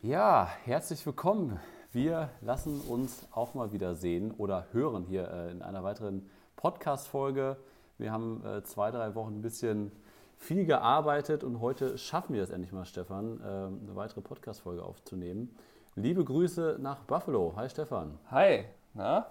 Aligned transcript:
Ja, 0.00 0.48
herzlich 0.64 1.04
willkommen. 1.04 1.58
Wir 1.90 2.30
lassen 2.40 2.80
uns 2.82 3.26
auch 3.32 3.54
mal 3.54 3.72
wieder 3.72 3.96
sehen 3.96 4.30
oder 4.38 4.66
hören 4.70 5.02
hier 5.02 5.28
äh, 5.28 5.50
in 5.50 5.60
einer 5.60 5.82
weiteren 5.82 6.30
Podcast-Folge. 6.54 7.56
Wir 7.98 8.12
haben 8.12 8.44
äh, 8.46 8.62
zwei, 8.62 8.92
drei 8.92 9.16
Wochen 9.16 9.40
ein 9.40 9.42
bisschen 9.42 9.90
viel 10.36 10.66
gearbeitet 10.66 11.42
und 11.42 11.60
heute 11.60 11.98
schaffen 11.98 12.36
wir 12.36 12.44
es 12.44 12.50
endlich 12.50 12.70
mal, 12.70 12.84
Stefan, 12.84 13.40
äh, 13.40 13.44
eine 13.44 13.96
weitere 13.96 14.20
Podcast-Folge 14.20 14.84
aufzunehmen. 14.84 15.56
Liebe 15.96 16.24
Grüße 16.24 16.76
nach 16.78 17.00
Buffalo. 17.00 17.54
Hi, 17.56 17.68
Stefan. 17.68 18.20
Hi, 18.30 18.66
na? 18.94 19.26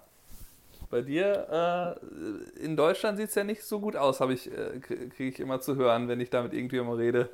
Bei 0.90 1.00
dir 1.00 1.98
in 2.62 2.76
Deutschland 2.76 3.18
sieht 3.18 3.28
es 3.28 3.34
ja 3.34 3.44
nicht 3.44 3.62
so 3.62 3.80
gut 3.80 3.96
aus, 3.96 4.20
habe 4.20 4.36
kriege 4.36 5.12
ich 5.18 5.40
immer 5.40 5.60
zu 5.60 5.76
hören, 5.76 6.08
wenn 6.08 6.20
ich 6.20 6.30
da 6.30 6.42
mit 6.42 6.54
irgendjemandem 6.54 6.98
rede. 6.98 7.30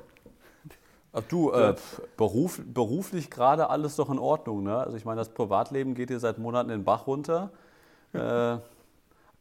Ach 1.16 1.22
du, 1.28 1.52
äh, 1.52 1.76
beruf, 2.16 2.60
beruflich 2.66 3.30
gerade 3.30 3.70
alles 3.70 3.94
doch 3.94 4.10
in 4.10 4.18
Ordnung, 4.18 4.64
ne? 4.64 4.78
Also 4.78 4.96
ich 4.96 5.04
meine, 5.04 5.20
das 5.20 5.28
Privatleben 5.28 5.94
geht 5.94 6.10
hier 6.10 6.18
seit 6.18 6.38
Monaten 6.38 6.70
den 6.70 6.82
Bach 6.82 7.06
runter. 7.06 7.50
Äh, 8.12 8.56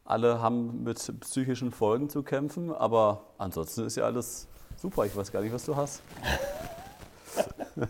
alle 0.05 0.39
haben 0.39 0.83
mit 0.83 1.19
psychischen 1.21 1.71
Folgen 1.71 2.09
zu 2.09 2.21
kämpfen, 2.21 2.71
aber 2.71 3.21
ansonsten 3.39 3.85
ist 3.85 3.95
ja 3.95 4.03
alles 4.03 4.47
super. 4.75 5.05
Ich 5.05 5.15
weiß 5.15 5.31
gar 5.31 5.41
nicht, 5.41 5.51
was 5.53 5.65
du 5.65 5.75
hast. 5.75 6.03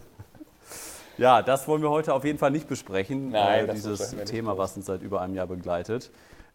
ja, 1.17 1.41
das 1.41 1.67
wollen 1.67 1.81
wir 1.81 1.89
heute 1.89 2.13
auf 2.13 2.23
jeden 2.23 2.39
Fall 2.39 2.51
nicht 2.51 2.69
besprechen. 2.69 3.31
Nein, 3.31 3.67
äh, 3.67 3.73
dieses 3.73 4.15
Thema, 4.25 4.57
was 4.57 4.77
uns 4.77 4.85
seit 4.85 5.01
über 5.01 5.19
einem 5.19 5.35
Jahr 5.35 5.47
begleitet. 5.47 6.09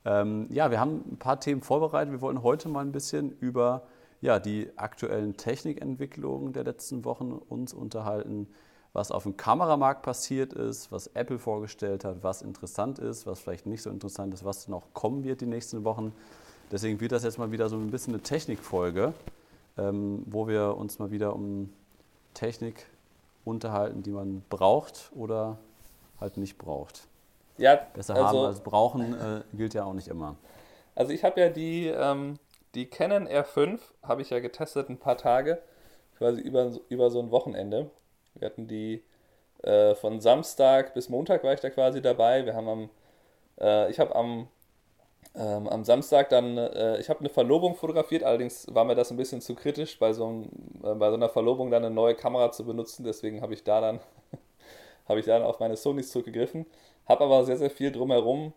Ähm, 0.06 0.46
ja, 0.48 0.70
wir 0.70 0.80
haben 0.80 1.04
ein 1.12 1.18
paar 1.18 1.40
Themen 1.40 1.60
vorbereitet. 1.60 2.10
Wir 2.10 2.23
wollen 2.23 2.42
heute 2.42 2.70
mal 2.70 2.80
ein 2.80 2.92
bisschen 2.92 3.37
über 3.40 3.82
ja, 4.20 4.38
die 4.38 4.70
aktuellen 4.77 5.36
Technikentwicklungen 5.36 6.52
der 6.52 6.64
letzten 6.64 7.04
Wochen 7.04 7.32
uns 7.32 7.72
unterhalten, 7.72 8.48
was 8.92 9.10
auf 9.12 9.22
dem 9.22 9.36
Kameramarkt 9.36 10.02
passiert 10.02 10.52
ist, 10.52 10.90
was 10.90 11.09
Apple 11.09 11.38
vorgestellt 11.38 12.04
hat, 12.04 12.23
was 12.23 12.42
interessant 12.42 12.98
ist, 12.98 13.26
was 13.26 13.40
vielleicht 13.40 13.66
nicht 13.66 13.82
so 13.82 13.90
interessant 13.90 14.34
ist, 14.34 14.45
was 14.45 14.68
noch 14.68 14.93
kommen 14.95 15.24
wird 15.24 15.40
die 15.40 15.46
nächsten 15.46 15.84
Wochen. 15.84 16.12
Deswegen 16.70 17.01
wird 17.01 17.12
das 17.12 17.23
jetzt 17.23 17.38
mal 17.38 17.51
wieder 17.52 17.68
so 17.68 17.76
ein 17.76 17.90
bisschen 17.90 18.15
eine 18.15 18.23
Technikfolge, 18.23 19.12
ähm, 19.76 20.23
wo 20.26 20.48
wir 20.48 20.76
uns 20.76 20.98
mal 20.98 21.10
wieder 21.10 21.34
um 21.34 21.71
Technik 22.34 22.87
unterhalten, 23.45 24.02
die 24.02 24.10
man 24.10 24.43
braucht 24.50 25.10
oder 25.15 25.59
halt 26.21 26.37
nicht 26.37 26.59
braucht. 26.59 27.06
Ja, 27.56 27.76
Besser 27.95 28.15
also, 28.15 28.26
haben 28.26 28.46
als 28.46 28.60
brauchen 28.60 29.15
äh, 29.15 29.43
gilt 29.54 29.74
ja 29.74 29.84
auch 29.84 29.95
nicht 29.95 30.09
immer. 30.09 30.37
Also 30.95 31.12
ich 31.12 31.24
habe 31.24 31.40
ja 31.40 31.48
die 31.48 31.87
ähm, 31.87 32.34
die 32.79 32.87
Canon 32.87 33.26
R5 33.26 33.80
habe 34.04 34.23
ich 34.23 34.30
ja 34.30 34.38
getestet 34.38 34.88
ein 34.88 34.98
paar 34.98 35.16
Tage, 35.16 35.60
quasi 36.16 36.40
über, 36.40 36.71
über 36.88 37.10
so 37.10 37.18
ein 37.18 37.32
Wochenende. 37.32 37.90
Wir 38.34 38.46
hatten 38.46 38.68
die 38.68 39.02
äh, 39.65 39.96
von 39.96 40.21
Samstag 40.21 40.95
bis 40.95 41.09
Montag 41.09 41.43
war 41.43 41.52
ich 41.52 41.60
da 41.60 41.71
quasi 41.71 42.01
dabei. 42.01 42.46
Wir 42.46 42.54
haben 42.54 42.68
am, 42.68 42.90
äh, 43.60 43.90
ich 43.90 43.99
habe 43.99 44.15
am, 44.15 44.46
ähm, 45.34 45.66
am 45.66 45.82
Samstag 45.82 46.29
dann, 46.29 46.56
äh, 46.56 47.01
ich 47.01 47.10
habe 47.10 47.18
eine 47.18 47.30
Verlobung 47.30 47.74
fotografiert, 47.74 48.23
allerdings 48.23 48.73
war 48.73 48.84
mir 48.84 48.95
das 48.95 49.10
ein 49.10 49.16
bisschen 49.16 49.40
zu 49.40 49.56
kritisch, 49.56 49.99
bei 49.99 50.12
so, 50.12 50.26
einem, 50.26 50.45
äh, 50.84 50.95
bei 50.95 51.09
so 51.09 51.16
einer 51.16 51.29
Verlobung 51.29 51.73
dann 51.73 51.84
eine 51.84 51.93
neue 51.93 52.15
Kamera 52.15 52.52
zu 52.52 52.65
benutzen. 52.65 53.02
Deswegen 53.02 53.43
habe 53.43 53.54
ich 53.54 53.65
da 53.65 53.80
dann, 53.80 53.99
habe 55.09 55.18
ich 55.18 55.26
dann 55.26 55.43
auf 55.43 55.59
meine 55.59 55.76
Sonys 55.76 56.12
zurückgegriffen. 56.12 56.65
Habe 57.09 57.24
aber 57.24 57.45
sehr, 57.45 57.56
sehr 57.56 57.71
viel 57.71 57.90
drumherum 57.90 58.52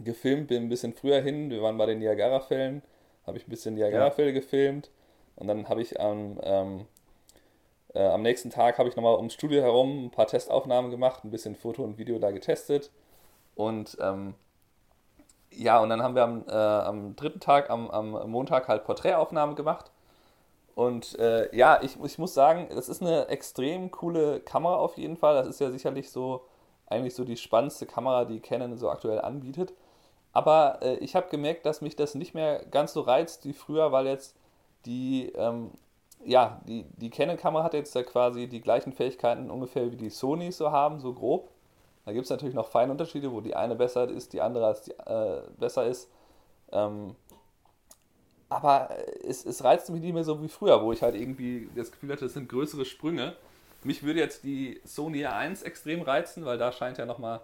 gefilmt, 0.00 0.48
bin 0.48 0.62
ein 0.62 0.68
bisschen 0.70 0.94
früher 0.94 1.20
hin. 1.20 1.50
Wir 1.50 1.60
waren 1.60 1.76
bei 1.76 1.84
den 1.84 1.98
Niagara-Fällen 1.98 2.82
habe 3.26 3.38
ich 3.38 3.46
ein 3.46 3.50
bisschen 3.50 3.74
Niagara-Fälle 3.74 4.28
ja. 4.28 4.34
gefilmt 4.34 4.90
und 5.36 5.46
dann 5.46 5.68
habe 5.68 5.82
ich 5.82 6.00
am, 6.00 6.38
ähm, 6.42 6.86
äh, 7.94 8.06
am 8.06 8.22
nächsten 8.22 8.50
Tag 8.50 8.78
habe 8.78 8.88
ich 8.88 8.96
nochmal 8.96 9.16
ums 9.16 9.34
Studio 9.34 9.62
herum 9.62 10.06
ein 10.06 10.10
paar 10.10 10.26
Testaufnahmen 10.26 10.90
gemacht, 10.90 11.24
ein 11.24 11.30
bisschen 11.30 11.54
Foto 11.54 11.82
und 11.82 11.98
Video 11.98 12.18
da 12.18 12.30
getestet 12.30 12.90
und 13.54 13.96
ähm, 14.00 14.34
ja, 15.50 15.80
und 15.80 15.88
dann 15.88 16.02
haben 16.02 16.14
wir 16.14 16.24
am, 16.24 16.44
äh, 16.48 16.52
am 16.52 17.16
dritten 17.16 17.40
Tag, 17.40 17.70
am, 17.70 17.90
am 17.90 18.30
Montag 18.30 18.68
halt 18.68 18.84
Porträtaufnahmen 18.84 19.54
gemacht. 19.54 19.90
Und 20.74 21.16
äh, 21.20 21.54
ja, 21.56 21.80
ich, 21.82 21.96
ich 22.02 22.18
muss 22.18 22.34
sagen, 22.34 22.68
das 22.74 22.88
ist 22.88 23.00
eine 23.00 23.28
extrem 23.28 23.92
coole 23.92 24.40
Kamera 24.40 24.76
auf 24.76 24.96
jeden 24.96 25.16
Fall. 25.16 25.36
Das 25.36 25.46
ist 25.46 25.60
ja 25.60 25.70
sicherlich 25.70 26.10
so 26.10 26.44
eigentlich 26.86 27.14
so 27.14 27.24
die 27.24 27.36
spannendste 27.36 27.86
Kamera, 27.86 28.24
die 28.24 28.40
Canon 28.40 28.76
so 28.76 28.90
aktuell 28.90 29.20
anbietet. 29.20 29.72
Aber 30.34 30.80
äh, 30.82 30.96
ich 30.96 31.14
habe 31.14 31.30
gemerkt, 31.30 31.64
dass 31.64 31.80
mich 31.80 31.96
das 31.96 32.14
nicht 32.14 32.34
mehr 32.34 32.66
ganz 32.66 32.92
so 32.92 33.00
reizt 33.00 33.46
wie 33.46 33.52
früher, 33.52 33.92
weil 33.92 34.06
jetzt 34.06 34.36
die, 34.84 35.32
ähm, 35.36 35.70
ja, 36.24 36.60
die, 36.66 36.84
die 36.96 37.08
Canon-Kamera 37.08 37.64
hat 37.64 37.74
jetzt 37.74 37.94
ja 37.94 38.02
quasi 38.02 38.48
die 38.48 38.60
gleichen 38.60 38.92
Fähigkeiten 38.92 39.50
ungefähr 39.50 39.90
wie 39.92 39.96
die 39.96 40.10
Sony 40.10 40.52
so 40.52 40.72
haben, 40.72 40.98
so 40.98 41.14
grob. 41.14 41.50
Da 42.04 42.12
gibt 42.12 42.24
es 42.24 42.30
natürlich 42.30 42.54
noch 42.54 42.68
feine 42.68 42.92
Unterschiede, 42.92 43.32
wo 43.32 43.40
die 43.40 43.54
eine 43.54 43.76
besser 43.76 44.10
ist, 44.10 44.32
die 44.32 44.42
andere 44.42 44.66
als 44.66 44.82
die, 44.82 44.90
äh, 44.90 45.42
besser 45.58 45.86
ist. 45.86 46.10
Ähm, 46.72 47.14
aber 48.48 48.90
es, 49.26 49.46
es 49.46 49.62
reizt 49.64 49.88
mich 49.90 50.02
nicht 50.02 50.12
mehr 50.12 50.24
so 50.24 50.42
wie 50.42 50.48
früher, 50.48 50.82
wo 50.82 50.92
ich 50.92 51.02
halt 51.02 51.14
irgendwie 51.14 51.70
das 51.76 51.92
Gefühl 51.92 52.12
hatte, 52.12 52.26
es 52.26 52.34
sind 52.34 52.48
größere 52.48 52.84
Sprünge. 52.84 53.36
Mich 53.84 54.02
würde 54.02 54.20
jetzt 54.20 54.44
die 54.44 54.80
Sony 54.84 55.24
R1 55.26 55.64
extrem 55.64 56.02
reizen, 56.02 56.44
weil 56.44 56.58
da 56.58 56.72
scheint 56.72 56.98
ja 56.98 57.06
nochmal 57.06 57.40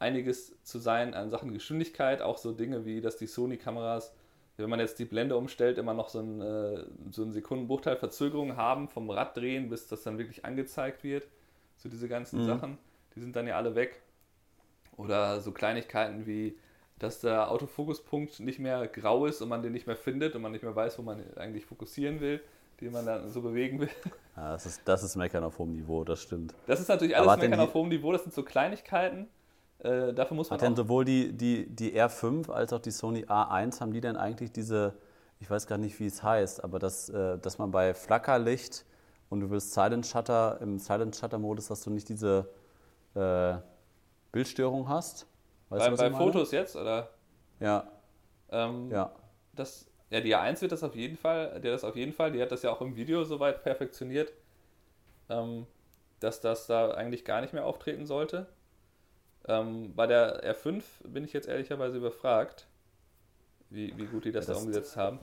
einiges 0.00 0.60
zu 0.64 0.78
sein 0.78 1.14
an 1.14 1.30
Sachen 1.30 1.52
Geschwindigkeit, 1.52 2.22
auch 2.22 2.38
so 2.38 2.52
Dinge 2.52 2.84
wie, 2.84 3.00
dass 3.00 3.16
die 3.16 3.26
Sony-Kameras, 3.26 4.12
wenn 4.56 4.70
man 4.70 4.80
jetzt 4.80 4.98
die 4.98 5.04
Blende 5.04 5.36
umstellt, 5.36 5.78
immer 5.78 5.94
noch 5.94 6.08
so 6.08 6.18
einen, 6.18 6.40
äh, 6.40 6.84
so 7.10 7.22
einen 7.22 7.32
Sekundenbruchteil 7.32 7.96
Verzögerung 7.96 8.56
haben 8.56 8.88
vom 8.88 9.08
Raddrehen, 9.10 9.68
bis 9.68 9.86
das 9.86 10.02
dann 10.02 10.18
wirklich 10.18 10.44
angezeigt 10.44 11.04
wird. 11.04 11.28
So 11.76 11.88
diese 11.88 12.08
ganzen 12.08 12.40
mhm. 12.40 12.46
Sachen, 12.46 12.78
die 13.14 13.20
sind 13.20 13.36
dann 13.36 13.46
ja 13.46 13.56
alle 13.56 13.74
weg. 13.74 14.02
Oder 14.96 15.40
so 15.40 15.52
Kleinigkeiten 15.52 16.26
wie, 16.26 16.58
dass 16.98 17.20
der 17.20 17.50
Autofokuspunkt 17.50 18.40
nicht 18.40 18.58
mehr 18.58 18.86
grau 18.86 19.26
ist 19.26 19.40
und 19.40 19.48
man 19.48 19.62
den 19.62 19.72
nicht 19.72 19.86
mehr 19.86 19.96
findet 19.96 20.34
und 20.34 20.42
man 20.42 20.52
nicht 20.52 20.62
mehr 20.62 20.76
weiß, 20.76 20.98
wo 20.98 21.02
man 21.02 21.22
eigentlich 21.36 21.64
fokussieren 21.64 22.20
will, 22.20 22.42
den 22.80 22.92
man 22.92 23.06
dann 23.06 23.28
so 23.28 23.40
bewegen 23.40 23.80
will. 23.80 23.90
Ja, 24.36 24.52
das, 24.52 24.64
ist, 24.66 24.82
das 24.86 25.02
ist 25.02 25.16
Meckern 25.16 25.44
auf 25.44 25.58
hohem 25.58 25.72
Niveau, 25.72 26.04
das 26.04 26.22
stimmt. 26.22 26.54
Das 26.66 26.80
ist 26.80 26.88
natürlich 26.88 27.16
alles 27.16 27.36
Meckern 27.36 27.60
auf 27.60 27.74
hohem 27.74 27.88
Niveau, 27.88 28.12
das 28.12 28.22
sind 28.22 28.34
so 28.34 28.42
Kleinigkeiten, 28.42 29.28
äh, 29.82 30.12
dafür 30.12 30.36
muss 30.36 30.50
man 30.50 30.58
Hat 30.58 30.66
denn 30.66 30.76
sowohl 30.76 31.04
die, 31.04 31.32
die, 31.32 31.66
die 31.66 31.98
R5 31.98 32.50
als 32.50 32.72
auch 32.72 32.80
die 32.80 32.90
Sony 32.90 33.24
A1, 33.24 33.80
haben 33.80 33.92
die 33.92 34.00
denn 34.00 34.16
eigentlich 34.16 34.52
diese, 34.52 34.94
ich 35.38 35.50
weiß 35.50 35.66
gar 35.66 35.78
nicht, 35.78 35.98
wie 36.00 36.06
es 36.06 36.22
heißt, 36.22 36.62
aber 36.62 36.78
das, 36.78 37.08
äh, 37.08 37.38
dass 37.38 37.58
man 37.58 37.70
bei 37.70 37.94
Flackerlicht 37.94 38.84
und 39.30 39.40
du 39.40 39.50
willst 39.50 39.72
Silent 39.72 40.06
Shutter, 40.06 40.58
im 40.60 40.78
Silent 40.78 41.16
Shutter 41.16 41.38
Modus, 41.38 41.68
dass 41.68 41.82
du 41.82 41.90
nicht 41.90 42.08
diese 42.08 42.50
äh, 43.14 43.54
Bildstörung 44.32 44.88
hast? 44.88 45.26
Weißt 45.70 45.86
bei, 45.86 45.90
du, 45.90 45.96
bei 45.96 46.18
Fotos 46.18 46.50
jetzt, 46.50 46.76
oder? 46.76 47.08
Ja. 47.58 47.90
Ähm, 48.50 48.90
ja. 48.90 49.12
Das, 49.54 49.90
ja, 50.10 50.20
die 50.20 50.36
A1 50.36 50.60
wird 50.60 50.72
das 50.72 50.82
auf 50.82 50.94
jeden 50.94 51.16
Fall, 51.16 51.60
der 51.60 51.72
das 51.72 51.84
auf 51.84 51.96
jeden 51.96 52.12
Fall, 52.12 52.32
die 52.32 52.42
hat 52.42 52.52
das 52.52 52.62
ja 52.62 52.70
auch 52.70 52.80
im 52.80 52.96
Video 52.96 53.24
soweit 53.24 53.62
perfektioniert, 53.62 54.32
ähm, 55.28 55.66
dass 56.18 56.40
das 56.40 56.66
da 56.66 56.90
eigentlich 56.90 57.24
gar 57.24 57.40
nicht 57.40 57.54
mehr 57.54 57.64
auftreten 57.64 58.04
sollte. 58.04 58.46
Ähm, 59.46 59.94
bei 59.94 60.06
der 60.06 60.54
R5 60.54 60.82
bin 61.04 61.24
ich 61.24 61.32
jetzt 61.32 61.48
ehrlicherweise 61.48 61.96
überfragt, 61.96 62.66
wie, 63.70 63.96
wie 63.96 64.06
gut 64.06 64.24
die 64.24 64.32
das, 64.32 64.46
das 64.46 64.56
da 64.56 64.62
umgesetzt 64.62 64.96
haben. 64.96 65.18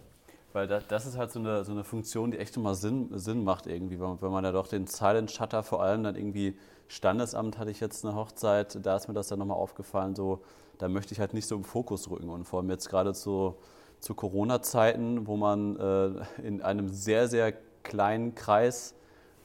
Weil 0.53 0.67
das, 0.67 0.87
das 0.87 1.05
ist 1.05 1.17
halt 1.17 1.31
so 1.31 1.39
eine, 1.39 1.63
so 1.65 1.71
eine 1.71 1.83
Funktion, 1.83 2.31
die 2.31 2.39
echt 2.39 2.55
immer 2.57 2.73
Sinn, 2.73 3.09
Sinn 3.17 3.43
macht 3.43 3.67
irgendwie, 3.67 3.99
wenn, 3.99 4.21
wenn 4.21 4.31
man 4.31 4.43
ja 4.43 4.51
doch 4.51 4.67
den 4.67 4.87
Silent 4.87 5.29
Shutter 5.29 5.61
vor 5.61 5.83
allem 5.83 6.03
dann 6.03 6.15
irgendwie 6.15 6.57
Standesamt 6.87 7.57
hatte 7.57 7.69
ich 7.69 7.79
jetzt 7.79 8.05
eine 8.05 8.15
Hochzeit, 8.15 8.79
da 8.81 8.95
ist 8.95 9.07
mir 9.07 9.13
das 9.13 9.27
dann 9.27 9.39
nochmal 9.39 9.57
aufgefallen, 9.57 10.15
so, 10.15 10.41
da 10.77 10.87
möchte 10.87 11.13
ich 11.13 11.19
halt 11.19 11.33
nicht 11.33 11.47
so 11.47 11.55
im 11.55 11.63
Fokus 11.63 12.09
rücken 12.09 12.29
und 12.29 12.45
vor 12.45 12.59
allem 12.59 12.69
jetzt 12.69 12.89
gerade 12.89 13.13
zu, 13.13 13.57
zu 13.99 14.15
Corona-Zeiten, 14.15 15.27
wo 15.27 15.35
man 15.35 15.77
äh, 15.77 16.41
in 16.41 16.61
einem 16.61 16.87
sehr, 16.87 17.27
sehr 17.27 17.53
kleinen 17.83 18.35
Kreis 18.35 18.95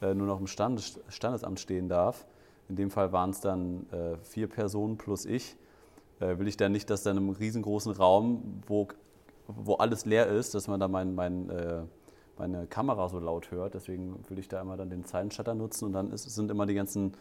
äh, 0.01 0.15
nur 0.15 0.27
noch 0.27 0.41
im 0.41 0.47
Standes, 0.47 1.01
Standesamt 1.09 1.59
stehen 1.59 1.89
darf, 1.89 2.27
in 2.73 2.77
dem 2.77 2.91
Fall 2.91 3.13
waren 3.13 3.31
es 3.31 3.41
dann 3.41 3.87
äh, 3.93 4.17
vier 4.23 4.49
Personen 4.49 4.97
plus 4.97 5.27
ich, 5.27 5.59
äh, 6.21 6.39
will 6.39 6.49
ich 6.49 6.57
dann 6.57 6.73
nicht, 6.73 6.89
dass 6.89 7.03
dann 7.03 7.19
im 7.19 7.29
riesengroßen 7.29 7.93
Raum, 7.93 8.63
wo, 8.67 8.89
wo 9.47 9.75
alles 9.75 10.07
leer 10.07 10.27
ist, 10.29 10.55
dass 10.55 10.69
man 10.69 10.81
da 10.81 10.89
mein, 10.89 11.15
mein, 11.15 11.51
äh, 11.51 11.83
meine 12.39 12.67
Kamera 12.67 13.11
so 13.11 13.19
laut 13.19 13.51
hört. 13.51 13.75
Deswegen 13.75 14.25
will 14.31 14.39
ich 14.39 14.49
da 14.49 14.59
immer 14.59 14.79
dann 14.79 14.89
den 14.89 15.05
Zeilenshutter 15.05 15.55
nutzen 15.55 15.85
und 15.85 15.93
dann 15.93 16.13
ist, 16.13 16.23
sind 16.31 16.51
immer 16.51 16.65
die 16.65 16.73
ganzen 16.73 17.13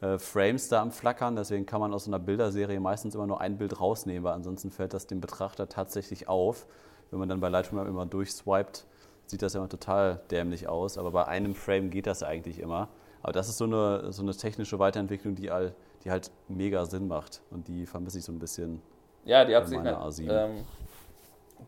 äh, 0.00 0.16
Frames 0.16 0.68
da 0.68 0.80
am 0.80 0.92
Flackern. 0.92 1.34
Deswegen 1.34 1.66
kann 1.66 1.80
man 1.80 1.92
aus 1.92 2.04
so 2.04 2.10
einer 2.12 2.20
Bilderserie 2.20 2.78
meistens 2.78 3.16
immer 3.16 3.26
nur 3.26 3.40
ein 3.40 3.58
Bild 3.58 3.80
rausnehmen, 3.80 4.22
weil 4.22 4.34
ansonsten 4.34 4.70
fällt 4.70 4.94
das 4.94 5.08
dem 5.08 5.20
Betrachter 5.20 5.68
tatsächlich 5.68 6.28
auf. 6.28 6.68
Wenn 7.10 7.18
man 7.18 7.28
dann 7.28 7.40
bei 7.40 7.48
Lightroom 7.48 7.84
immer 7.84 8.06
durchswiped, 8.06 8.86
sieht 9.26 9.42
das 9.42 9.54
ja 9.54 9.58
immer 9.58 9.68
total 9.68 10.20
dämlich 10.30 10.68
aus. 10.68 10.98
Aber 10.98 11.10
bei 11.10 11.26
einem 11.26 11.56
Frame 11.56 11.90
geht 11.90 12.06
das 12.06 12.22
eigentlich 12.22 12.60
immer. 12.60 12.90
Aber 13.22 13.32
das 13.32 13.48
ist 13.48 13.58
so 13.58 13.64
eine, 13.64 14.12
so 14.12 14.22
eine 14.22 14.34
technische 14.34 14.78
Weiterentwicklung, 14.78 15.34
die, 15.34 15.50
all, 15.50 15.74
die 16.04 16.10
halt 16.10 16.30
mega 16.48 16.84
Sinn 16.86 17.08
macht. 17.08 17.42
Und 17.50 17.68
die 17.68 17.86
vermisse 17.86 18.18
ich 18.18 18.24
so 18.24 18.32
ein 18.32 18.38
bisschen. 18.38 18.80
Ja, 19.24 19.44
die 19.44 19.54
hat 19.54 19.68
sich 19.68 19.78
halt, 19.78 20.18
ähm, 20.20 20.64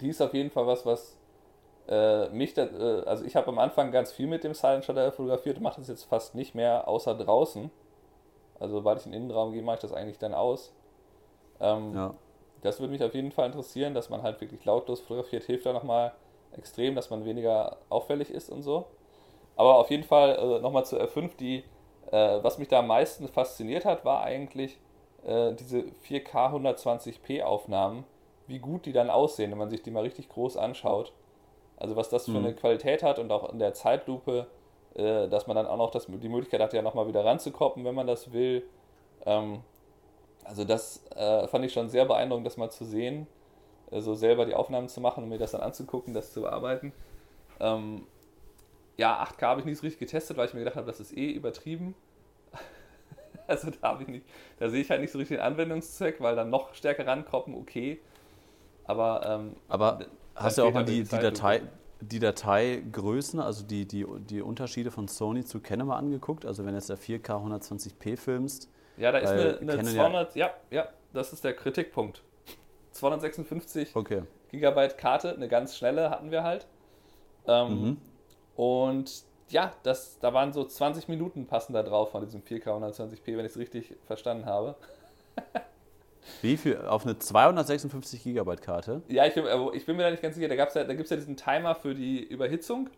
Die 0.01 0.09
ist 0.09 0.23
auf 0.23 0.33
jeden 0.33 0.51
Fall 0.51 0.67
was, 0.67 0.87
was 0.87 1.19
äh, 1.89 2.29
mich, 2.31 2.55
da, 2.55 2.65
äh, 2.65 3.05
also 3.05 3.25
ich 3.25 3.37
habe 3.37 3.49
am 3.49 3.59
Anfang 3.59 3.91
ganz 3.91 4.13
viel 4.13 4.27
mit 4.27 4.45
dem 4.45 4.55
Silent 4.55 4.85
Shutter 4.85 5.13
fotografiert, 5.13 5.61
mache 5.61 5.81
das 5.81 5.89
jetzt 5.89 6.05
fast 6.05 6.35
nicht 6.35 6.55
mehr, 6.55 6.89
außer 6.89 7.15
draußen. 7.15 7.71
Also 8.59 8.77
sobald 8.77 9.01
ich 9.01 9.07
in 9.07 9.13
den 9.13 9.25
Innenraum 9.25 9.53
gehe, 9.53 9.63
mache 9.63 9.77
ich 9.77 9.83
das 9.83 9.93
eigentlich 9.93 10.19
dann 10.19 10.33
aus. 10.35 10.73
Ähm, 11.61 11.95
ja. 11.95 12.15
Das 12.63 12.79
würde 12.81 12.93
mich 12.93 13.03
auf 13.03 13.15
jeden 13.15 13.33
Fall 13.33 13.47
interessieren, 13.47 13.93
dass 13.93 14.09
man 14.09 14.23
halt 14.23 14.41
wirklich 14.41 14.65
lautlos 14.65 15.01
fotografiert, 15.01 15.43
hilft 15.45 15.67
da 15.67 15.73
nochmal 15.73 16.13
extrem, 16.53 16.95
dass 16.95 17.11
man 17.11 17.25
weniger 17.25 17.79
auffällig 17.89 18.31
ist 18.31 18.51
und 18.51 18.63
so. 18.63 18.87
Aber 19.57 19.77
auf 19.77 19.91
jeden 19.91 20.05
Fall 20.05 20.37
äh, 20.37 20.61
nochmal 20.61 20.85
zur 20.85 21.01
R5, 21.01 21.37
die, 21.39 21.65
äh, 22.11 22.43
was 22.43 22.59
mich 22.59 22.69
da 22.69 22.81
am 22.81 22.87
meisten 22.87 23.29
fasziniert 23.29 23.85
hat, 23.85 24.05
war 24.05 24.23
eigentlich 24.23 24.79
äh, 25.25 25.53
diese 25.55 25.85
4K 26.09 26.53
120p 26.55 27.43
Aufnahmen, 27.43 28.05
wie 28.47 28.59
gut 28.59 28.87
die 28.87 28.93
dann 28.93 29.11
aussehen, 29.11 29.51
wenn 29.51 29.59
man 29.59 29.71
sich 29.71 29.83
die 29.83 29.91
mal 29.91 30.03
richtig 30.03 30.29
groß 30.29 30.57
anschaut. 30.57 31.13
Also 31.77 31.97
was 31.97 32.09
das 32.09 32.27
für 32.27 32.33
mhm. 32.33 32.47
eine 32.47 32.55
Qualität 32.55 33.03
hat 33.03 33.19
und 33.19 33.31
auch 33.33 33.53
in 33.53 33.59
der 33.59 33.75
Zeitlupe, 33.75 34.47
äh, 34.95 35.29
dass 35.29 35.47
man 35.47 35.57
dann 35.57 35.67
auch 35.67 35.77
noch 35.77 35.91
das, 35.91 36.07
die 36.07 36.29
Möglichkeit 36.29 36.61
hat, 36.61 36.73
ja 36.73 36.83
nochmal 36.83 37.07
wieder 37.09 37.25
ranzukoppen, 37.25 37.85
wenn 37.85 37.95
man 37.95 38.07
das 38.07 38.33
will. 38.33 38.65
Ähm, 39.27 39.63
also 40.45 40.65
das 40.65 41.05
äh, 41.15 41.47
fand 41.49 41.65
ich 41.65 41.73
schon 41.73 41.89
sehr 41.89 42.05
beeindruckend, 42.05 42.47
das 42.47 42.57
mal 42.57 42.71
zu 42.71 42.85
sehen, 42.85 43.27
äh, 43.91 44.01
so 44.01 44.15
selber 44.15 44.45
die 44.45 44.55
Aufnahmen 44.55 44.89
zu 44.89 45.01
machen 45.01 45.25
und 45.25 45.31
mir 45.31 45.39
das 45.39 45.53
dann 45.53 45.61
anzugucken, 45.61 46.15
das 46.15 46.33
zu 46.33 46.43
bearbeiten. 46.43 46.93
Ähm, 47.61 48.07
ja, 49.03 49.21
8K 49.21 49.43
habe 49.43 49.61
ich 49.61 49.67
nicht 49.67 49.79
so 49.79 49.83
richtig 49.83 49.99
getestet, 49.99 50.37
weil 50.37 50.47
ich 50.47 50.55
mir 50.55 50.61
gedacht 50.61 50.77
habe, 50.77 50.87
das 50.87 51.01
ist 51.01 51.17
eh 51.17 51.33
übertrieben. 51.33 51.97
also 53.49 53.71
da 53.71 53.99
ich 54.01 54.07
nicht, 54.07 54.25
da 54.61 54.69
sehe 54.69 54.81
ich 54.81 54.91
halt 54.91 55.01
nicht 55.01 55.11
so 55.11 55.19
richtig 55.19 55.39
den 55.39 55.45
Anwendungszweck, 55.45 56.21
weil 56.21 56.37
dann 56.37 56.51
noch 56.51 56.73
stärker 56.75 57.05
rankoppen, 57.05 57.57
okay. 57.57 58.01
Aber, 58.85 59.27
ähm, 59.27 59.57
Aber 59.67 60.07
hast 60.37 60.59
du 60.59 60.63
auch 60.63 60.73
mal 60.73 60.81
halt 60.81 60.89
die, 60.89 61.03
die, 61.03 61.19
Datei, 61.19 61.63
die 62.01 62.21
Dateigrößen, 62.21 63.41
also 63.41 63.65
die, 63.65 63.89
die, 63.89 64.07
die 64.21 64.41
Unterschiede 64.41 64.93
von 64.93 65.09
Sony 65.09 65.45
zu 65.45 65.59
Canon 65.59 65.89
mal 65.89 65.97
angeguckt? 65.97 66.47
Also 66.47 66.65
wenn 66.65 66.75
jetzt 66.75 66.89
der 66.89 66.99
4K 66.99 67.27
120p 67.27 68.17
filmst, 68.17 68.71
ja, 68.99 69.11
da 69.11 69.19
ist 69.19 69.31
eine, 69.31 69.59
eine 69.59 69.83
200, 69.83 70.37
ja, 70.37 70.53
ja, 70.71 70.87
das 71.13 71.33
ist 71.33 71.43
der 71.43 71.55
Kritikpunkt. 71.55 72.23
256 72.93 73.97
okay. 73.97 74.23
Gigabyte 74.51 74.97
Karte, 74.97 75.35
eine 75.35 75.49
ganz 75.49 75.77
schnelle 75.77 76.11
hatten 76.11 76.31
wir 76.31 76.45
halt. 76.45 76.69
Ähm, 77.49 77.81
mhm. 77.81 77.97
Und 78.63 79.25
ja, 79.49 79.73
das, 79.83 80.21
da 80.21 80.33
waren 80.33 80.53
so 80.53 80.65
20 80.65 81.09
Minuten 81.09 81.47
passen 81.47 81.73
da 81.73 81.83
drauf 81.83 82.13
von 82.13 82.25
diesem 82.25 82.43
4K 82.43 82.67
120p, 82.67 83.37
wenn 83.37 83.41
ich 83.41 83.53
es 83.53 83.59
richtig 83.59 83.97
verstanden 84.07 84.47
habe. 84.47 84.77
Wie 86.43 86.57
viel? 86.57 86.77
Auf 86.77 87.05
eine 87.05 87.19
256 87.19 88.23
Gigabyte 88.23 88.63
Karte? 88.63 89.03
Ja, 89.09 89.27
ich 89.27 89.35
bin, 89.35 89.45
ich 89.73 89.85
bin 89.85 89.97
mir 89.97 90.05
da 90.05 90.11
nicht 90.13 90.23
ganz 90.23 90.37
sicher. 90.37 90.47
Da, 90.47 90.55
ja, 90.55 90.65
da 90.65 90.95
gibt 90.95 91.05
es 91.05 91.11
ja 91.11 91.17
diesen 91.17 91.37
Timer 91.37 91.75
für 91.75 91.93
die 91.93 92.23
Überhitzung. 92.23 92.89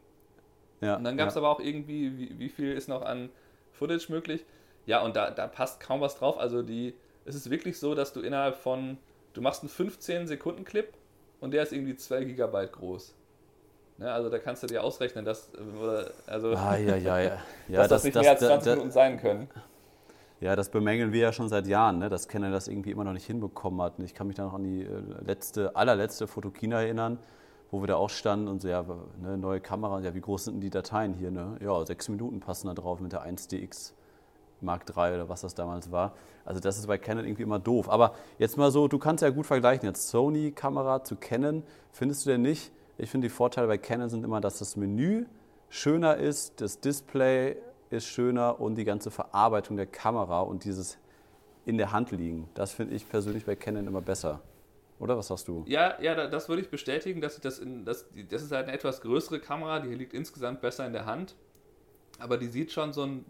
Ja, 0.82 0.96
und 0.96 1.04
dann 1.04 1.16
gab 1.16 1.28
es 1.28 1.34
ja. 1.34 1.40
aber 1.40 1.48
auch 1.48 1.60
irgendwie, 1.60 2.18
wie, 2.18 2.38
wie 2.38 2.50
viel 2.50 2.72
ist 2.74 2.88
noch 2.88 3.00
an 3.00 3.30
Footage 3.72 4.12
möglich. 4.12 4.44
Ja, 4.84 5.02
und 5.02 5.16
da, 5.16 5.30
da 5.30 5.46
passt 5.46 5.80
kaum 5.80 6.02
was 6.02 6.16
drauf. 6.18 6.36
Also 6.36 6.62
die, 6.62 6.92
es 7.24 7.34
ist 7.34 7.48
wirklich 7.48 7.78
so, 7.78 7.94
dass 7.94 8.12
du 8.12 8.20
innerhalb 8.20 8.56
von, 8.56 8.98
du 9.32 9.40
machst 9.40 9.62
einen 9.62 9.70
15 9.70 10.26
Sekunden 10.26 10.66
Clip 10.66 10.92
und 11.40 11.52
der 11.52 11.62
ist 11.62 11.72
irgendwie 11.72 11.96
2 11.96 12.24
Gigabyte 12.24 12.72
groß. 12.72 13.14
Ne, 13.96 14.10
also 14.12 14.28
da 14.28 14.38
kannst 14.38 14.62
du 14.62 14.66
dir 14.66 14.82
ausrechnen, 14.82 15.24
dass, 15.24 15.50
also, 16.26 16.54
ah, 16.54 16.76
ja, 16.76 16.96
ja, 16.96 17.18
ja. 17.20 17.38
ja 17.68 17.78
dass 17.86 17.88
das, 17.88 17.88
das 17.88 18.04
nicht 18.04 18.16
das, 18.16 18.22
mehr 18.22 18.30
als 18.32 18.40
20 18.40 18.64
das, 18.64 18.74
Minuten 18.74 18.90
sein 18.90 19.20
können. 19.20 19.48
Ja, 20.40 20.56
das 20.56 20.68
bemängeln 20.68 21.12
wir 21.12 21.20
ja 21.20 21.32
schon 21.32 21.48
seit 21.48 21.66
Jahren, 21.66 22.00
ne? 22.00 22.08
dass 22.08 22.26
Canon 22.26 22.50
das 22.50 22.66
irgendwie 22.66 22.90
immer 22.90 23.04
noch 23.04 23.12
nicht 23.12 23.26
hinbekommen 23.26 23.80
hat. 23.80 23.94
Ich 24.00 24.14
kann 24.14 24.26
mich 24.26 24.36
da 24.36 24.44
noch 24.44 24.54
an 24.54 24.64
die 24.64 24.82
äh, 24.82 24.88
letzte, 25.24 25.76
allerletzte 25.76 26.26
Fotokina 26.26 26.82
erinnern, 26.82 27.18
wo 27.70 27.80
wir 27.82 27.86
da 27.86 27.96
auch 27.96 28.10
standen 28.10 28.48
und 28.48 28.62
so, 28.62 28.68
ja, 28.68 28.84
ne, 29.22 29.38
neue 29.38 29.60
Kamera, 29.60 30.00
ja, 30.00 30.12
wie 30.12 30.20
groß 30.20 30.44
sind 30.44 30.54
denn 30.54 30.60
die 30.60 30.70
Dateien 30.70 31.14
hier? 31.14 31.30
Ne? 31.30 31.56
Ja, 31.60 31.86
sechs 31.86 32.08
Minuten 32.08 32.40
passen 32.40 32.66
da 32.66 32.74
drauf 32.74 33.00
mit 33.00 33.12
der 33.12 33.24
1DX. 33.24 33.92
Mark 34.60 34.84
III 34.88 35.14
oder 35.14 35.28
was 35.28 35.42
das 35.42 35.54
damals 35.54 35.92
war. 35.92 36.14
Also 36.44 36.60
das 36.60 36.78
ist 36.78 36.86
bei 36.86 36.98
Canon 36.98 37.24
irgendwie 37.24 37.42
immer 37.42 37.58
doof. 37.58 37.88
Aber 37.88 38.14
jetzt 38.38 38.56
mal 38.56 38.70
so, 38.70 38.88
du 38.88 38.98
kannst 38.98 39.22
ja 39.22 39.30
gut 39.30 39.46
vergleichen, 39.46 39.86
jetzt 39.86 40.08
Sony-Kamera 40.08 41.04
zu 41.04 41.16
Canon. 41.16 41.62
Findest 41.92 42.26
du 42.26 42.30
denn 42.30 42.42
nicht? 42.42 42.72
Ich 42.98 43.10
finde, 43.10 43.28
die 43.28 43.34
Vorteile 43.34 43.66
bei 43.66 43.78
Canon 43.78 44.08
sind 44.08 44.24
immer, 44.24 44.40
dass 44.40 44.58
das 44.58 44.76
Menü 44.76 45.26
schöner 45.68 46.16
ist, 46.16 46.60
das 46.60 46.80
Display 46.80 47.56
ist 47.90 48.06
schöner 48.06 48.60
und 48.60 48.76
die 48.76 48.84
ganze 48.84 49.10
Verarbeitung 49.10 49.76
der 49.76 49.86
Kamera 49.86 50.40
und 50.40 50.64
dieses 50.64 50.98
in 51.66 51.78
der 51.78 51.92
Hand 51.92 52.10
liegen. 52.10 52.48
Das 52.54 52.72
finde 52.72 52.94
ich 52.94 53.08
persönlich 53.08 53.44
bei 53.44 53.56
Canon 53.56 53.86
immer 53.86 54.00
besser. 54.00 54.40
Oder 55.00 55.16
was 55.16 55.26
sagst 55.26 55.48
du? 55.48 55.64
Ja, 55.66 56.00
ja, 56.00 56.28
das 56.28 56.48
würde 56.48 56.62
ich 56.62 56.70
bestätigen, 56.70 57.20
dass 57.20 57.36
ich 57.36 57.40
das 57.40 57.58
in, 57.58 57.84
das, 57.84 58.06
das 58.30 58.42
ist 58.42 58.52
halt 58.52 58.68
eine 58.68 58.76
etwas 58.76 59.00
größere 59.00 59.40
Kamera, 59.40 59.80
die 59.80 59.94
liegt 59.94 60.14
insgesamt 60.14 60.60
besser 60.60 60.86
in 60.86 60.92
der 60.92 61.06
Hand 61.06 61.34
aber 62.18 62.38
die 62.38 62.46
sieht 62.46 62.72
schon 62.72 62.92
so 62.92 63.02
ein, 63.02 63.24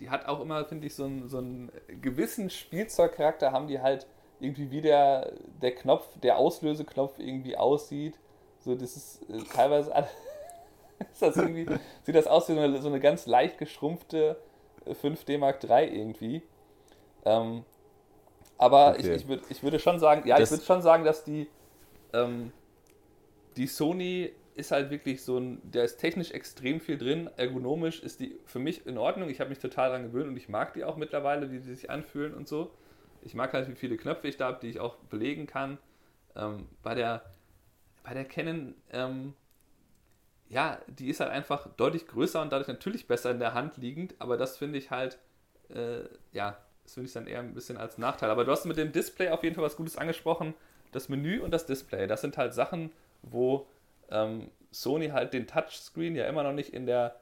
die 0.00 0.10
hat 0.10 0.26
auch 0.26 0.40
immer, 0.40 0.64
finde 0.64 0.86
ich, 0.86 0.94
so 0.94 1.04
einen, 1.04 1.28
so 1.28 1.38
einen 1.38 1.70
gewissen 2.00 2.50
Spielzeugcharakter, 2.50 3.52
haben 3.52 3.68
die 3.68 3.80
halt 3.80 4.06
irgendwie 4.40 4.70
wie 4.70 4.80
der, 4.80 5.32
der 5.62 5.74
Knopf, 5.74 6.06
der 6.20 6.36
Auslöseknopf 6.38 7.18
irgendwie 7.18 7.56
aussieht. 7.56 8.18
So, 8.64 8.74
das 8.74 8.96
ist 8.96 9.22
äh, 9.28 9.42
teilweise 9.52 9.92
ist 11.12 11.20
das 11.20 11.36
irgendwie, 11.36 11.66
sieht 12.02 12.14
das 12.14 12.26
aus 12.26 12.48
wie 12.48 12.54
so 12.54 12.60
eine, 12.60 12.80
so 12.80 12.88
eine 12.88 12.98
ganz 12.98 13.26
leicht 13.26 13.58
geschrumpfte 13.58 14.36
5D 14.86 15.34
äh, 15.34 15.38
Mark 15.38 15.62
III 15.62 15.86
irgendwie. 15.86 16.42
Ähm, 17.26 17.64
aber 18.56 18.90
okay. 18.90 19.00
ich, 19.00 19.22
ich, 19.22 19.28
würd, 19.28 19.42
ich 19.50 19.62
würde 19.62 19.78
schon 19.78 19.98
sagen, 19.98 20.26
ja, 20.26 20.38
das 20.38 20.50
ich 20.50 20.56
würde 20.56 20.64
schon 20.64 20.80
sagen, 20.80 21.04
dass 21.04 21.24
die, 21.24 21.46
ähm, 22.14 22.52
die 23.58 23.66
Sony 23.66 24.32
ist 24.54 24.70
halt 24.70 24.90
wirklich 24.90 25.22
so 25.22 25.36
ein, 25.38 25.60
der 25.64 25.84
ist 25.84 25.98
technisch 25.98 26.30
extrem 26.30 26.80
viel 26.80 26.96
drin. 26.96 27.28
Ergonomisch 27.36 28.02
ist 28.02 28.20
die 28.20 28.38
für 28.46 28.60
mich 28.60 28.86
in 28.86 28.96
Ordnung. 28.96 29.28
Ich 29.28 29.40
habe 29.40 29.50
mich 29.50 29.58
total 29.58 29.90
daran 29.90 30.04
gewöhnt 30.04 30.28
und 30.28 30.36
ich 30.38 30.48
mag 30.48 30.72
die 30.72 30.84
auch 30.84 30.96
mittlerweile, 30.96 31.50
wie 31.50 31.58
die 31.58 31.74
sich 31.74 31.90
anfühlen 31.90 32.32
und 32.32 32.48
so. 32.48 32.70
Ich 33.20 33.34
mag 33.34 33.52
halt, 33.52 33.68
wie 33.68 33.74
viele 33.74 33.96
Knöpfe 33.96 34.28
ich 34.28 34.38
da 34.38 34.46
habe, 34.46 34.58
die 34.62 34.68
ich 34.68 34.80
auch 34.80 34.96
belegen 35.10 35.46
kann. 35.46 35.76
Ähm, 36.36 36.68
bei 36.82 36.94
der 36.94 37.24
bei 38.04 38.14
der 38.14 38.24
Canon, 38.24 38.74
ähm, 38.92 39.34
ja, 40.48 40.78
die 40.86 41.08
ist 41.08 41.18
halt 41.20 41.32
einfach 41.32 41.66
deutlich 41.76 42.06
größer 42.06 42.40
und 42.40 42.52
dadurch 42.52 42.68
natürlich 42.68 43.08
besser 43.08 43.32
in 43.32 43.40
der 43.40 43.54
Hand 43.54 43.76
liegend, 43.78 44.14
aber 44.20 44.36
das 44.36 44.56
finde 44.56 44.78
ich 44.78 44.90
halt, 44.90 45.18
äh, 45.70 46.04
ja, 46.32 46.56
das 46.84 46.94
finde 46.94 47.08
ich 47.08 47.14
dann 47.14 47.26
eher 47.26 47.40
ein 47.40 47.54
bisschen 47.54 47.78
als 47.78 47.98
Nachteil. 47.98 48.30
Aber 48.30 48.44
du 48.44 48.52
hast 48.52 48.66
mit 48.66 48.76
dem 48.76 48.92
Display 48.92 49.30
auf 49.30 49.42
jeden 49.42 49.56
Fall 49.56 49.64
was 49.64 49.76
Gutes 49.76 49.96
angesprochen. 49.96 50.54
Das 50.92 51.08
Menü 51.08 51.40
und 51.40 51.50
das 51.50 51.66
Display, 51.66 52.06
das 52.06 52.20
sind 52.20 52.36
halt 52.36 52.54
Sachen, 52.54 52.92
wo 53.22 53.66
ähm, 54.10 54.50
Sony 54.70 55.08
halt 55.08 55.32
den 55.32 55.46
Touchscreen 55.46 56.14
ja 56.14 56.26
immer 56.26 56.42
noch 56.42 56.52
nicht 56.52 56.74
in 56.74 56.86
der 56.86 57.16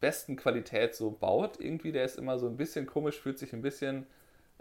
besten 0.00 0.36
Qualität 0.36 0.94
so 0.94 1.10
baut. 1.10 1.60
Irgendwie, 1.60 1.92
der 1.92 2.04
ist 2.04 2.18
immer 2.18 2.38
so 2.38 2.46
ein 2.46 2.56
bisschen 2.56 2.86
komisch, 2.86 3.20
fühlt 3.20 3.38
sich 3.38 3.52
ein 3.52 3.62
bisschen 3.62 4.06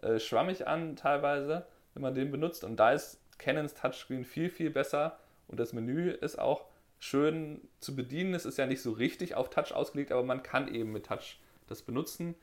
äh, 0.01 0.19
schwammig 0.19 0.67
an 0.67 0.97
teilweise, 0.97 1.65
wenn 1.93 2.03
man 2.03 2.13
den 2.13 2.31
benutzt. 2.31 2.65
Und 2.65 2.75
da 2.77 2.91
ist 2.91 3.19
Canons 3.37 3.73
Touchscreen 3.73 4.25
viel, 4.25 4.49
viel 4.49 4.69
besser 4.69 5.19
und 5.47 5.59
das 5.59 5.73
Menü 5.73 6.11
ist 6.11 6.39
auch 6.39 6.65
schön 6.99 7.61
zu 7.79 7.95
bedienen. 7.95 8.33
Es 8.33 8.45
ist 8.45 8.57
ja 8.57 8.65
nicht 8.65 8.81
so 8.81 8.91
richtig 8.91 9.35
auf 9.35 9.49
Touch 9.49 9.73
ausgelegt, 9.73 10.11
aber 10.11 10.23
man 10.23 10.43
kann 10.43 10.73
eben 10.73 10.91
mit 10.91 11.05
Touch 11.05 11.39
das 11.67 11.81
benutzen. 11.81 12.35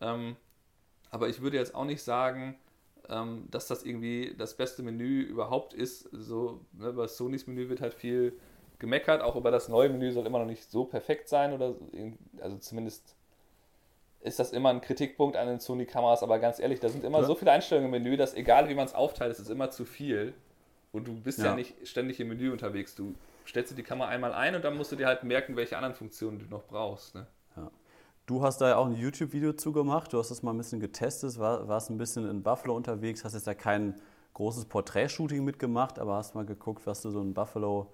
Ähm, 0.00 0.36
aber 1.10 1.28
ich 1.28 1.40
würde 1.40 1.56
jetzt 1.56 1.74
auch 1.74 1.84
nicht 1.84 2.02
sagen, 2.02 2.58
ähm, 3.08 3.46
dass 3.50 3.66
das 3.66 3.84
irgendwie 3.84 4.34
das 4.36 4.56
beste 4.56 4.82
Menü 4.82 5.22
überhaupt 5.22 5.74
ist. 5.74 6.08
So, 6.12 6.64
ne, 6.72 6.88
über 6.88 7.08
Sonys 7.08 7.46
Menü 7.46 7.68
wird 7.68 7.80
halt 7.80 7.94
viel 7.94 8.38
gemeckert, 8.78 9.22
auch 9.22 9.36
über 9.36 9.50
das 9.50 9.68
neue 9.68 9.90
Menü 9.90 10.10
soll 10.12 10.26
immer 10.26 10.38
noch 10.38 10.46
nicht 10.46 10.70
so 10.70 10.84
perfekt 10.84 11.28
sein 11.28 11.52
oder 11.52 11.74
also 12.40 12.56
zumindest 12.58 13.14
ist 14.22 14.38
das 14.38 14.52
immer 14.52 14.68
ein 14.70 14.80
Kritikpunkt 14.80 15.36
an 15.36 15.48
den 15.48 15.60
Sony-Kameras, 15.60 16.22
aber 16.22 16.38
ganz 16.38 16.58
ehrlich, 16.58 16.80
da 16.80 16.88
sind 16.88 17.04
immer 17.04 17.20
ja. 17.20 17.24
so 17.24 17.34
viele 17.34 17.52
Einstellungen 17.52 17.92
im 17.92 18.02
Menü, 18.02 18.16
dass 18.16 18.34
egal 18.34 18.68
wie 18.68 18.74
man 18.74 18.86
es 18.86 18.94
aufteilt, 18.94 19.32
es 19.32 19.40
ist 19.40 19.50
immer 19.50 19.70
zu 19.70 19.84
viel. 19.84 20.34
Und 20.92 21.06
du 21.06 21.14
bist 21.14 21.38
ja. 21.38 21.46
ja. 21.46 21.54
nicht 21.54 21.88
ständig 21.88 22.20
im 22.20 22.28
Menü 22.28 22.50
unterwegs. 22.50 22.94
Du 22.94 23.14
stellst 23.46 23.72
dir 23.72 23.76
die 23.76 23.82
Kamera 23.82 24.08
einmal 24.08 24.32
ein 24.32 24.54
und 24.54 24.64
dann 24.64 24.76
musst 24.76 24.92
du 24.92 24.96
dir 24.96 25.06
halt 25.06 25.24
merken, 25.24 25.56
welche 25.56 25.76
anderen 25.76 25.94
Funktionen 25.94 26.38
du 26.38 26.46
noch 26.46 26.64
brauchst. 26.64 27.14
Ne? 27.14 27.26
Ja. 27.56 27.70
Du 28.26 28.42
hast 28.42 28.60
da 28.60 28.68
ja 28.68 28.76
auch 28.76 28.86
ein 28.86 28.96
YouTube-Video 28.96 29.52
zu 29.54 29.72
gemacht, 29.72 30.12
du 30.12 30.18
hast 30.18 30.30
das 30.30 30.42
mal 30.42 30.52
ein 30.52 30.58
bisschen 30.58 30.80
getestet, 30.80 31.38
war, 31.38 31.66
warst 31.68 31.90
ein 31.90 31.98
bisschen 31.98 32.28
in 32.28 32.42
Buffalo 32.42 32.76
unterwegs, 32.76 33.24
hast 33.24 33.34
jetzt 33.34 33.46
ja 33.46 33.54
kein 33.54 33.94
großes 34.34 34.66
Porträtshooting 34.66 35.44
mitgemacht, 35.44 35.98
aber 35.98 36.16
hast 36.16 36.34
mal 36.34 36.44
geguckt, 36.44 36.86
was 36.86 37.02
du 37.02 37.10
so 37.10 37.20
in 37.20 37.34
Buffalo 37.34 37.92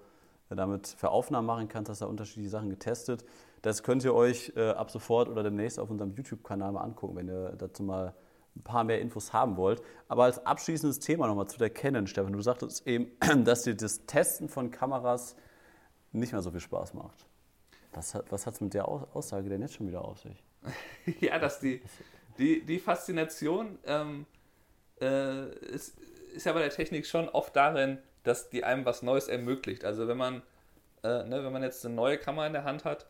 äh, 0.49 0.55
damit 0.55 0.87
für 0.87 1.09
Aufnahmen 1.09 1.47
machen 1.47 1.67
kannst, 1.67 1.89
hast 1.89 2.01
da 2.01 2.05
unterschiedliche 2.05 2.49
Sachen 2.49 2.69
getestet. 2.69 3.23
Das 3.61 3.83
könnt 3.83 4.03
ihr 4.03 4.13
euch 4.13 4.53
äh, 4.55 4.69
ab 4.69 4.91
sofort 4.91 5.29
oder 5.29 5.43
demnächst 5.43 5.79
auf 5.79 5.89
unserem 5.89 6.13
YouTube-Kanal 6.13 6.71
mal 6.71 6.81
angucken, 6.81 7.15
wenn 7.15 7.27
ihr 7.27 7.55
dazu 7.57 7.83
mal 7.83 8.13
ein 8.55 8.63
paar 8.63 8.83
mehr 8.83 9.01
Infos 9.01 9.33
haben 9.33 9.57
wollt. 9.57 9.81
Aber 10.07 10.25
als 10.25 10.45
abschließendes 10.45 10.99
Thema 10.99 11.27
nochmal 11.27 11.47
zu 11.47 11.57
der 11.57 11.69
Canon, 11.69 12.07
Stefan. 12.07 12.33
Du 12.33 12.41
sagtest 12.41 12.85
eben, 12.87 13.11
dass 13.45 13.63
dir 13.63 13.75
das 13.75 14.05
Testen 14.05 14.49
von 14.49 14.71
Kameras 14.71 15.35
nicht 16.11 16.31
mehr 16.31 16.41
so 16.41 16.51
viel 16.51 16.59
Spaß 16.59 16.93
macht. 16.93 17.25
Was 17.91 18.13
hat 18.45 18.53
es 18.53 18.61
mit 18.61 18.73
der 18.73 18.87
Aussage 18.87 19.49
denn 19.49 19.61
jetzt 19.61 19.73
schon 19.73 19.87
wieder 19.87 20.05
auf 20.05 20.19
sich? 20.19 20.43
ja, 21.19 21.39
dass 21.39 21.59
die, 21.59 21.81
die, 22.37 22.63
die 22.63 22.79
Faszination 22.79 23.79
ähm, 23.85 24.25
äh, 25.01 25.49
ist, 25.65 25.97
ist 26.33 26.45
ja 26.45 26.53
bei 26.53 26.59
der 26.59 26.69
Technik 26.69 27.07
schon 27.07 27.27
oft 27.29 27.55
darin, 27.55 27.97
dass 28.23 28.49
die 28.49 28.63
einem 28.63 28.85
was 28.85 29.01
Neues 29.01 29.27
ermöglicht. 29.27 29.83
Also 29.83 30.07
wenn 30.07 30.17
man, 30.17 30.43
äh, 31.03 31.23
ne, 31.23 31.43
wenn 31.43 31.51
man 31.51 31.63
jetzt 31.63 31.85
eine 31.85 31.95
neue 31.95 32.17
Kamera 32.17 32.45
in 32.45 32.53
der 32.53 32.65
Hand 32.65 32.85
hat 32.85 33.07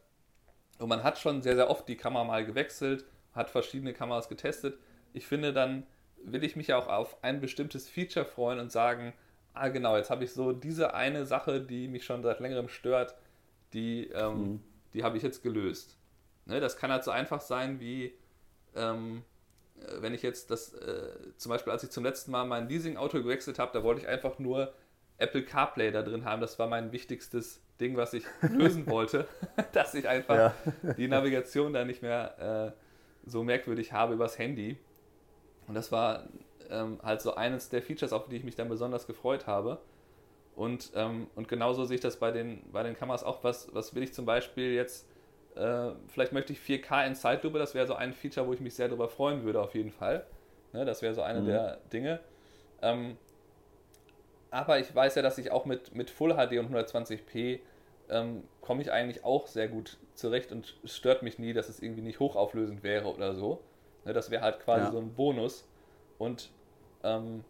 und 0.79 0.89
man 0.89 1.03
hat 1.03 1.17
schon 1.17 1.41
sehr, 1.41 1.55
sehr 1.55 1.69
oft 1.69 1.88
die 1.88 1.98
Kamera 1.98 2.24
mal 2.24 2.46
gewechselt, 2.46 3.05
hat 3.34 3.50
verschiedene 3.50 3.93
Kameras 3.93 4.29
getestet, 4.29 4.77
ich 5.13 5.25
finde, 5.25 5.53
dann 5.53 5.86
will 6.24 6.43
ich 6.43 6.55
mich 6.55 6.67
ja 6.67 6.77
auch 6.77 6.88
auf 6.88 7.24
ein 7.24 7.39
bestimmtes 7.39 7.89
Feature 7.89 8.25
freuen 8.25 8.60
und 8.60 8.72
sagen, 8.72 9.13
ah 9.53 9.69
genau, 9.69 9.98
jetzt 9.98 10.10
habe 10.10 10.24
ich 10.24 10.34
so 10.34 10.51
diese 10.53 10.93
eine 10.93 11.25
Sache, 11.25 11.62
die 11.62 11.88
mich 11.88 12.05
schon 12.05 12.24
seit 12.24 12.39
längerem 12.39 12.69
stört, 12.69 13.15
die, 13.74 14.07
ähm, 14.13 14.38
mhm. 14.38 14.63
die 14.93 15.03
habe 15.03 15.17
ich 15.17 15.24
jetzt 15.24 15.43
gelöst. 15.43 15.98
Ne, 16.46 16.60
das 16.60 16.77
kann 16.77 16.91
halt 16.91 17.03
so 17.03 17.12
einfach 17.12 17.41
sein 17.41 17.79
wie, 17.79 18.13
ähm, 18.75 19.24
äh, 19.79 20.01
wenn 20.01 20.13
ich 20.13 20.22
jetzt 20.22 20.51
das, 20.51 20.74
äh, 20.74 21.34
zum 21.36 21.50
Beispiel 21.50 21.74
als 21.74 21.84
ich 21.84 21.89
zum 21.89 22.03
letzten 22.03 22.31
Mal 22.31 22.46
mein 22.46 22.69
Leasing-Auto 22.69 23.22
gewechselt 23.22 23.60
habe, 23.60 23.72
da 23.74 23.84
wollte 23.84 24.01
ich 24.01 24.07
einfach 24.07 24.39
nur 24.39 24.74
Apple 25.17 25.43
CarPlay 25.43 25.91
da 25.91 26.03
drin 26.03 26.25
haben. 26.25 26.41
Das 26.41 26.60
war 26.60 26.67
mein 26.67 26.91
wichtigstes 26.91 27.62
Ding, 27.79 27.98
was 27.98 28.13
ich 28.13 28.24
lösen 28.41 28.88
wollte, 28.88 29.27
dass 29.74 29.93
ich 29.93 30.07
einfach 30.07 30.36
ja. 30.36 30.53
die 30.98 31.07
Navigation 31.07 31.74
da 31.74 31.86
nicht 31.86 32.01
mehr 32.01 32.74
äh, 32.75 33.29
so 33.29 33.43
merkwürdig 33.43 33.93
habe 33.93 34.13
übers 34.13 34.38
Handy. 34.38 34.77
Und 35.67 35.75
das 35.75 35.91
war 35.91 36.27
ähm, 36.69 37.00
halt 37.03 37.22
so 37.22 37.36
eines 37.36 37.69
der 37.69 37.81
Features, 37.81 38.13
auf 38.13 38.27
die 38.27 38.38
ich 38.38 38.43
mich 38.43 38.55
dann 38.55 38.69
besonders 38.69 39.07
gefreut 39.07 39.48
habe. 39.48 39.79
Und, 40.55 40.91
ähm, 40.96 41.27
und 41.36 41.48
genauso 41.48 41.86
sehe 41.86 41.96
ich 41.96 42.01
das 42.01 42.17
bei 42.17 42.31
den, 42.31 42.63
bei 42.72 42.81
den 42.84 42.96
Kameras 42.96 43.24
auch. 43.24 43.43
Was, 43.43 43.74
was 43.74 43.93
will 43.93 44.03
ich 44.03 44.13
zum 44.13 44.25
Beispiel 44.25 44.74
jetzt? 44.74 45.07
Äh, 45.55 45.91
vielleicht 46.07 46.34
möchte 46.34 46.53
ich 46.53 46.60
4K 46.60 47.05
in 47.05 47.15
Zeitlupe, 47.15 47.60
das 47.60 47.75
wäre 47.75 47.86
so 47.86 47.96
ein 47.96 48.13
Feature, 48.13 48.48
wo 48.48 48.53
ich 48.53 48.60
mich 48.60 48.75
sehr 48.75 48.88
darüber 48.88 49.07
freuen 49.10 49.43
würde, 49.43 49.62
auf 49.62 49.75
jeden 49.75 49.91
Fall. 49.91 50.25
Ne, 50.74 50.86
das 50.86 51.01
wäre 51.01 51.13
so 51.13 51.22
eine 51.22 51.41
mhm. 51.41 51.46
der 51.46 51.77
Dinge. 51.91 52.19
Ähm, 52.81 53.17
aber 54.51 54.79
ich 54.79 54.93
weiß 54.93 55.15
ja, 55.15 55.21
dass 55.21 55.37
ich 55.37 55.51
auch 55.51 55.65
mit, 55.65 55.95
mit 55.95 56.09
Full 56.09 56.33
HD 56.33 56.59
und 56.59 56.73
120p 56.73 57.59
ähm, 58.09 58.43
komme 58.61 58.81
ich 58.81 58.91
eigentlich 58.91 59.23
auch 59.23 59.47
sehr 59.47 59.67
gut 59.67 59.97
zurecht 60.13 60.51
und 60.51 60.77
es 60.83 60.95
stört 60.95 61.23
mich 61.23 61.39
nie, 61.39 61.53
dass 61.53 61.69
es 61.69 61.81
irgendwie 61.81 62.01
nicht 62.01 62.19
hochauflösend 62.19 62.83
wäre 62.83 63.13
oder 63.13 63.35
so. 63.35 63.61
Ne, 64.05 64.13
das 64.13 64.31
wäre 64.31 64.41
halt 64.41 64.59
quasi 64.59 64.85
ja. 64.85 64.91
so 64.91 64.99
ein 64.99 65.13
Bonus. 65.13 65.67
Und 66.17 66.49
ähm, 67.03 67.43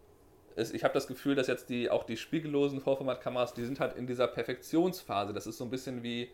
es, 0.56 0.74
ich 0.74 0.84
habe 0.84 0.94
das 0.94 1.08
Gefühl, 1.08 1.36
dass 1.36 1.48
jetzt 1.48 1.70
die 1.70 1.90
auch 1.90 2.04
die 2.04 2.18
spiegellosen 2.18 2.82
Vollformatkameras, 2.82 3.54
die 3.54 3.64
sind 3.64 3.80
halt 3.80 3.96
in 3.96 4.08
dieser 4.08 4.28
Perfektionsphase. 4.28 5.34
Das 5.34 5.46
ist 5.46 5.58
so 5.58 5.64
ein 5.64 5.70
bisschen 5.70 6.04
wie 6.04 6.32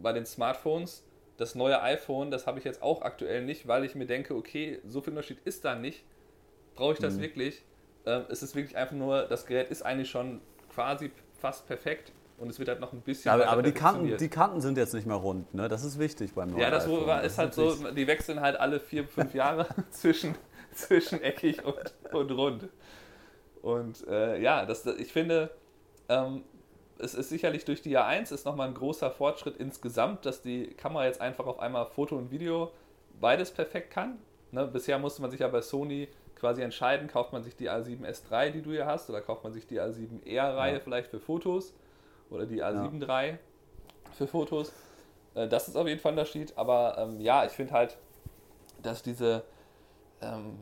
bei 0.00 0.12
den 0.12 0.26
Smartphones. 0.26 1.06
Das 1.36 1.54
neue 1.54 1.80
iPhone, 1.80 2.30
das 2.30 2.46
habe 2.46 2.58
ich 2.58 2.64
jetzt 2.64 2.82
auch 2.82 3.02
aktuell 3.02 3.44
nicht, 3.44 3.66
weil 3.66 3.84
ich 3.84 3.94
mir 3.94 4.06
denke, 4.06 4.34
okay, 4.34 4.80
so 4.84 5.00
viel 5.00 5.12
Unterschied 5.12 5.38
ist 5.44 5.64
da 5.64 5.74
nicht. 5.74 6.04
Brauche 6.74 6.94
ich 6.94 6.98
das 6.98 7.14
mhm. 7.14 7.22
wirklich? 7.22 7.64
Ähm, 8.06 8.24
es 8.28 8.42
ist 8.42 8.54
wirklich 8.54 8.76
einfach 8.76 8.96
nur, 8.96 9.22
das 9.22 9.46
Gerät 9.46 9.70
ist 9.70 9.82
eigentlich 9.82 10.10
schon 10.10 10.40
quasi 10.74 11.10
fast 11.40 11.66
perfekt 11.66 12.12
und 12.38 12.48
es 12.50 12.58
wird 12.58 12.68
halt 12.68 12.80
noch 12.80 12.92
ein 12.92 13.00
bisschen. 13.00 13.30
aber, 13.30 13.48
aber 13.48 13.62
die, 13.62 13.72
Kanten, 13.72 14.16
die 14.16 14.28
Kanten 14.28 14.60
sind 14.60 14.76
jetzt 14.76 14.94
nicht 14.94 15.06
mehr 15.06 15.16
rund, 15.16 15.54
ne? 15.54 15.68
Das 15.68 15.84
ist 15.84 15.98
wichtig 15.98 16.34
beim 16.34 16.48
neuen 16.48 16.60
Ja, 16.60 16.70
das 16.70 16.86
iPhone. 16.86 17.20
ist 17.24 17.38
halt 17.38 17.54
so, 17.54 17.72
die 17.92 18.06
wechseln 18.06 18.40
halt 18.40 18.58
alle 18.58 18.80
vier, 18.80 19.06
fünf 19.06 19.34
Jahre 19.34 19.66
zwischen, 19.90 20.34
zwischen 20.72 21.22
eckig 21.22 21.64
und, 21.64 21.94
und 22.12 22.30
rund. 22.32 22.68
Und 23.62 24.06
äh, 24.08 24.40
ja, 24.40 24.66
das, 24.66 24.84
ich 24.86 25.12
finde, 25.12 25.50
ähm, 26.08 26.42
es 26.98 27.14
ist 27.14 27.28
sicherlich 27.28 27.64
durch 27.64 27.82
die 27.82 27.96
A1 27.96 28.32
ist 28.32 28.44
nochmal 28.44 28.68
ein 28.68 28.74
großer 28.74 29.10
Fortschritt 29.10 29.56
insgesamt, 29.56 30.26
dass 30.26 30.42
die 30.42 30.68
Kamera 30.68 31.06
jetzt 31.06 31.20
einfach 31.20 31.46
auf 31.46 31.60
einmal 31.60 31.86
Foto 31.86 32.16
und 32.16 32.30
Video 32.30 32.72
beides 33.20 33.50
perfekt 33.50 33.90
kann. 33.92 34.18
Ne? 34.50 34.66
Bisher 34.66 34.98
musste 34.98 35.22
man 35.22 35.30
sich 35.30 35.40
ja 35.40 35.48
bei 35.48 35.62
Sony 35.62 36.08
quasi 36.42 36.60
entscheiden, 36.60 37.06
kauft 37.06 37.32
man 37.32 37.44
sich 37.44 37.54
die 37.54 37.70
A7S3, 37.70 38.50
die 38.50 38.62
du 38.62 38.72
hier 38.72 38.84
hast, 38.84 39.08
oder 39.08 39.20
kauft 39.20 39.44
man 39.44 39.52
sich 39.52 39.64
die 39.64 39.80
A7R-Reihe 39.80 40.74
ja. 40.74 40.80
vielleicht 40.80 41.08
für 41.08 41.20
Fotos 41.20 41.72
oder 42.30 42.46
die 42.46 42.64
A7 42.64 43.00
III 43.00 43.38
für 44.12 44.26
Fotos. 44.26 44.72
Äh, 45.36 45.46
das 45.46 45.68
ist 45.68 45.76
auf 45.76 45.86
jeden 45.86 46.00
Fall 46.00 46.10
ein 46.10 46.18
Unterschied, 46.18 46.52
aber 46.58 46.98
ähm, 46.98 47.20
ja, 47.20 47.44
ich 47.44 47.52
finde 47.52 47.74
halt, 47.74 47.96
dass 48.82 49.04
diese, 49.04 49.44
ähm, 50.20 50.58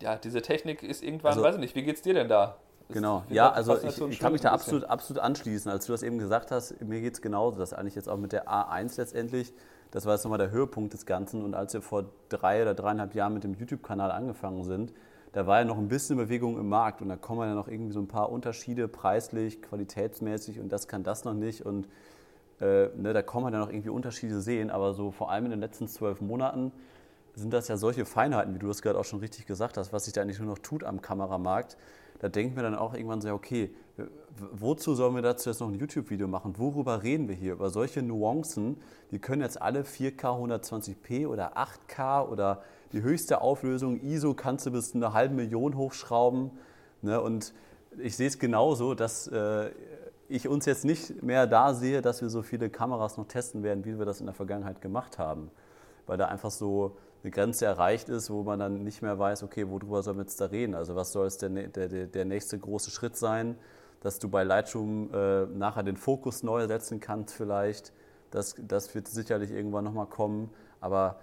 ja, 0.00 0.14
diese 0.14 0.42
Technik 0.42 0.84
ist 0.84 1.02
irgendwann, 1.02 1.32
also, 1.32 1.42
weiß 1.42 1.56
ich 1.56 1.60
nicht, 1.60 1.74
wie 1.74 1.82
geht's 1.82 2.02
dir 2.02 2.14
denn 2.14 2.28
da? 2.28 2.58
Genau, 2.90 3.24
ja, 3.30 3.50
also 3.50 3.82
ich, 3.82 4.00
ich 4.00 4.20
kann 4.20 4.30
mich 4.30 4.42
da 4.42 4.52
absolut, 4.52 4.84
absolut 4.84 5.20
anschließen. 5.20 5.72
Als 5.72 5.86
du 5.86 5.92
das 5.92 6.04
eben 6.04 6.18
gesagt 6.18 6.52
hast, 6.52 6.80
mir 6.80 7.00
geht 7.00 7.14
es 7.14 7.20
genauso, 7.20 7.58
dass 7.58 7.72
eigentlich 7.72 7.96
jetzt 7.96 8.08
auch 8.08 8.16
mit 8.16 8.30
der 8.30 8.48
A1 8.48 8.96
letztendlich, 8.96 9.52
das 9.90 10.06
war 10.06 10.14
jetzt 10.14 10.24
nochmal 10.24 10.38
der 10.38 10.50
Höhepunkt 10.50 10.92
des 10.92 11.06
Ganzen. 11.06 11.44
Und 11.44 11.54
als 11.54 11.74
wir 11.74 11.82
vor 11.82 12.06
drei 12.28 12.62
oder 12.62 12.74
dreieinhalb 12.74 13.14
Jahren 13.14 13.34
mit 13.34 13.44
dem 13.44 13.54
YouTube-Kanal 13.54 14.10
angefangen 14.10 14.64
sind, 14.64 14.92
da 15.32 15.46
war 15.46 15.60
ja 15.60 15.64
noch 15.64 15.78
ein 15.78 15.88
bisschen 15.88 16.16
Bewegung 16.16 16.58
im 16.58 16.68
Markt. 16.68 17.02
Und 17.02 17.08
da 17.08 17.16
kommen 17.16 17.48
ja 17.48 17.54
noch 17.54 17.68
irgendwie 17.68 17.92
so 17.92 18.00
ein 18.00 18.08
paar 18.08 18.30
Unterschiede 18.30 18.88
preislich, 18.88 19.62
qualitätsmäßig. 19.62 20.60
Und 20.60 20.70
das 20.70 20.88
kann 20.88 21.02
das 21.02 21.24
noch 21.24 21.34
nicht. 21.34 21.66
Und 21.66 21.88
äh, 22.60 22.88
ne, 22.96 23.12
da 23.12 23.22
kann 23.22 23.42
man 23.42 23.52
ja 23.52 23.58
noch 23.58 23.70
irgendwie 23.70 23.88
Unterschiede 23.88 24.40
sehen, 24.40 24.70
aber 24.70 24.92
so 24.92 25.10
vor 25.10 25.30
allem 25.30 25.46
in 25.46 25.50
den 25.50 25.60
letzten 25.60 25.88
zwölf 25.88 26.20
Monaten 26.20 26.72
sind 27.34 27.52
das 27.52 27.68
ja 27.68 27.76
solche 27.76 28.04
Feinheiten, 28.04 28.54
wie 28.54 28.58
du 28.58 28.66
das 28.66 28.82
gerade 28.82 28.98
auch 28.98 29.04
schon 29.04 29.20
richtig 29.20 29.46
gesagt 29.46 29.76
hast, 29.76 29.92
was 29.92 30.04
sich 30.04 30.12
da 30.12 30.20
eigentlich 30.20 30.38
nur 30.38 30.48
noch 30.48 30.58
tut 30.58 30.84
am 30.84 31.00
Kameramarkt. 31.00 31.76
Da 32.20 32.28
denken 32.28 32.54
wir 32.54 32.62
dann 32.62 32.74
auch 32.74 32.94
irgendwann 32.94 33.20
so, 33.20 33.32
okay, 33.32 33.74
wozu 34.52 34.94
sollen 34.94 35.14
wir 35.14 35.22
dazu 35.22 35.50
jetzt 35.50 35.60
noch 35.60 35.68
ein 35.68 35.74
YouTube-Video 35.74 36.28
machen? 36.28 36.54
Worüber 36.58 37.02
reden 37.02 37.28
wir 37.28 37.34
hier? 37.34 37.54
Über 37.54 37.70
solche 37.70 38.02
Nuancen, 38.02 38.76
die 39.10 39.18
können 39.18 39.42
jetzt 39.42 39.60
alle 39.60 39.82
4K 39.82 40.20
120p 40.20 41.26
oder 41.26 41.56
8K 41.56 42.28
oder 42.28 42.62
die 42.92 43.02
höchste 43.02 43.40
Auflösung, 43.40 44.00
ISO 44.00 44.34
kannst 44.34 44.66
du 44.66 44.70
bis 44.70 44.94
eine 44.94 45.12
halbe 45.12 45.34
Million 45.34 45.76
hochschrauben. 45.76 46.50
Ne? 47.02 47.20
Und 47.20 47.54
ich 47.98 48.16
sehe 48.16 48.28
es 48.28 48.38
genauso, 48.38 48.94
dass 48.94 49.26
äh, 49.28 49.70
ich 50.28 50.46
uns 50.46 50.66
jetzt 50.66 50.84
nicht 50.84 51.22
mehr 51.22 51.46
da 51.46 51.74
sehe, 51.74 52.02
dass 52.02 52.20
wir 52.20 52.28
so 52.28 52.42
viele 52.42 52.68
Kameras 52.68 53.16
noch 53.16 53.26
testen 53.26 53.62
werden, 53.62 53.84
wie 53.84 53.98
wir 53.98 54.04
das 54.04 54.20
in 54.20 54.26
der 54.26 54.34
Vergangenheit 54.34 54.80
gemacht 54.80 55.18
haben. 55.18 55.50
Weil 56.06 56.18
da 56.18 56.26
einfach 56.26 56.50
so 56.50 56.96
eine 57.22 57.30
Grenze 57.30 57.66
erreicht 57.66 58.08
ist, 58.08 58.30
wo 58.30 58.42
man 58.42 58.58
dann 58.58 58.82
nicht 58.82 59.02
mehr 59.02 59.18
weiß, 59.18 59.42
okay, 59.42 59.68
worüber 59.68 60.02
soll 60.02 60.14
man 60.14 60.24
jetzt 60.24 60.40
da 60.40 60.46
reden? 60.46 60.74
Also 60.74 60.96
was 60.96 61.12
soll 61.12 61.26
es 61.26 61.38
der, 61.38 61.50
der, 61.50 62.06
der 62.06 62.24
nächste 62.24 62.58
große 62.58 62.90
Schritt 62.90 63.16
sein? 63.16 63.58
Dass 64.00 64.18
du 64.18 64.28
bei 64.28 64.44
Lightroom 64.44 65.10
äh, 65.12 65.46
nachher 65.46 65.82
den 65.82 65.96
Fokus 65.96 66.42
neu 66.42 66.66
setzen 66.66 67.00
kannst 67.00 67.34
vielleicht. 67.34 67.92
Das, 68.30 68.54
das 68.58 68.94
wird 68.94 69.08
sicherlich 69.08 69.50
irgendwann 69.50 69.84
nochmal 69.84 70.06
kommen. 70.06 70.50
Aber 70.80 71.20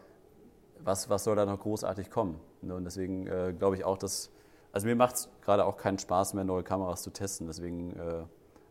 was, 0.84 1.10
was 1.10 1.24
soll 1.24 1.36
da 1.36 1.46
noch 1.46 1.60
großartig 1.60 2.12
kommen? 2.12 2.40
Ne, 2.62 2.76
und 2.76 2.84
deswegen 2.84 3.26
äh, 3.28 3.54
glaube 3.58 3.76
ich 3.76 3.84
auch, 3.84 3.98
dass, 3.98 4.30
also 4.72 4.86
mir 4.86 4.96
macht 4.96 5.16
es 5.16 5.30
gerade 5.42 5.66
auch 5.66 5.78
keinen 5.78 5.98
Spaß 5.98 6.36
mehr, 6.36 6.44
neue 6.44 6.64
Kameras 6.64 7.02
zu 7.02 7.10
testen. 7.10 7.48
Deswegen 7.48 7.96
äh, 7.98 8.24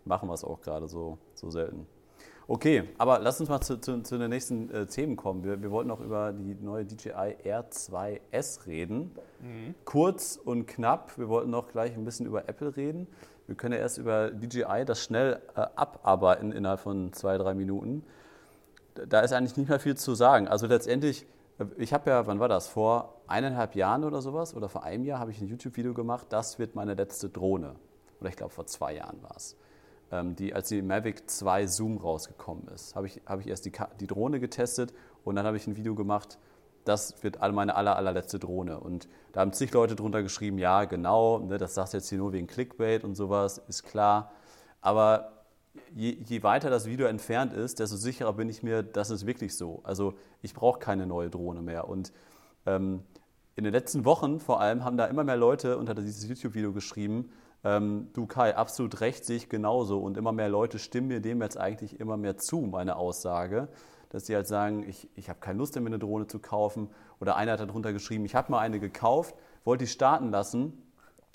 machen 0.04 0.28
wir 0.28 0.35
es 0.35 0.45
auch 0.45 0.61
gerade 0.61 0.87
so, 0.87 1.18
so 1.35 1.50
selten. 1.50 1.87
Okay, 2.49 2.85
aber 2.97 3.19
lass 3.19 3.41
uns 3.41 3.49
mal 3.49 3.61
zu, 3.61 3.81
zu, 3.81 4.03
zu 4.03 4.19
den 4.19 4.31
nächsten 4.31 4.71
äh, 4.71 4.87
Themen 4.87 5.17
kommen. 5.17 5.43
Wir, 5.43 5.61
wir 5.61 5.71
wollten 5.71 5.88
noch 5.88 6.00
über 6.00 6.33
die 6.33 6.55
neue 6.55 6.85
DJI 6.85 7.37
R2S 7.45 8.67
reden. 8.67 9.11
Mhm. 9.41 9.75
Kurz 9.85 10.38
und 10.43 10.67
knapp. 10.67 11.19
Wir 11.19 11.29
wollten 11.29 11.50
noch 11.50 11.69
gleich 11.69 11.95
ein 11.95 12.05
bisschen 12.05 12.26
über 12.26 12.49
Apple 12.49 12.76
reden. 12.76 13.09
Wir 13.47 13.57
können 13.57 13.75
ja 13.75 13.81
erst 13.81 13.99
über 13.99 14.31
DJI 14.31 14.85
das 14.87 15.03
schnell 15.03 15.41
äh, 15.57 15.61
abarbeiten 15.75 16.53
innerhalb 16.53 16.81
von 16.81 17.12
zwei, 17.12 17.37
drei 17.37 17.55
Minuten. 17.55 18.05
Da 19.09 19.21
ist 19.21 19.33
eigentlich 19.33 19.57
nicht 19.57 19.69
mehr 19.69 19.81
viel 19.81 19.97
zu 19.97 20.15
sagen. 20.15 20.47
Also 20.47 20.67
letztendlich 20.67 21.26
ich 21.79 21.93
habe 21.93 22.11
ja, 22.11 22.26
wann 22.26 22.38
war 22.38 22.49
das? 22.49 22.69
Vor 22.69 23.23
eineinhalb 23.26 23.75
Jahren 23.75 24.05
oder 24.05 24.21
sowas 24.21 24.55
oder 24.55 24.69
vor 24.69 24.85
einem 24.85 25.05
Jahr 25.05 25.19
habe 25.19 25.31
ich 25.31 25.41
ein 25.41 25.49
YouTube-Video 25.49 25.95
gemacht, 25.95 26.26
das 26.31 26.59
wird 26.59 26.75
meine 26.75 26.95
letzte 26.95 27.29
Drohne. 27.31 27.76
Oder 28.21 28.29
ich 28.29 28.37
glaube 28.37 28.53
vor 28.53 28.67
zwei 28.67 28.95
Jahren 28.95 29.23
war 29.23 29.35
es. 29.37 29.57
Ähm, 30.13 30.37
die, 30.37 30.55
als 30.55 30.69
die 30.69 30.83
Mavic 30.83 31.29
2 31.29 31.67
Zoom 31.67 31.99
rausgekommen 31.99 32.69
ist, 32.69 32.95
habe 32.95 33.07
ich, 33.07 33.21
hab 33.27 33.41
ich 33.41 33.49
erst 33.49 33.65
die, 33.65 33.73
die 34.01 34.07
Drohne 34.07 34.41
getestet 34.41 34.95
und 35.25 35.37
dann 35.37 35.47
habe 35.47 35.57
ich 35.57 35.67
ein 35.67 35.77
Video 35.77 35.95
gemacht, 35.95 36.39
das 36.85 37.23
wird 37.25 37.41
meine 37.53 37.75
aller, 37.75 37.97
allerletzte 37.97 38.39
Drohne. 38.39 38.79
Und 38.79 39.09
da 39.33 39.41
haben 39.41 39.53
zig 39.53 39.73
Leute 39.73 39.97
drunter 39.97 40.23
geschrieben, 40.23 40.59
ja, 40.59 40.85
genau, 40.85 41.41
ne, 41.41 41.59
das 41.59 41.75
sagst 41.75 41.93
du 41.93 41.99
jetzt 41.99 42.09
hier 42.09 42.19
nur 42.19 42.33
wegen 42.33 42.47
Clickbait 42.47 43.03
und 43.03 43.17
sowas, 43.17 43.59
ist 43.69 43.83
klar. 43.83 44.31
Aber 44.81 45.33
je, 45.95 46.17
je, 46.25 46.43
weiter 46.45 46.71
das 46.71 46.87
Video 46.87 47.09
entfernt 47.09 47.53
ist, 47.53 47.81
desto 47.81 47.97
sicherer 47.97 48.33
bin 48.33 48.49
ich 48.49 48.63
mir, 48.63 48.85
das 48.85 49.11
ist 49.11 49.27
wirklich 49.27 49.57
so. 49.57 49.81
Also 49.83 50.15
ich 50.43 50.55
brauche 50.55 50.79
keine 50.79 51.07
neue 51.07 51.29
Drohne 51.29 51.61
mehr. 51.61 51.89
Und 51.89 52.13
ähm, 52.67 53.03
in 53.57 53.65
den 53.65 53.73
letzten 53.73 54.05
Wochen 54.05 54.39
vor 54.39 54.61
allem 54.61 54.85
haben 54.85 54.97
da 54.97 55.07
immer 55.07 55.25
mehr 55.25 55.37
Leute 55.37 55.79
unter 55.79 55.95
dieses 55.95 56.29
YouTube-Video 56.29 56.73
geschrieben, 56.73 57.31
ähm, 57.67 58.11
du 58.13 58.27
Kai, 58.27 58.57
absolut 58.57 59.01
recht, 59.01 59.25
sehe 59.25 59.37
ich 59.37 59.49
genauso. 59.49 59.99
Und 59.99 60.17
immer 60.17 60.31
mehr 60.31 60.49
Leute 60.49 60.79
stimmen 60.79 61.09
mir 61.09 61.21
dem 61.21 61.43
jetzt 61.43 61.59
eigentlich 61.59 61.99
immer 61.99 62.17
mehr 62.17 62.39
zu, 62.39 62.61
meine 62.61 62.95
Aussage. 62.95 63.67
Dass 64.11 64.27
sie 64.27 64.37
halt 64.37 64.47
sagen, 64.47 64.89
ich, 64.89 65.09
ich 65.17 65.29
habe 65.29 65.41
keine 65.41 65.59
Lust 65.59 65.75
mehr, 65.75 65.85
eine 65.85 65.99
Drohne 65.99 66.29
zu 66.29 66.39
kaufen. 66.39 66.89
Oder 67.21 67.35
einer 67.35 67.53
hat 67.53 67.61
darunter 67.61 67.93
geschrieben, 67.93 68.25
ich 68.25 68.37
habe 68.37 68.53
mal 68.53 68.61
eine 68.61 68.79
gekauft, 68.79 69.35
wollte 69.65 69.83
die 69.85 69.91
starten 69.91 70.31
lassen 70.31 70.81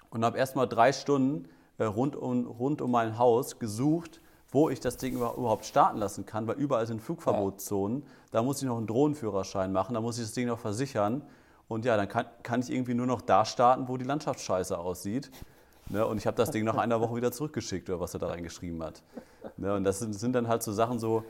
und 0.09 0.23
habe 0.23 0.37
erst 0.37 0.55
mal 0.55 0.67
drei 0.67 0.93
Stunden 0.93 1.49
äh, 1.77 1.83
rund, 1.83 2.15
um, 2.15 2.47
rund 2.47 2.81
um 2.81 2.91
mein 2.91 3.17
Haus 3.17 3.59
gesucht, 3.59 4.21
wo 4.51 4.69
ich 4.69 4.79
das 4.79 4.95
Ding 4.95 5.15
überhaupt 5.15 5.65
starten 5.65 5.97
lassen 5.97 6.25
kann, 6.25 6.47
weil 6.47 6.55
überall 6.55 6.87
sind 6.87 7.01
Flugverbotszonen. 7.01 8.03
Da 8.31 8.41
muss 8.41 8.61
ich 8.61 8.67
noch 8.69 8.77
einen 8.77 8.87
Drohnenführerschein 8.87 9.73
machen, 9.73 9.95
da 9.95 10.01
muss 10.01 10.17
ich 10.17 10.23
das 10.23 10.33
Ding 10.33 10.47
noch 10.47 10.59
versichern. 10.59 11.23
Und 11.67 11.83
ja, 11.83 11.97
dann 11.97 12.07
kann, 12.07 12.25
kann 12.41 12.61
ich 12.61 12.69
irgendwie 12.69 12.93
nur 12.93 13.05
noch 13.05 13.21
da 13.21 13.43
starten, 13.43 13.89
wo 13.89 13.97
die 13.97 14.05
Landschaft 14.05 14.39
scheiße 14.39 14.77
aussieht. 14.77 15.29
Ne, 15.91 16.05
und 16.05 16.17
ich 16.17 16.25
habe 16.25 16.37
das 16.37 16.51
Ding 16.51 16.63
nach 16.63 16.77
einer 16.77 17.01
Woche 17.01 17.17
wieder 17.17 17.33
zurückgeschickt, 17.33 17.89
oder 17.89 17.99
was 17.99 18.13
er 18.13 18.21
da 18.21 18.27
reingeschrieben 18.27 18.81
hat. 18.81 19.03
Ne, 19.57 19.73
und 19.75 19.83
das 19.83 19.99
sind, 19.99 20.13
sind, 20.13 20.33
dann 20.33 20.47
halt 20.47 20.63
so 20.63 20.71
Sachen 20.71 20.99
so, 20.99 21.25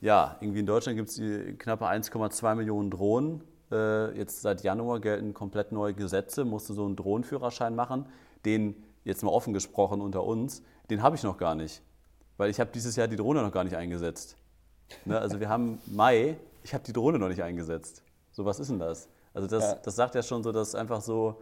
ja, 0.00 0.36
irgendwie 0.40 0.60
in 0.60 0.66
Deutschland 0.66 0.96
gibt 0.96 1.08
es 1.08 1.20
knappe 1.58 1.86
1,2 1.86 2.54
Millionen 2.54 2.90
Drohnen. 2.90 3.42
Äh, 3.72 4.16
jetzt 4.16 4.42
seit 4.42 4.62
Januar 4.62 5.00
gelten 5.00 5.34
komplett 5.34 5.72
neue 5.72 5.92
Gesetze, 5.92 6.44
musst 6.44 6.68
du 6.68 6.74
so 6.74 6.84
einen 6.84 6.94
Drohnenführerschein 6.94 7.74
machen. 7.74 8.06
Den, 8.44 8.76
jetzt 9.02 9.24
mal 9.24 9.30
offen 9.30 9.52
gesprochen 9.52 10.00
unter 10.00 10.22
uns, 10.22 10.62
den 10.88 11.02
habe 11.02 11.16
ich 11.16 11.24
noch 11.24 11.36
gar 11.36 11.56
nicht. 11.56 11.82
Weil 12.36 12.50
ich 12.50 12.60
habe 12.60 12.70
dieses 12.72 12.94
Jahr 12.94 13.08
die 13.08 13.16
Drohne 13.16 13.42
noch 13.42 13.50
gar 13.50 13.64
nicht 13.64 13.74
eingesetzt. 13.74 14.36
Ne? 15.04 15.18
Also 15.18 15.40
wir 15.40 15.48
haben 15.48 15.80
Mai, 15.86 16.36
ich 16.62 16.74
habe 16.74 16.84
die 16.84 16.92
Drohne 16.92 17.18
noch 17.18 17.28
nicht 17.28 17.42
eingesetzt. 17.42 18.04
So, 18.30 18.44
was 18.44 18.60
ist 18.60 18.70
denn 18.70 18.78
das? 18.78 19.08
Also 19.34 19.48
das, 19.48 19.64
ja. 19.64 19.74
das 19.82 19.96
sagt 19.96 20.14
ja 20.14 20.22
schon 20.22 20.44
so, 20.44 20.52
dass 20.52 20.76
einfach 20.76 21.00
so 21.00 21.40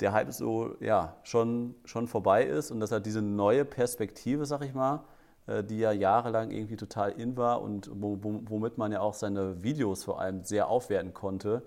der 0.00 0.12
Hype 0.12 0.32
so 0.32 0.74
ja, 0.80 1.16
schon, 1.22 1.74
schon 1.84 2.08
vorbei 2.08 2.44
ist 2.44 2.70
und 2.70 2.80
dass 2.80 2.90
er 2.90 3.00
diese 3.00 3.22
neue 3.22 3.64
Perspektive, 3.64 4.46
sag 4.46 4.64
ich 4.64 4.74
mal, 4.74 5.04
äh, 5.46 5.62
die 5.62 5.78
ja 5.78 5.92
jahrelang 5.92 6.50
irgendwie 6.50 6.76
total 6.76 7.12
in 7.12 7.36
war 7.36 7.62
und 7.62 7.90
womit 7.92 8.78
man 8.78 8.92
ja 8.92 9.00
auch 9.00 9.14
seine 9.14 9.62
Videos 9.62 10.04
vor 10.04 10.20
allem 10.20 10.42
sehr 10.44 10.68
aufwerten 10.68 11.14
konnte, 11.14 11.62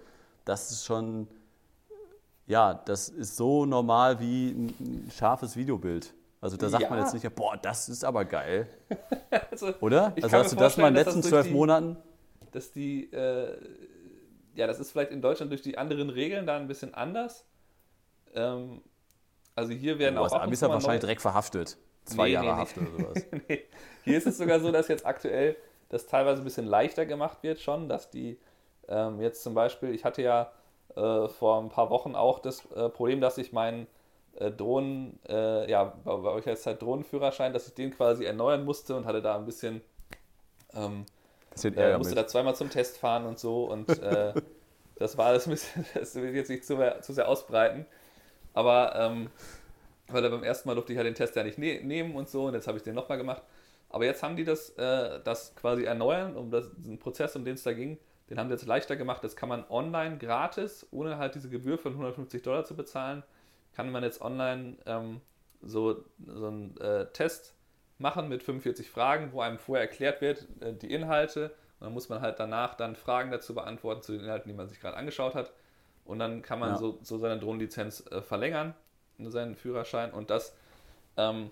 das 0.46 0.72
ist 0.72 0.86
schon, 0.86 1.28
ja, 2.48 2.74
das 2.74 3.10
ist 3.10 3.38
so 3.38 3.66
normal 3.66 4.20
wie 4.20 4.50
ein 4.52 5.12
scharfes 5.12 5.56
Videobild. 5.56 6.14
Also 6.40 6.56
da 6.56 6.70
sagt 6.70 6.84
ja. 6.84 6.90
man 6.90 7.00
jetzt 7.00 7.14
nicht, 7.14 7.36
boah, 7.36 7.58
das 7.58 7.90
ist 7.90 8.06
aber 8.06 8.24
geil. 8.24 8.68
also, 9.52 9.74
Oder? 9.82 10.14
Also 10.22 10.38
hast 10.38 10.52
du 10.52 10.56
das 10.56 10.78
mal 10.78 10.90
in 10.90 10.94
den 10.94 11.04
letzten 11.04 11.24
zwölf 11.24 11.50
Monaten? 11.50 11.98
Dass 12.52 12.72
die, 12.72 13.12
äh, 13.12 13.58
ja, 14.56 14.68
das 14.68 14.80
ist 14.80 14.92
vielleicht 14.92 15.12
in 15.12 15.22
Deutschland 15.22 15.52
durch 15.52 15.62
die 15.62 15.78
anderen 15.78 16.10
Regeln 16.10 16.46
da 16.46 16.56
ein 16.56 16.68
bisschen 16.68 16.94
anders. 16.94 17.46
Ähm, 18.36 18.82
also 19.56 19.74
hier 19.74 19.98
werden 20.00 20.18
oh, 20.18 20.22
auch. 20.26 20.32
Amis 20.34 20.62
ja 20.62 20.70
wahrscheinlich 20.70 21.02
direkt 21.02 21.22
verhaftet. 21.22 21.78
Zwei 22.06 22.28
nee, 22.28 22.34
Jahre 22.34 22.46
nee, 22.48 22.54
Haft 22.54 22.78
oder 22.78 22.92
sowas. 22.92 23.26
nee. 23.48 23.64
Hier 24.04 24.18
ist 24.18 24.28
es 24.28 24.38
sogar 24.38 24.60
so, 24.60 24.72
dass 24.72 24.88
jetzt 24.88 25.06
aktuell 25.06 25.58
das 25.90 26.06
teilweise 26.06 26.42
ein 26.42 26.44
bisschen 26.46 26.66
leichter 26.66 27.06
gemacht 27.06 27.44
wird 27.44 27.60
schon, 27.60 27.90
dass 27.90 28.10
die 28.10 28.40
ähm, 28.88 29.22
jetzt 29.22 29.44
zum 29.44 29.54
Beispiel, 29.54 29.94
ich 29.94 30.06
hatte 30.06 30.22
ja 30.22 30.52
äh, 30.96 31.28
vor 31.28 31.62
ein 31.62 31.70
paar 31.70 31.90
Wochen 31.90 32.16
auch 32.16 32.40
das 32.40 32.66
äh, 32.72 32.90
Problem, 32.90 33.22
dass 33.22 33.38
ich 33.38 33.52
meinen 33.52 33.88
äh, 34.40 34.52
Drohnen, 34.52 35.20
äh, 35.28 35.70
ja, 35.70 35.96
bei, 36.04 36.16
bei 36.16 36.30
euch 36.30 36.46
heißt 36.46 36.62
es 36.62 36.66
halt 36.66 36.82
Drohnenführerschein, 36.82 37.54
dass 37.54 37.68
ich 37.68 37.74
den 37.74 37.92
quasi 37.92 38.26
erneuern 38.26 38.64
musste 38.64 38.96
und 38.96 39.06
hatte 39.06 39.22
da 39.22 39.36
ein 39.36 39.46
bisschen, 39.46 39.82
ähm, 40.74 41.06
äh, 41.64 41.98
musste 41.98 42.16
da 42.16 42.28
zweimal 42.28 42.56
zum 42.56 42.70
Test 42.70 42.98
fahren 42.98 43.26
und 43.26 43.40
so 43.40 43.66
und 43.66 43.90
äh, 44.02 44.34
das 44.96 45.18
war 45.18 45.28
alles 45.28 45.48
ein 45.48 45.52
bisschen, 45.52 45.86
das 45.94 46.16
will 46.16 46.30
ich 46.30 46.36
jetzt 46.36 46.50
nicht 46.50 46.66
zu, 46.66 46.78
zu 47.02 47.14
sehr 47.14 47.28
ausbreiten, 47.28 47.86
aber 48.58 48.96
ähm, 48.96 49.30
weil 50.08 50.28
beim 50.30 50.44
ersten 50.44 50.68
Mal 50.68 50.74
durfte 50.74 50.92
ich 50.92 50.98
halt 50.98 51.06
den 51.06 51.14
Test 51.14 51.36
ja 51.36 51.44
nicht 51.44 51.60
ne 51.60 51.80
nehmen 51.84 52.16
und 52.16 52.28
so 52.28 52.46
und 52.46 52.56
jetzt 52.56 52.68
habe 52.68 52.78
ich 52.78 52.84
den 52.84 52.96
nochmal 52.96 53.20
gemacht. 53.20 53.44
Aber 53.90 54.04
jetzt 54.04 54.24
haben 54.24 54.36
die 54.36 54.44
das, 54.44 54.72
äh, 54.72 55.22
das 55.24 55.56
quasi 55.56 55.84
erneuern, 55.84 56.36
um 56.36 56.50
das, 56.50 56.72
diesen 56.76 56.98
Prozess, 56.98 57.36
um 57.36 57.46
den 57.46 57.54
es 57.54 57.64
da 57.64 57.74
ging, 57.74 58.00
den 58.30 58.40
haben 58.40 58.48
sie 58.48 58.54
jetzt 58.56 58.66
leichter 58.66 58.96
gemacht. 58.96 59.24
Das 59.24 59.36
kann 59.36 59.48
man 59.48 59.64
online 59.70 60.18
gratis, 60.18 60.88
ohne 60.92 61.18
halt 61.20 61.36
diese 61.36 61.50
Gebühr 61.50 61.78
von 61.78 61.92
150 61.94 62.42
Dollar 62.42 62.66
zu 62.66 62.76
bezahlen, 62.76 63.24
kann 63.74 63.92
man 63.92 64.04
jetzt 64.04 64.22
online 64.22 64.78
ähm, 64.88 65.22
so, 65.62 66.04
so 66.26 66.48
einen 66.48 66.76
äh, 66.78 67.06
Test 67.14 67.54
machen 68.00 68.28
mit 68.28 68.42
45 68.42 68.90
Fragen, 68.90 69.32
wo 69.34 69.42
einem 69.42 69.60
vorher 69.60 69.88
erklärt 69.88 70.22
wird, 70.22 70.48
äh, 70.62 70.74
die 70.74 70.92
Inhalte. 70.92 71.52
Und 71.80 71.86
dann 71.86 71.94
muss 71.94 72.10
man 72.10 72.22
halt 72.22 72.40
danach 72.40 72.74
dann 72.74 72.96
Fragen 72.96 73.30
dazu 73.30 73.54
beantworten, 73.54 74.02
zu 74.02 74.14
den 74.14 74.22
Inhalten, 74.22 74.50
die 74.50 74.58
man 74.58 74.68
sich 74.68 74.80
gerade 74.80 74.98
angeschaut 74.98 75.36
hat. 75.36 75.54
Und 76.08 76.20
dann 76.20 76.42
kann 76.42 76.60
man 76.60 76.72
ja. 76.72 76.78
so, 76.78 76.98
so 77.02 77.18
seine 77.18 77.40
Drohnenlizenz 77.40 78.06
äh, 78.12 78.22
verlängern, 78.22 78.74
seinen 79.20 79.56
Führerschein. 79.56 80.12
Und 80.12 80.30
das, 80.30 80.54
ähm, 81.18 81.52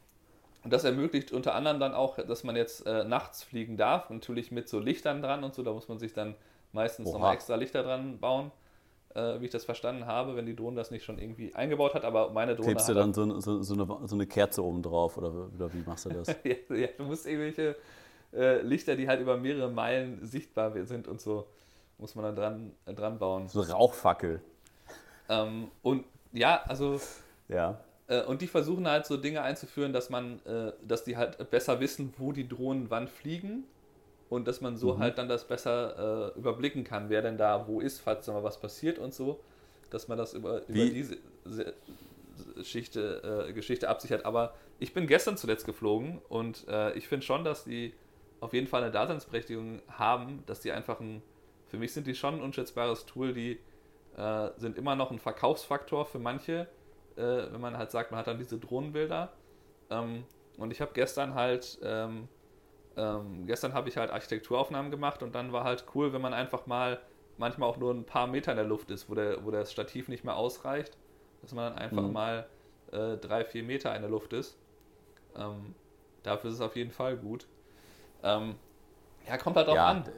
das 0.64 0.84
ermöglicht 0.84 1.32
unter 1.32 1.56
anderem 1.56 1.80
dann 1.80 1.94
auch, 1.94 2.18
dass 2.18 2.44
man 2.44 2.56
jetzt 2.56 2.86
äh, 2.86 3.04
nachts 3.04 3.44
fliegen 3.44 3.78
darf, 3.78 4.10
natürlich 4.10 4.52
mit 4.52 4.70
so 4.70 4.80
Lichtern 4.80 5.22
dran 5.22 5.44
und 5.44 5.54
so. 5.54 5.64
Da 5.64 5.72
muss 5.72 5.88
man 5.88 6.00
sich 6.00 6.14
dann 6.14 6.36
meistens 6.72 7.12
nochmal 7.12 7.36
extra 7.36 7.56
Lichter 7.56 7.84
dran 7.84 8.20
bauen 8.20 8.52
äh, 9.16 9.40
wie 9.40 9.46
ich 9.46 9.52
das 9.52 9.66
verstanden 9.66 10.06
habe, 10.06 10.36
wenn 10.36 10.46
die 10.46 10.56
Drohne 10.56 10.76
das 10.76 10.92
nicht 10.92 11.04
schon 11.04 11.18
irgendwie 11.18 11.56
eingebaut 11.56 11.94
hat, 11.94 12.04
aber 12.04 12.32
meine 12.32 12.56
Drohne. 12.56 12.68
Klebst 12.68 12.90
du 12.90 12.94
dann 12.94 13.14
so, 13.14 13.40
so, 13.40 13.64
so, 13.64 13.74
eine, 13.74 14.08
so, 14.08 14.16
eine, 14.16 14.28
Kerze 14.28 14.64
oben 14.64 14.84
drauf 14.84 15.18
oder, 15.18 15.32
oder 15.56 15.74
wie 15.74 15.84
machst 15.86 16.06
du 16.06 16.10
das? 16.10 16.28
ja, 16.44 16.76
ja, 16.76 16.88
du 16.98 17.04
musst 17.04 17.26
irgendwelche 17.26 17.76
äh, 18.34 18.62
Lichter, 18.62 18.96
die 18.96 19.08
halt 19.08 19.22
über 19.22 19.38
mehrere 19.38 19.70
Meilen 19.70 20.24
sichtbar 20.26 20.74
sind 20.86 21.08
und 21.08 21.22
so, 21.22 21.48
muss 21.98 22.16
man 22.16 22.26
dann 22.26 22.36
dran, 22.36 22.72
äh, 22.86 22.94
dran 22.94 23.20
bauen. 23.20 23.48
So 23.48 23.62
Rauchfackel. 23.62 24.42
Ähm, 25.30 25.72
und 25.82 26.06
ja, 26.32 26.62
also. 26.68 27.00
Ja. 27.48 27.80
Äh, 28.08 28.24
und 28.24 28.42
die 28.42 28.48
versuchen 28.48 28.88
halt 28.88 29.06
so 29.06 29.18
Dinge 29.18 29.42
einzuführen, 29.42 29.94
dass 29.94 30.10
man, 30.10 30.40
äh, 30.46 30.74
dass 30.86 31.04
die 31.04 31.18
halt 31.18 31.50
besser 31.50 31.80
wissen, 31.80 32.14
wo 32.18 32.32
die 32.32 32.48
Drohnen 32.48 32.90
wann 32.90 33.08
fliegen 33.08 33.64
und 34.30 34.48
dass 34.48 34.62
man 34.62 34.78
so 34.78 34.96
mhm. 34.96 35.00
halt 35.00 35.18
dann 35.18 35.30
das 35.30 35.48
besser 35.48 36.34
äh, 36.36 36.40
überblicken 36.40 36.84
kann, 36.84 37.10
wer 37.10 37.22
denn 37.22 37.38
da 37.38 37.68
wo 37.68 37.80
ist, 37.80 38.00
falls 38.00 38.26
da 38.26 38.34
mal 38.34 38.44
was 38.44 38.60
passiert 38.60 39.00
und 39.00 39.14
so, 39.14 39.40
dass 39.90 40.08
man 40.08 40.18
das 40.18 40.34
über, 40.34 40.68
über 40.68 40.86
diese 40.86 41.18
Geschichte, 42.56 43.48
äh, 43.48 43.54
Geschichte 43.54 43.90
absichert. 43.90 44.26
Aber 44.26 44.54
ich 44.80 44.94
bin 44.94 45.08
gestern 45.08 45.38
zuletzt 45.38 45.66
geflogen 45.66 46.22
und 46.30 46.68
äh, 46.68 46.94
ich 46.94 47.08
finde 47.08 47.26
schon, 47.26 47.44
dass 47.44 47.64
die 47.64 47.94
auf 48.42 48.54
jeden 48.54 48.68
Fall 48.68 48.84
eine 48.84 48.92
Daseinsberechtigung 48.92 49.82
haben, 49.88 50.44
dass 50.46 50.60
die 50.60 50.72
einfach 50.72 51.00
ein, 51.00 51.22
für 51.76 51.80
mich 51.80 51.94
sind 51.94 52.08
die 52.08 52.16
schon 52.16 52.36
ein 52.36 52.42
unschätzbares 52.42 53.06
Tool, 53.06 53.34
die 53.34 53.60
äh, 54.16 54.50
sind 54.56 54.78
immer 54.78 54.96
noch 54.96 55.12
ein 55.12 55.20
Verkaufsfaktor 55.20 56.06
für 56.06 56.20
manche, 56.20 56.68
äh, 57.18 57.22
wenn 57.22 57.60
man 57.60 57.78
halt 57.78 57.92
sagt, 57.92 58.12
man 58.12 58.20
hat 58.20 58.28
dann 58.28 58.38
diese 58.38 58.58
Drohnenbilder. 58.58 59.34
Ähm, 59.90 60.24
und 60.58 60.72
ich 60.72 60.80
habe 60.80 60.92
gestern 60.94 61.36
halt 61.36 61.78
ähm, 61.84 62.30
ähm, 62.96 63.46
gestern 63.46 63.74
habe 63.74 63.90
ich 63.90 63.98
halt 63.98 64.10
Architekturaufnahmen 64.10 64.90
gemacht 64.90 65.22
und 65.22 65.36
dann 65.36 65.52
war 65.52 65.66
halt 65.66 65.84
cool, 65.94 66.14
wenn 66.14 66.22
man 66.22 66.34
einfach 66.34 66.66
mal 66.66 67.02
manchmal 67.38 67.68
auch 67.68 67.76
nur 67.76 67.94
ein 67.94 68.06
paar 68.06 68.28
Meter 68.28 68.52
in 68.52 68.58
der 68.58 68.66
Luft 68.66 68.90
ist, 68.90 69.10
wo, 69.10 69.16
der, 69.16 69.44
wo 69.44 69.52
das 69.52 69.74
Stativ 69.74 70.08
nicht 70.08 70.24
mehr 70.24 70.38
ausreicht, 70.38 70.98
dass 71.42 71.52
man 71.54 71.74
dann 71.74 71.78
einfach 71.78 72.04
mhm. 72.04 72.14
mal 72.14 72.48
äh, 72.94 73.18
drei, 73.18 73.44
vier 73.44 73.64
Meter 73.64 73.94
in 73.94 74.02
der 74.02 74.10
Luft 74.10 74.32
ist. 74.32 74.58
Ähm, 75.36 75.76
dafür 76.24 76.52
ist 76.52 76.56
es 76.56 76.62
auf 76.62 76.78
jeden 76.78 76.92
Fall 76.92 77.18
gut. 77.18 77.48
Ähm, 78.24 78.56
ja, 79.28 79.38
kommt 79.38 79.58
halt 79.58 79.68
auch 79.68 79.76
ja, 79.76 79.88
an. 79.88 80.10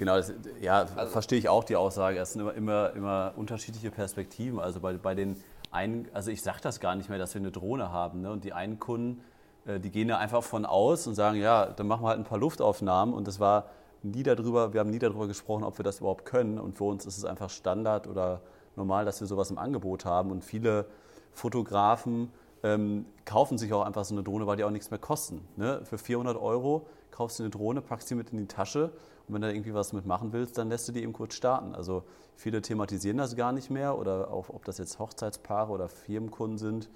Genau, 0.00 0.16
das, 0.16 0.32
ja, 0.60 0.86
also, 0.96 1.12
verstehe 1.12 1.38
ich 1.38 1.48
auch 1.48 1.62
die 1.62 1.76
Aussage. 1.76 2.18
Es 2.18 2.32
sind 2.32 2.40
immer, 2.40 2.54
immer, 2.54 2.92
immer 2.94 3.32
unterschiedliche 3.36 3.90
Perspektiven. 3.90 4.58
Also 4.58 4.80
bei, 4.80 4.94
bei 4.94 5.14
den 5.14 5.36
einen, 5.70 6.08
also 6.12 6.30
ich 6.30 6.42
sage 6.42 6.58
das 6.62 6.80
gar 6.80 6.96
nicht 6.96 7.08
mehr, 7.08 7.18
dass 7.18 7.34
wir 7.34 7.40
eine 7.40 7.52
Drohne 7.52 7.92
haben. 7.92 8.22
Ne? 8.22 8.32
Und 8.32 8.44
die 8.44 8.52
einen 8.52 8.80
Kunden 8.80 9.22
äh, 9.66 9.80
die 9.80 9.90
gehen 9.90 10.08
da 10.08 10.18
einfach 10.18 10.42
von 10.42 10.64
aus 10.64 11.06
und 11.06 11.14
sagen, 11.14 11.36
ja, 11.38 11.66
dann 11.66 11.86
machen 11.86 12.02
wir 12.02 12.08
halt 12.08 12.18
ein 12.18 12.24
paar 12.24 12.38
Luftaufnahmen 12.38 13.14
und 13.14 13.26
das 13.26 13.40
war 13.40 13.66
nie 14.02 14.22
darüber, 14.22 14.72
wir 14.72 14.80
haben 14.80 14.90
nie 14.90 14.98
darüber 14.98 15.26
gesprochen, 15.26 15.64
ob 15.64 15.78
wir 15.78 15.82
das 15.82 16.00
überhaupt 16.00 16.24
können 16.24 16.58
und 16.58 16.78
für 16.78 16.84
uns 16.84 17.04
ist 17.04 17.18
es 17.18 17.24
einfach 17.24 17.50
Standard 17.50 18.06
oder 18.06 18.40
normal, 18.76 19.04
dass 19.04 19.20
wir 19.20 19.26
sowas 19.26 19.50
im 19.50 19.58
Angebot 19.58 20.04
haben 20.04 20.30
und 20.30 20.44
viele 20.44 20.86
Fotografen 21.32 22.32
ähm, 22.62 23.04
kaufen 23.24 23.58
sich 23.58 23.72
auch 23.72 23.84
einfach 23.84 24.04
so 24.04 24.14
eine 24.14 24.22
Drohne, 24.22 24.46
weil 24.46 24.56
die 24.56 24.64
auch 24.64 24.70
nichts 24.70 24.90
mehr 24.90 24.98
kosten. 24.98 25.46
Ne? 25.56 25.82
Für 25.84 25.98
400 25.98 26.36
Euro 26.36 26.86
kaufst 27.10 27.38
du 27.38 27.42
eine 27.42 27.50
Drohne, 27.50 27.82
packst 27.82 28.08
sie 28.08 28.14
mit 28.14 28.30
in 28.30 28.38
die 28.38 28.46
Tasche 28.46 28.90
und 29.30 29.34
wenn 29.34 29.42
du 29.42 29.48
da 29.48 29.54
irgendwie 29.54 29.74
was 29.74 29.92
mitmachen 29.92 30.32
willst, 30.32 30.58
dann 30.58 30.68
lässt 30.68 30.88
du 30.88 30.92
die 30.92 31.02
eben 31.02 31.12
kurz 31.12 31.34
starten. 31.34 31.72
Also 31.72 32.02
viele 32.34 32.62
thematisieren 32.62 33.16
das 33.16 33.36
gar 33.36 33.52
nicht 33.52 33.70
mehr 33.70 33.96
oder 33.96 34.32
auch, 34.32 34.48
ob 34.48 34.64
das 34.64 34.78
jetzt 34.78 34.98
Hochzeitspaare 34.98 35.70
oder 35.70 35.88
Firmenkunden 35.88 36.58
sind, 36.58 36.90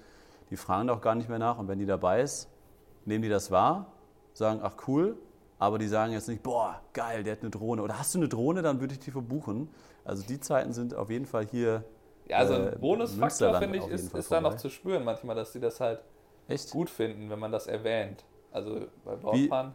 die 0.49 0.57
fragen 0.57 0.87
doch 0.89 0.99
gar 0.99 1.15
nicht 1.15 1.29
mehr 1.29 1.39
nach 1.39 1.57
und 1.57 1.69
wenn 1.69 1.79
die 1.79 1.85
dabei 1.85 2.21
ist, 2.21 2.49
nehmen 3.05 3.21
die 3.21 3.29
das 3.29 3.51
wahr, 3.51 3.87
sagen, 4.33 4.59
ach 4.61 4.75
cool, 4.87 5.17
aber 5.59 5.77
die 5.77 5.87
sagen 5.87 6.11
jetzt 6.11 6.27
nicht, 6.27 6.43
boah, 6.43 6.81
geil, 6.91 7.23
der 7.23 7.33
hat 7.33 7.41
eine 7.41 7.51
Drohne. 7.51 7.81
Oder 7.81 7.97
hast 7.97 8.13
du 8.13 8.19
eine 8.19 8.27
Drohne, 8.27 8.61
dann 8.61 8.81
würde 8.81 8.93
ich 8.93 8.99
die 8.99 9.11
verbuchen. 9.11 9.69
Also 10.03 10.23
die 10.27 10.41
Zeiten 10.41 10.73
sind 10.73 10.93
auf 10.93 11.09
jeden 11.09 11.25
Fall 11.25 11.45
hier. 11.45 11.85
Ja, 12.27 12.39
also 12.39 12.55
ein 12.55 12.73
äh, 12.73 12.75
Bonusfaktor, 12.77 13.55
finde 13.55 13.77
ich, 13.77 13.87
ist, 13.87 14.13
ist 14.13 14.29
da 14.29 14.41
noch 14.41 14.57
zu 14.57 14.69
spüren 14.69 15.05
manchmal, 15.05 15.37
dass 15.37 15.53
sie 15.53 15.61
das 15.61 15.79
halt 15.79 16.01
Echt? 16.49 16.71
gut 16.71 16.89
finden, 16.89 17.29
wenn 17.29 17.39
man 17.39 17.53
das 17.53 17.67
erwähnt. 17.67 18.25
Also 18.51 18.87
bei 19.05 19.15
Bordfahren. 19.15 19.73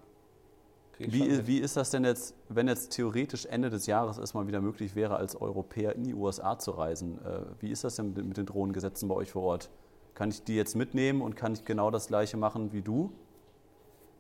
Wie, 1.01 1.13
wie, 1.13 1.47
wie 1.47 1.59
ist 1.59 1.79
das 1.79 1.91
denn 1.91 2.05
jetzt, 2.05 2.35
wenn 2.51 2.69
jetzt 2.69 2.91
theoretisch 2.91 3.47
Ende 3.47 3.71
des 3.71 3.87
Jahres 3.87 4.19
es 4.19 4.35
mal 4.35 4.47
wieder 4.47 4.61
möglich 4.61 4.95
wäre, 4.95 5.17
als 5.17 5.35
Europäer 5.35 5.95
in 5.95 6.05
die 6.05 6.15
USA 6.15 6.59
zu 6.59 6.73
reisen? 6.73 7.19
Äh, 7.25 7.41
wie 7.61 7.71
ist 7.71 7.85
das 7.85 7.97
denn 7.97 8.13
mit 8.13 8.37
den 8.37 8.45
Drohnengesetzen 8.45 9.09
bei 9.09 9.15
euch 9.15 9.31
vor 9.31 9.43
Ort? 9.43 9.71
Kann 10.15 10.29
ich 10.29 10.45
die 10.45 10.57
jetzt 10.57 10.77
mitnehmen 10.77 11.23
und 11.23 11.37
kann 11.37 11.55
ich 11.55 11.65
genau 11.65 11.91
das 11.91 12.09
gleiche 12.09 12.37
machen 12.37 12.73
wie 12.73 12.83
du? 12.83 13.13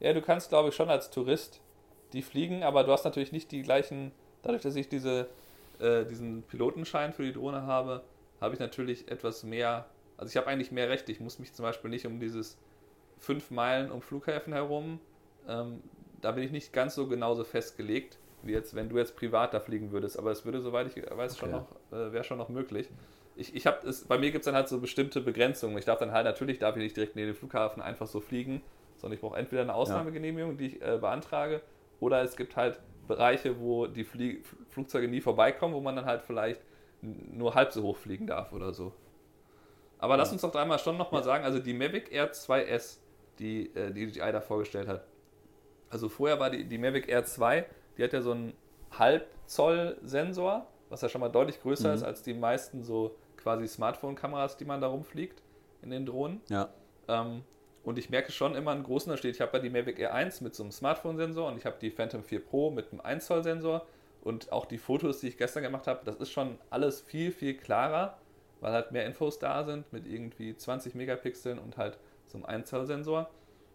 Ja, 0.00 0.14
du 0.14 0.22
kannst, 0.22 0.48
glaube 0.48 0.70
ich, 0.70 0.74
schon 0.74 0.88
als 0.88 1.10
Tourist 1.10 1.60
die 2.14 2.22
fliegen, 2.22 2.62
aber 2.62 2.82
du 2.82 2.92
hast 2.92 3.04
natürlich 3.04 3.30
nicht 3.30 3.52
die 3.52 3.62
gleichen, 3.62 4.12
dadurch, 4.42 4.62
dass 4.62 4.74
ich 4.74 4.88
diese, 4.88 5.28
äh, 5.80 6.06
diesen 6.06 6.42
Pilotenschein 6.44 7.12
für 7.12 7.24
die 7.24 7.32
Drohne 7.32 7.66
habe, 7.66 8.02
habe 8.40 8.54
ich 8.54 8.60
natürlich 8.60 9.10
etwas 9.10 9.44
mehr, 9.44 9.84
also 10.16 10.30
ich 10.30 10.36
habe 10.38 10.46
eigentlich 10.46 10.72
mehr 10.72 10.88
Rechte. 10.88 11.12
Ich 11.12 11.20
muss 11.20 11.38
mich 11.38 11.52
zum 11.52 11.64
Beispiel 11.64 11.90
nicht 11.90 12.06
um 12.06 12.18
dieses 12.20 12.56
fünf 13.18 13.50
Meilen 13.50 13.90
um 13.90 14.00
Flughäfen 14.00 14.54
herum, 14.54 14.98
ähm, 15.46 15.82
da 16.20 16.32
bin 16.32 16.44
ich 16.44 16.50
nicht 16.50 16.72
ganz 16.72 16.94
so 16.94 17.06
genauso 17.06 17.44
festgelegt, 17.44 18.18
wie 18.42 18.52
jetzt, 18.52 18.74
wenn 18.74 18.88
du 18.88 18.98
jetzt 18.98 19.16
privat 19.16 19.54
da 19.54 19.60
fliegen 19.60 19.92
würdest. 19.92 20.18
Aber 20.18 20.30
es 20.30 20.44
würde, 20.44 20.60
soweit 20.60 20.86
ich 20.86 20.96
weiß, 20.96 21.32
okay. 21.32 21.40
schon 21.40 21.50
noch, 21.50 21.66
äh, 21.92 22.12
wäre 22.12 22.24
schon 22.24 22.38
noch 22.38 22.48
möglich 22.48 22.88
ich, 23.40 23.54
ich 23.54 23.66
habe 23.66 23.86
es, 23.88 24.04
bei 24.04 24.18
mir 24.18 24.30
gibt 24.30 24.42
es 24.42 24.44
dann 24.46 24.54
halt 24.54 24.68
so 24.68 24.80
bestimmte 24.80 25.20
Begrenzungen. 25.20 25.76
Ich 25.78 25.84
darf 25.84 25.98
dann 25.98 26.12
halt, 26.12 26.26
natürlich 26.26 26.58
darf 26.58 26.76
ich 26.76 26.82
nicht 26.82 26.96
direkt 26.96 27.16
neben 27.16 27.28
den 27.28 27.34
Flughafen 27.34 27.82
einfach 27.82 28.06
so 28.06 28.20
fliegen, 28.20 28.62
sondern 28.96 29.14
ich 29.14 29.20
brauche 29.20 29.38
entweder 29.38 29.62
eine 29.62 29.74
Ausnahmegenehmigung, 29.74 30.58
die 30.58 30.66
ich 30.66 30.82
äh, 30.82 30.98
beantrage, 30.98 31.62
oder 32.00 32.22
es 32.22 32.36
gibt 32.36 32.56
halt 32.56 32.78
Bereiche, 33.08 33.58
wo 33.58 33.86
die 33.86 34.04
Flie 34.04 34.42
Flugzeuge 34.68 35.08
nie 35.08 35.20
vorbeikommen, 35.20 35.74
wo 35.74 35.80
man 35.80 35.96
dann 35.96 36.04
halt 36.04 36.22
vielleicht 36.22 36.60
nur 37.02 37.54
halb 37.54 37.72
so 37.72 37.82
hoch 37.82 37.96
fliegen 37.96 38.26
darf 38.26 38.52
oder 38.52 38.72
so. 38.72 38.92
Aber 39.98 40.14
ja. 40.14 40.18
lass 40.18 40.32
uns 40.32 40.42
doch 40.42 40.54
einmal 40.54 40.78
schon 40.78 40.96
nochmal 40.96 41.22
ja. 41.22 41.24
sagen, 41.24 41.44
also 41.44 41.58
die 41.58 41.74
Mavic 41.74 42.12
Air 42.12 42.32
2S, 42.32 42.98
die 43.38 43.74
äh, 43.74 43.90
die 43.92 44.06
DJI 44.06 44.32
da 44.32 44.40
vorgestellt 44.40 44.86
hat. 44.86 45.04
Also 45.90 46.08
vorher 46.08 46.38
war 46.38 46.50
die, 46.50 46.64
die 46.64 46.78
Mavic 46.78 47.08
Air 47.08 47.24
2, 47.24 47.66
die 47.98 48.04
hat 48.04 48.12
ja 48.12 48.22
so 48.22 48.30
einen 48.30 48.54
Halbzoll-Sensor, 48.98 50.66
was 50.88 51.02
ja 51.02 51.08
schon 51.08 51.20
mal 51.20 51.28
deutlich 51.28 51.60
größer 51.60 51.88
mhm. 51.88 51.94
ist 51.94 52.02
als 52.02 52.22
die 52.22 52.34
meisten 52.34 52.82
so 52.82 53.16
quasi 53.36 53.66
Smartphone-Kameras, 53.66 54.56
die 54.56 54.64
man 54.64 54.80
da 54.80 54.88
rumfliegt 54.88 55.42
in 55.82 55.90
den 55.90 56.06
Drohnen. 56.06 56.40
Ja. 56.48 56.68
Ähm, 57.08 57.42
und 57.82 57.98
ich 57.98 58.10
merke 58.10 58.30
schon 58.30 58.54
immer 58.54 58.72
einen 58.72 58.84
großen 58.84 59.10
Unterschied. 59.10 59.34
Ich 59.34 59.40
habe 59.40 59.56
ja 59.56 59.62
die 59.62 59.70
Mavic 59.70 59.98
Air 59.98 60.14
1 60.14 60.42
mit 60.42 60.54
so 60.54 60.62
einem 60.62 60.72
Smartphone-Sensor 60.72 61.48
und 61.48 61.56
ich 61.56 61.64
habe 61.64 61.76
die 61.80 61.90
Phantom 61.90 62.22
4 62.22 62.44
Pro 62.44 62.70
mit 62.70 62.92
einem 62.92 63.00
1 63.00 63.26
Zoll 63.26 63.42
Sensor. 63.42 63.86
Und 64.22 64.52
auch 64.52 64.66
die 64.66 64.76
Fotos, 64.76 65.20
die 65.20 65.28
ich 65.28 65.38
gestern 65.38 65.62
gemacht 65.62 65.86
habe, 65.86 66.00
das 66.04 66.16
ist 66.16 66.30
schon 66.30 66.58
alles 66.68 67.00
viel, 67.00 67.32
viel 67.32 67.56
klarer, 67.56 68.18
weil 68.60 68.72
halt 68.72 68.92
mehr 68.92 69.06
Infos 69.06 69.38
da 69.38 69.64
sind 69.64 69.90
mit 69.94 70.06
irgendwie 70.06 70.54
20 70.54 70.94
Megapixeln 70.94 71.58
und 71.58 71.78
halt 71.78 71.96
so 72.26 72.36
einem 72.36 72.44
1 72.44 72.68
Zoll 72.68 72.86
Sensor. 72.86 73.30
Ähm, 73.30 73.30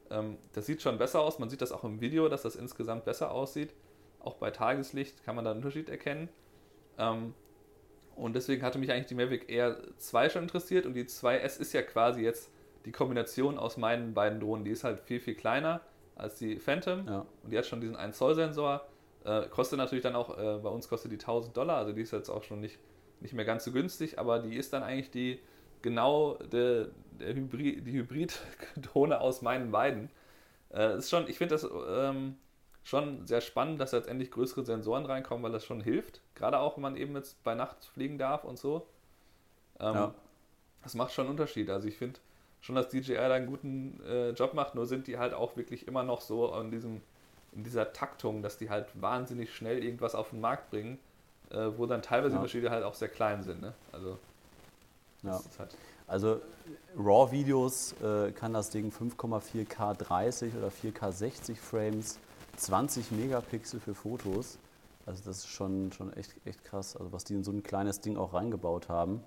das 0.09 0.65
sieht 0.65 0.81
schon 0.81 0.97
besser 0.97 1.21
aus. 1.21 1.39
Man 1.39 1.49
sieht 1.49 1.61
das 1.61 1.71
auch 1.71 1.83
im 1.83 2.01
Video, 2.01 2.29
dass 2.29 2.43
das 2.43 2.55
insgesamt 2.55 3.05
besser 3.05 3.31
aussieht. 3.31 3.73
Auch 4.19 4.35
bei 4.35 4.51
Tageslicht 4.51 5.23
kann 5.23 5.35
man 5.35 5.45
da 5.45 5.51
einen 5.51 5.59
Unterschied 5.59 5.89
erkennen. 5.89 6.29
Ähm, 6.97 7.33
und 8.15 8.35
deswegen 8.35 8.63
hatte 8.63 8.79
mich 8.79 8.91
eigentlich 8.91 9.07
die 9.07 9.15
Mavic 9.15 9.49
Air 9.49 9.77
2 9.97 10.29
schon 10.29 10.43
interessiert 10.43 10.85
und 10.85 10.93
die 10.93 11.03
2S 11.03 11.59
ist 11.59 11.73
ja 11.73 11.81
quasi 11.81 12.21
jetzt 12.21 12.49
die 12.85 12.91
Kombination 12.91 13.57
aus 13.57 13.77
meinen 13.77 14.13
beiden 14.13 14.39
Drohnen. 14.39 14.63
Die 14.63 14.71
ist 14.71 14.83
halt 14.83 15.01
viel, 15.01 15.19
viel 15.19 15.35
kleiner 15.35 15.81
als 16.15 16.37
die 16.37 16.59
Phantom 16.59 17.05
ja. 17.05 17.25
und 17.43 17.51
die 17.51 17.57
hat 17.57 17.65
schon 17.65 17.81
diesen 17.81 17.95
1 17.95 18.17
Zoll 18.17 18.35
Sensor. 18.35 18.85
Äh, 19.25 19.47
kostet 19.49 19.79
natürlich 19.79 20.03
dann 20.03 20.15
auch, 20.15 20.37
äh, 20.37 20.59
bei 20.59 20.69
uns 20.69 20.87
kostet 20.87 21.11
die 21.11 21.17
1000 21.17 21.57
Dollar, 21.57 21.77
also 21.77 21.91
die 21.91 22.01
ist 22.01 22.11
jetzt 22.11 22.29
auch 22.29 22.43
schon 22.43 22.61
nicht, 22.61 22.79
nicht 23.19 23.33
mehr 23.33 23.43
ganz 23.43 23.65
so 23.65 23.71
günstig, 23.71 24.17
aber 24.19 24.39
die 24.39 24.55
ist 24.55 24.71
dann 24.71 24.83
eigentlich 24.83 25.11
die 25.11 25.39
genau 25.85 26.33
der, 26.51 26.87
der 27.19 27.35
Hybrid, 27.35 27.85
die 27.85 27.93
Hybrid-Drohne 27.93 29.21
aus 29.21 29.43
meinen 29.43 29.71
beiden. 29.71 30.09
Äh, 30.73 30.97
ist 30.97 31.11
schon, 31.11 31.29
ich 31.29 31.37
finde 31.37 31.55
das 31.55 31.65
ähm, 31.87 32.37
schon 32.83 33.25
sehr 33.27 33.39
spannend, 33.39 33.79
dass 33.79 33.91
jetzt 33.91 34.09
endlich 34.09 34.31
größere 34.31 34.65
Sensoren 34.65 35.05
reinkommen, 35.05 35.43
weil 35.43 35.51
das 35.51 35.63
schon 35.63 35.81
hilft. 35.81 36.21
Gerade 36.33 36.59
auch, 36.59 36.75
wenn 36.75 36.81
man 36.81 36.97
eben 36.97 37.15
jetzt 37.15 37.41
bei 37.43 37.53
Nacht 37.53 37.85
fliegen 37.85 38.17
darf 38.17 38.43
und 38.43 38.57
so. 38.57 38.87
Ähm, 39.79 39.93
ja. 39.93 40.13
Das 40.83 40.95
macht 40.95 41.13
schon 41.13 41.25
einen 41.25 41.31
Unterschied. 41.31 41.69
Also 41.69 41.87
ich 41.87 41.97
finde 41.97 42.19
schon, 42.61 42.75
dass 42.75 42.89
DJI 42.89 43.13
da 43.13 43.33
einen 43.35 43.45
guten 43.45 44.01
äh, 44.07 44.31
Job 44.31 44.55
macht, 44.55 44.73
nur 44.73 44.87
sind 44.87 45.05
die 45.05 45.19
halt 45.19 45.35
auch 45.35 45.55
wirklich 45.55 45.87
immer 45.87 46.01
noch 46.01 46.21
so 46.21 46.51
in, 46.59 46.71
diesem, 46.71 47.01
in 47.51 47.63
dieser 47.63 47.93
Taktung, 47.93 48.41
dass 48.41 48.57
die 48.57 48.71
halt 48.71 48.87
wahnsinnig 48.99 49.53
schnell 49.53 49.83
irgendwas 49.83 50.15
auf 50.15 50.31
den 50.31 50.41
Markt 50.41 50.71
bringen, 50.71 50.97
äh, 51.51 51.67
wo 51.77 51.85
dann 51.85 52.01
teilweise 52.01 52.33
ja. 52.33 52.39
Unterschiede 52.39 52.71
halt 52.71 52.83
auch 52.83 52.95
sehr 52.95 53.09
klein 53.09 53.43
sind. 53.43 53.61
Ne? 53.61 53.75
Also, 53.91 54.17
ja. 55.25 55.41
halt 55.59 55.77
also 56.07 56.41
RAW-Videos 56.97 57.95
äh, 58.01 58.31
kann 58.31 58.53
das 58.53 58.69
Ding 58.69 58.91
5,4K 58.91 59.95
30 59.95 60.55
oder 60.55 60.67
4K 60.67 61.11
60 61.11 61.59
Frames 61.59 62.19
20 62.57 63.11
Megapixel 63.11 63.79
für 63.79 63.95
Fotos. 63.95 64.59
Also 65.05 65.23
das 65.25 65.37
ist 65.39 65.47
schon, 65.47 65.91
schon 65.91 66.13
echt, 66.13 66.33
echt 66.45 66.63
krass, 66.63 66.95
also 66.95 67.11
was 67.11 67.23
die 67.23 67.33
in 67.33 67.43
so 67.43 67.51
ein 67.51 67.63
kleines 67.63 68.01
Ding 68.01 68.17
auch 68.17 68.33
reingebaut 68.33 68.89
haben. 68.89 69.23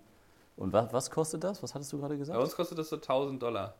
Und 0.56 0.72
was, 0.72 0.92
was 0.92 1.10
kostet 1.10 1.44
das? 1.44 1.62
Was 1.62 1.74
hattest 1.74 1.92
du 1.92 1.98
gerade 1.98 2.18
gesagt? 2.18 2.36
Bei 2.36 2.42
uns 2.42 2.54
kostet 2.54 2.78
das 2.78 2.88
so 2.88 2.96
1000 2.96 3.40
Dollar. 3.40 3.74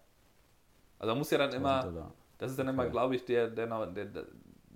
Also 0.98 1.10
man 1.10 1.18
muss 1.18 1.30
ja 1.30 1.38
dann 1.38 1.52
immer, 1.52 1.82
Dollar. 1.82 2.12
das 2.38 2.50
ist 2.52 2.58
dann 2.58 2.68
okay. 2.68 2.74
immer, 2.74 2.86
glaube 2.88 3.16
ich, 3.16 3.24
der, 3.24 3.48
der, 3.48 3.86
der, 3.86 4.04
der, 4.04 4.24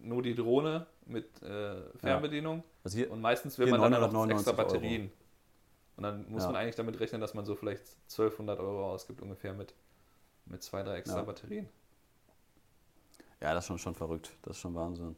nur 0.01 0.23
die 0.23 0.35
Drohne 0.35 0.87
mit 1.07 1.43
äh, 1.43 1.75
Fernbedienung. 1.99 2.59
Ja. 2.59 2.65
Also 2.85 2.99
hier, 2.99 3.11
und 3.11 3.21
meistens 3.21 3.57
will 3.59 3.69
man 3.69 3.81
dann 3.81 4.13
noch 4.13 4.29
extra 4.29 4.53
Batterien. 4.53 5.03
Euro. 5.03 5.22
Und 5.97 6.05
dann 6.05 6.31
muss 6.31 6.43
ja. 6.43 6.49
man 6.49 6.57
eigentlich 6.57 6.77
damit 6.77 6.99
rechnen, 7.01 7.21
dass 7.21 7.35
man 7.35 7.45
so 7.45 7.55
vielleicht 7.55 7.83
1200 8.11 8.59
Euro 8.61 8.93
ausgibt 8.93 9.21
ungefähr 9.21 9.53
mit, 9.53 9.75
mit 10.47 10.63
zwei, 10.63 10.83
drei 10.83 10.97
extra 10.97 11.19
ja. 11.19 11.23
Batterien. 11.23 11.69
Ja, 13.41 13.55
das 13.55 13.65
ist 13.65 13.69
schon, 13.69 13.79
schon 13.79 13.95
verrückt. 13.95 14.33
Das 14.43 14.57
ist 14.57 14.61
schon 14.61 14.75
Wahnsinn. 14.75 15.17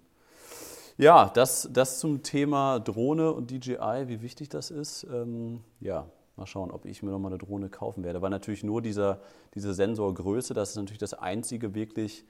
Ja, 0.96 1.30
das, 1.34 1.68
das 1.72 1.98
zum 1.98 2.22
Thema 2.22 2.78
Drohne 2.78 3.32
und 3.32 3.50
DJI, 3.50 4.04
wie 4.06 4.22
wichtig 4.22 4.48
das 4.48 4.70
ist. 4.70 5.04
Ähm, 5.04 5.62
ja, 5.80 6.06
mal 6.36 6.46
schauen, 6.46 6.70
ob 6.70 6.86
ich 6.86 7.02
mir 7.02 7.10
nochmal 7.10 7.32
eine 7.32 7.38
Drohne 7.38 7.68
kaufen 7.68 8.04
werde. 8.04 8.22
Weil 8.22 8.30
natürlich 8.30 8.64
nur 8.64 8.80
dieser, 8.80 9.20
diese 9.54 9.74
Sensorgröße, 9.74 10.54
das 10.54 10.70
ist 10.70 10.76
natürlich 10.76 10.98
das 10.98 11.14
Einzige 11.14 11.74
wirklich, 11.74 12.24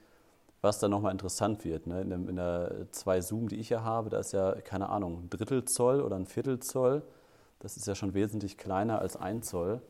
was 0.61 0.79
dann 0.79 0.91
nochmal 0.91 1.11
interessant 1.11 1.63
wird. 1.63 1.87
Ne? 1.87 2.01
In, 2.01 2.09
der, 2.09 2.19
in 2.19 2.35
der 2.35 2.87
2 2.91 3.21
Zoom, 3.21 3.47
die 3.49 3.57
ich 3.57 3.69
ja 3.69 3.83
habe, 3.83 4.09
da 4.09 4.19
ist 4.19 4.33
ja, 4.33 4.53
keine 4.61 4.89
Ahnung, 4.89 5.23
ein 5.23 5.29
Drittel 5.29 5.65
Zoll 5.65 6.01
oder 6.01 6.15
ein 6.15 6.25
Viertel 6.25 6.59
Zoll. 6.59 7.03
Das 7.65 7.77
ist 7.77 7.87
ja 7.87 7.95
schon 7.95 8.13
wesentlich 8.13 8.59
kleiner 8.59 9.01
als 9.01 9.17
ein 9.17 9.41
Zoll. 9.41 9.81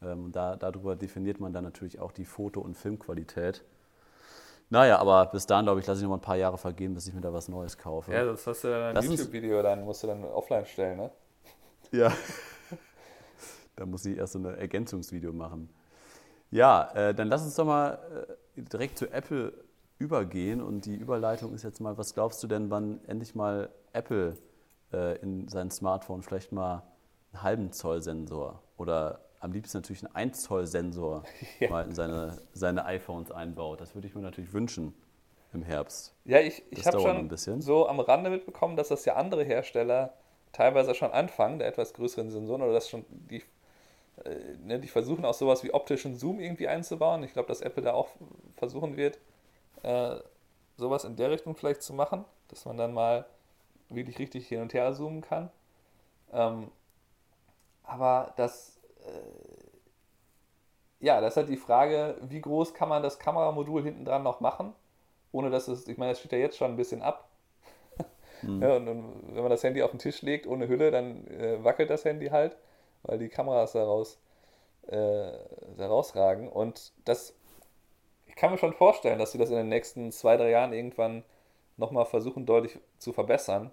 Ähm, 0.00 0.32
da, 0.32 0.56
darüber 0.56 0.96
definiert 0.96 1.38
man 1.38 1.52
dann 1.52 1.64
natürlich 1.64 2.00
auch 2.00 2.12
die 2.12 2.24
Foto- 2.24 2.62
und 2.62 2.78
Filmqualität. 2.78 3.62
Naja, 4.70 4.98
aber 4.98 5.26
bis 5.26 5.44
dahin, 5.44 5.66
glaube 5.66 5.80
ich, 5.80 5.86
lasse 5.86 5.98
ich 5.98 6.04
noch 6.04 6.08
mal 6.08 6.16
ein 6.16 6.22
paar 6.22 6.38
Jahre 6.38 6.56
vergehen, 6.56 6.94
bis 6.94 7.06
ich 7.06 7.12
mir 7.12 7.20
da 7.20 7.30
was 7.30 7.48
Neues 7.48 7.76
kaufe. 7.76 8.10
Ja, 8.10 8.24
das 8.24 8.46
hast 8.46 8.64
du 8.64 8.68
dann 8.68 8.96
ein 8.96 9.04
YouTube-Video, 9.04 9.62
dann 9.62 9.84
musst 9.84 10.02
du 10.02 10.06
dann 10.06 10.24
offline 10.24 10.64
stellen, 10.64 10.96
ne? 10.96 11.10
Ja. 11.92 12.10
da 13.76 13.84
muss 13.84 14.06
ich 14.06 14.16
erst 14.16 14.32
so 14.32 14.38
ein 14.38 14.46
Ergänzungsvideo 14.46 15.34
machen. 15.34 15.68
Ja, 16.50 16.90
äh, 16.94 17.14
dann 17.14 17.28
lass 17.28 17.42
uns 17.42 17.54
doch 17.54 17.66
mal 17.66 17.98
äh, 18.56 18.62
direkt 18.62 18.96
zu 18.96 19.12
Apple 19.12 19.52
übergehen. 19.98 20.62
Und 20.62 20.86
die 20.86 20.96
Überleitung 20.96 21.52
ist 21.52 21.64
jetzt 21.64 21.82
mal, 21.82 21.98
was 21.98 22.14
glaubst 22.14 22.42
du 22.42 22.46
denn, 22.46 22.70
wann 22.70 23.04
endlich 23.06 23.34
mal 23.34 23.68
Apple 23.92 24.38
äh, 24.94 25.18
in 25.18 25.48
sein 25.48 25.70
Smartphone 25.70 26.22
vielleicht 26.22 26.52
mal 26.52 26.82
einen 27.32 27.42
halben 27.42 27.72
Zoll 27.72 28.02
Sensor 28.02 28.62
oder 28.76 29.20
am 29.40 29.52
liebsten 29.52 29.78
natürlich 29.78 30.04
einen 30.04 30.14
1 30.14 30.42
Zoll 30.42 30.66
Sensor 30.66 31.24
ja. 31.60 31.70
mal 31.70 31.84
in 31.84 31.94
seine, 31.94 32.38
seine 32.52 32.84
iPhones 32.84 33.30
einbaut. 33.30 33.80
Das 33.80 33.94
würde 33.94 34.06
ich 34.06 34.14
mir 34.14 34.22
natürlich 34.22 34.52
wünschen 34.52 34.94
im 35.52 35.62
Herbst. 35.62 36.14
Ja, 36.24 36.40
ich, 36.40 36.62
ich 36.70 36.86
habe 36.86 37.00
schon 37.00 37.60
so 37.60 37.88
am 37.88 38.00
Rande 38.00 38.30
mitbekommen, 38.30 38.76
dass 38.76 38.88
das 38.88 39.04
ja 39.04 39.16
andere 39.16 39.42
Hersteller 39.42 40.14
teilweise 40.52 40.94
schon 40.94 41.10
anfangen, 41.10 41.58
der 41.58 41.68
etwas 41.68 41.94
größeren 41.94 42.30
Sensoren, 42.30 42.62
oder 42.62 42.72
das 42.72 42.88
schon 42.88 43.04
die, 43.08 43.42
äh, 44.24 44.56
ne, 44.62 44.78
die 44.78 44.88
versuchen 44.88 45.24
auch 45.24 45.34
sowas 45.34 45.64
wie 45.64 45.72
optischen 45.72 46.14
Zoom 46.16 46.40
irgendwie 46.40 46.68
einzubauen. 46.68 47.22
Ich 47.24 47.32
glaube, 47.32 47.48
dass 47.48 47.60
Apple 47.60 47.82
da 47.82 47.94
auch 47.94 48.08
versuchen 48.56 48.96
wird, 48.96 49.18
äh, 49.82 50.16
sowas 50.76 51.04
in 51.04 51.16
der 51.16 51.30
Richtung 51.30 51.56
vielleicht 51.56 51.82
zu 51.82 51.94
machen, 51.94 52.24
dass 52.48 52.64
man 52.64 52.76
dann 52.76 52.92
mal 52.92 53.26
wirklich 53.88 54.18
richtig 54.18 54.48
hin 54.48 54.60
und 54.60 54.72
her 54.72 54.92
zoomen 54.92 55.20
kann. 55.20 55.50
Ähm, 56.32 56.70
aber 57.90 58.32
das 58.36 58.80
äh, 59.04 59.50
ja, 61.00 61.20
das 61.20 61.32
ist 61.32 61.36
halt 61.38 61.48
die 61.48 61.56
Frage, 61.56 62.16
wie 62.22 62.40
groß 62.40 62.74
kann 62.74 62.88
man 62.88 63.02
das 63.02 63.18
Kameramodul 63.18 63.82
hinten 63.82 64.04
dran 64.04 64.22
noch 64.22 64.40
machen, 64.40 64.74
ohne 65.32 65.50
dass 65.50 65.66
es, 65.66 65.88
ich 65.88 65.96
meine, 65.96 66.12
das 66.12 66.20
steht 66.20 66.32
ja 66.32 66.38
jetzt 66.38 66.58
schon 66.58 66.70
ein 66.70 66.76
bisschen 66.76 67.02
ab. 67.02 67.28
Mhm. 68.42 68.62
Ja, 68.62 68.76
und, 68.76 68.88
und, 68.88 69.34
wenn 69.34 69.42
man 69.42 69.50
das 69.50 69.62
Handy 69.62 69.82
auf 69.82 69.90
den 69.90 69.98
Tisch 69.98 70.22
legt 70.22 70.46
ohne 70.46 70.66
Hülle, 70.66 70.90
dann 70.90 71.26
äh, 71.26 71.62
wackelt 71.62 71.90
das 71.90 72.06
Handy 72.06 72.28
halt, 72.28 72.56
weil 73.02 73.18
die 73.18 73.28
Kameras 73.28 73.72
daraus 73.72 74.18
äh, 74.86 75.30
herausragen. 75.76 76.48
Und 76.48 76.92
das, 77.04 77.34
ich 78.26 78.36
kann 78.36 78.50
mir 78.50 78.56
schon 78.56 78.72
vorstellen, 78.72 79.18
dass 79.18 79.32
sie 79.32 79.38
das 79.38 79.50
in 79.50 79.56
den 79.56 79.68
nächsten 79.68 80.10
zwei, 80.10 80.38
drei 80.38 80.48
Jahren 80.48 80.72
irgendwann 80.72 81.22
nochmal 81.76 82.06
versuchen, 82.06 82.46
deutlich 82.46 82.78
zu 82.96 83.12
verbessern. 83.12 83.70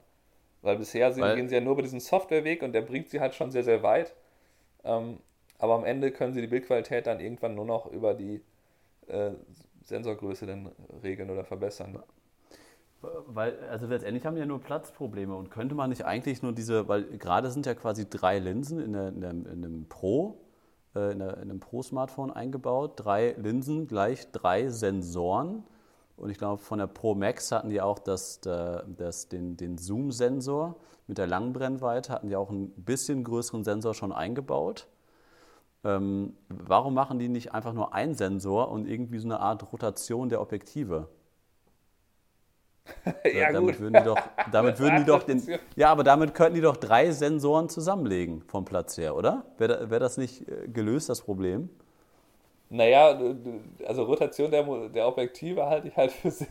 Weil 0.61 0.77
bisher 0.77 1.11
sind, 1.13 1.23
weil, 1.23 1.35
gehen 1.35 1.47
sie 1.47 1.55
ja 1.55 1.61
nur 1.61 1.73
über 1.73 1.83
diesen 1.83 1.99
Softwareweg 1.99 2.63
und 2.63 2.73
der 2.73 2.81
bringt 2.81 3.09
sie 3.09 3.19
halt 3.19 3.35
schon 3.35 3.51
sehr, 3.51 3.63
sehr 3.63 3.83
weit. 3.83 4.13
Ähm, 4.83 5.19
aber 5.59 5.75
am 5.75 5.85
Ende 5.85 6.11
können 6.11 6.33
sie 6.33 6.41
die 6.41 6.47
Bildqualität 6.47 7.07
dann 7.07 7.19
irgendwann 7.19 7.55
nur 7.55 7.65
noch 7.65 7.91
über 7.91 8.13
die 8.13 8.41
äh, 9.07 9.31
Sensorgröße 9.83 10.45
dann 10.45 10.71
regeln 11.03 11.29
oder 11.29 11.43
verbessern. 11.43 11.99
Weil, 13.01 13.57
also 13.69 13.85
letztendlich 13.85 14.25
haben 14.25 14.35
die 14.35 14.39
ja 14.39 14.45
nur 14.45 14.59
Platzprobleme 14.59 15.35
und 15.35 15.51
könnte 15.51 15.75
man 15.75 15.89
nicht 15.89 16.05
eigentlich 16.05 16.41
nur 16.41 16.51
diese, 16.51 16.87
weil 16.87 17.03
gerade 17.17 17.51
sind 17.51 17.65
ja 17.65 17.75
quasi 17.75 18.09
drei 18.09 18.39
Linsen 18.39 18.79
in, 18.79 18.93
der, 18.93 19.07
in, 19.09 19.21
der, 19.21 19.29
in 19.29 19.47
einem 19.47 19.85
Pro, 19.87 20.39
äh, 20.95 21.11
in, 21.11 21.19
der, 21.19 21.35
in 21.37 21.49
einem 21.49 21.59
Pro-Smartphone 21.59 22.31
eingebaut, 22.31 22.93
drei 22.95 23.35
Linsen 23.37 23.87
gleich 23.87 24.31
drei 24.31 24.69
Sensoren. 24.69 25.63
Und 26.17 26.31
ich 26.31 26.37
glaube, 26.37 26.61
von 26.61 26.79
der 26.79 26.87
Pro 26.87 27.15
Max 27.15 27.51
hatten 27.51 27.69
die 27.69 27.79
auch 27.79 27.99
das, 27.99 28.41
das, 28.41 29.29
den, 29.29 29.55
den 29.55 29.77
Zoom-Sensor 29.77 30.75
mit 31.05 31.17
der 31.19 31.27
langen 31.27 31.53
Brennweite, 31.53 32.11
hatten 32.11 32.27
die 32.27 32.35
auch 32.35 32.49
einen 32.49 32.71
bisschen 32.71 33.23
größeren 33.23 33.63
Sensor 33.63 33.93
schon 33.93 34.11
eingebaut. 34.11 34.87
Ähm, 35.83 36.35
warum 36.49 36.95
machen 36.95 37.19
die 37.19 37.29
nicht 37.29 37.53
einfach 37.53 37.71
nur 37.71 37.93
einen 37.93 38.15
Sensor 38.15 38.71
und 38.71 38.87
irgendwie 38.87 39.19
so 39.19 39.27
eine 39.27 39.39
Art 39.39 39.71
Rotation 39.71 40.27
der 40.27 40.41
Objektive? 40.41 41.07
ja, 43.23 43.51
damit 43.51 43.75
gut. 43.75 43.79
würden 43.81 43.93
die 43.93 44.03
doch, 44.03 44.19
damit 44.51 44.79
würden 44.79 44.99
die 44.99 45.05
doch 45.05 45.23
den, 45.23 45.43
ja, 45.75 45.91
aber 45.91 46.03
damit 46.03 46.33
könnten 46.33 46.55
die 46.55 46.61
doch 46.61 46.77
drei 46.77 47.11
Sensoren 47.11 47.69
zusammenlegen 47.69 48.41
vom 48.47 48.65
Platz 48.65 48.97
her, 48.97 49.15
oder? 49.15 49.45
Wäre 49.57 49.89
wär 49.89 49.99
das 49.99 50.17
nicht 50.17 50.47
äh, 50.47 50.67
gelöst, 50.67 51.09
das 51.09 51.21
Problem? 51.21 51.69
Naja, 52.69 53.17
also 53.85 54.03
Rotation 54.03 54.51
der, 54.51 54.63
der 54.89 55.07
Objektive 55.07 55.65
halte 55.65 55.87
ich 55.87 55.95
halt 55.95 56.11
für 56.11 56.31
sehr, 56.31 56.47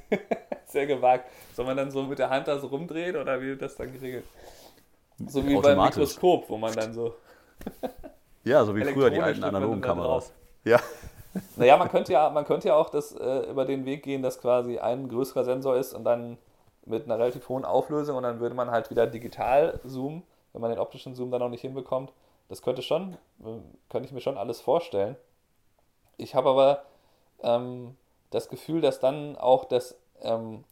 Sehr 0.66 0.86
gewagt. 0.86 1.30
Soll 1.54 1.64
man 1.64 1.76
dann 1.76 1.90
so 1.90 2.02
mit 2.02 2.18
der 2.18 2.28
Hand 2.28 2.48
da 2.48 2.58
so 2.58 2.66
rumdrehen 2.66 3.16
oder 3.16 3.40
wie 3.40 3.46
wird 3.46 3.62
das 3.62 3.76
dann 3.76 3.92
geregelt? 3.92 4.24
So 5.26 5.46
wie 5.46 5.56
beim 5.56 5.80
Mikroskop, 5.80 6.48
wo 6.50 6.58
man 6.58 6.74
dann 6.74 6.92
so. 6.92 7.14
ja, 8.44 8.64
so 8.64 8.74
wie 8.74 8.84
früher 8.84 9.10
die 9.10 9.20
alten 9.20 9.44
analogen 9.44 9.80
Kameras. 9.80 10.32
Ja. 10.64 10.80
Naja, 11.54 11.76
man 11.76 11.88
könnte 11.88 12.12
ja, 12.12 12.28
man 12.28 12.44
könnte 12.44 12.66
ja 12.66 12.74
auch 12.74 12.90
das, 12.90 13.12
äh, 13.12 13.48
über 13.48 13.64
den 13.66 13.84
Weg 13.84 14.02
gehen, 14.02 14.20
dass 14.20 14.40
quasi 14.40 14.78
ein 14.78 15.08
größerer 15.08 15.44
Sensor 15.44 15.76
ist 15.76 15.94
und 15.94 16.02
dann 16.02 16.38
mit 16.84 17.04
einer 17.04 17.20
relativ 17.20 17.48
hohen 17.48 17.64
Auflösung 17.64 18.16
und 18.16 18.24
dann 18.24 18.40
würde 18.40 18.56
man 18.56 18.72
halt 18.72 18.90
wieder 18.90 19.06
digital 19.06 19.78
zoomen, 19.86 20.24
wenn 20.52 20.60
man 20.60 20.70
den 20.70 20.80
optischen 20.80 21.14
Zoom 21.14 21.30
dann 21.30 21.38
noch 21.38 21.50
nicht 21.50 21.60
hinbekommt. 21.60 22.12
Das 22.48 22.62
könnte 22.62 22.82
schon, 22.82 23.12
äh, 23.44 23.60
könnte 23.88 24.08
ich 24.08 24.12
mir 24.12 24.20
schon 24.20 24.36
alles 24.36 24.60
vorstellen. 24.60 25.14
Ich 26.16 26.34
habe 26.34 26.50
aber 26.50 26.84
ähm, 27.42 27.96
das 28.30 28.48
Gefühl, 28.48 28.80
dass 28.80 29.00
dann 29.00 29.36
auch 29.36 29.64
das, 29.64 29.98
ähm, 30.22 30.64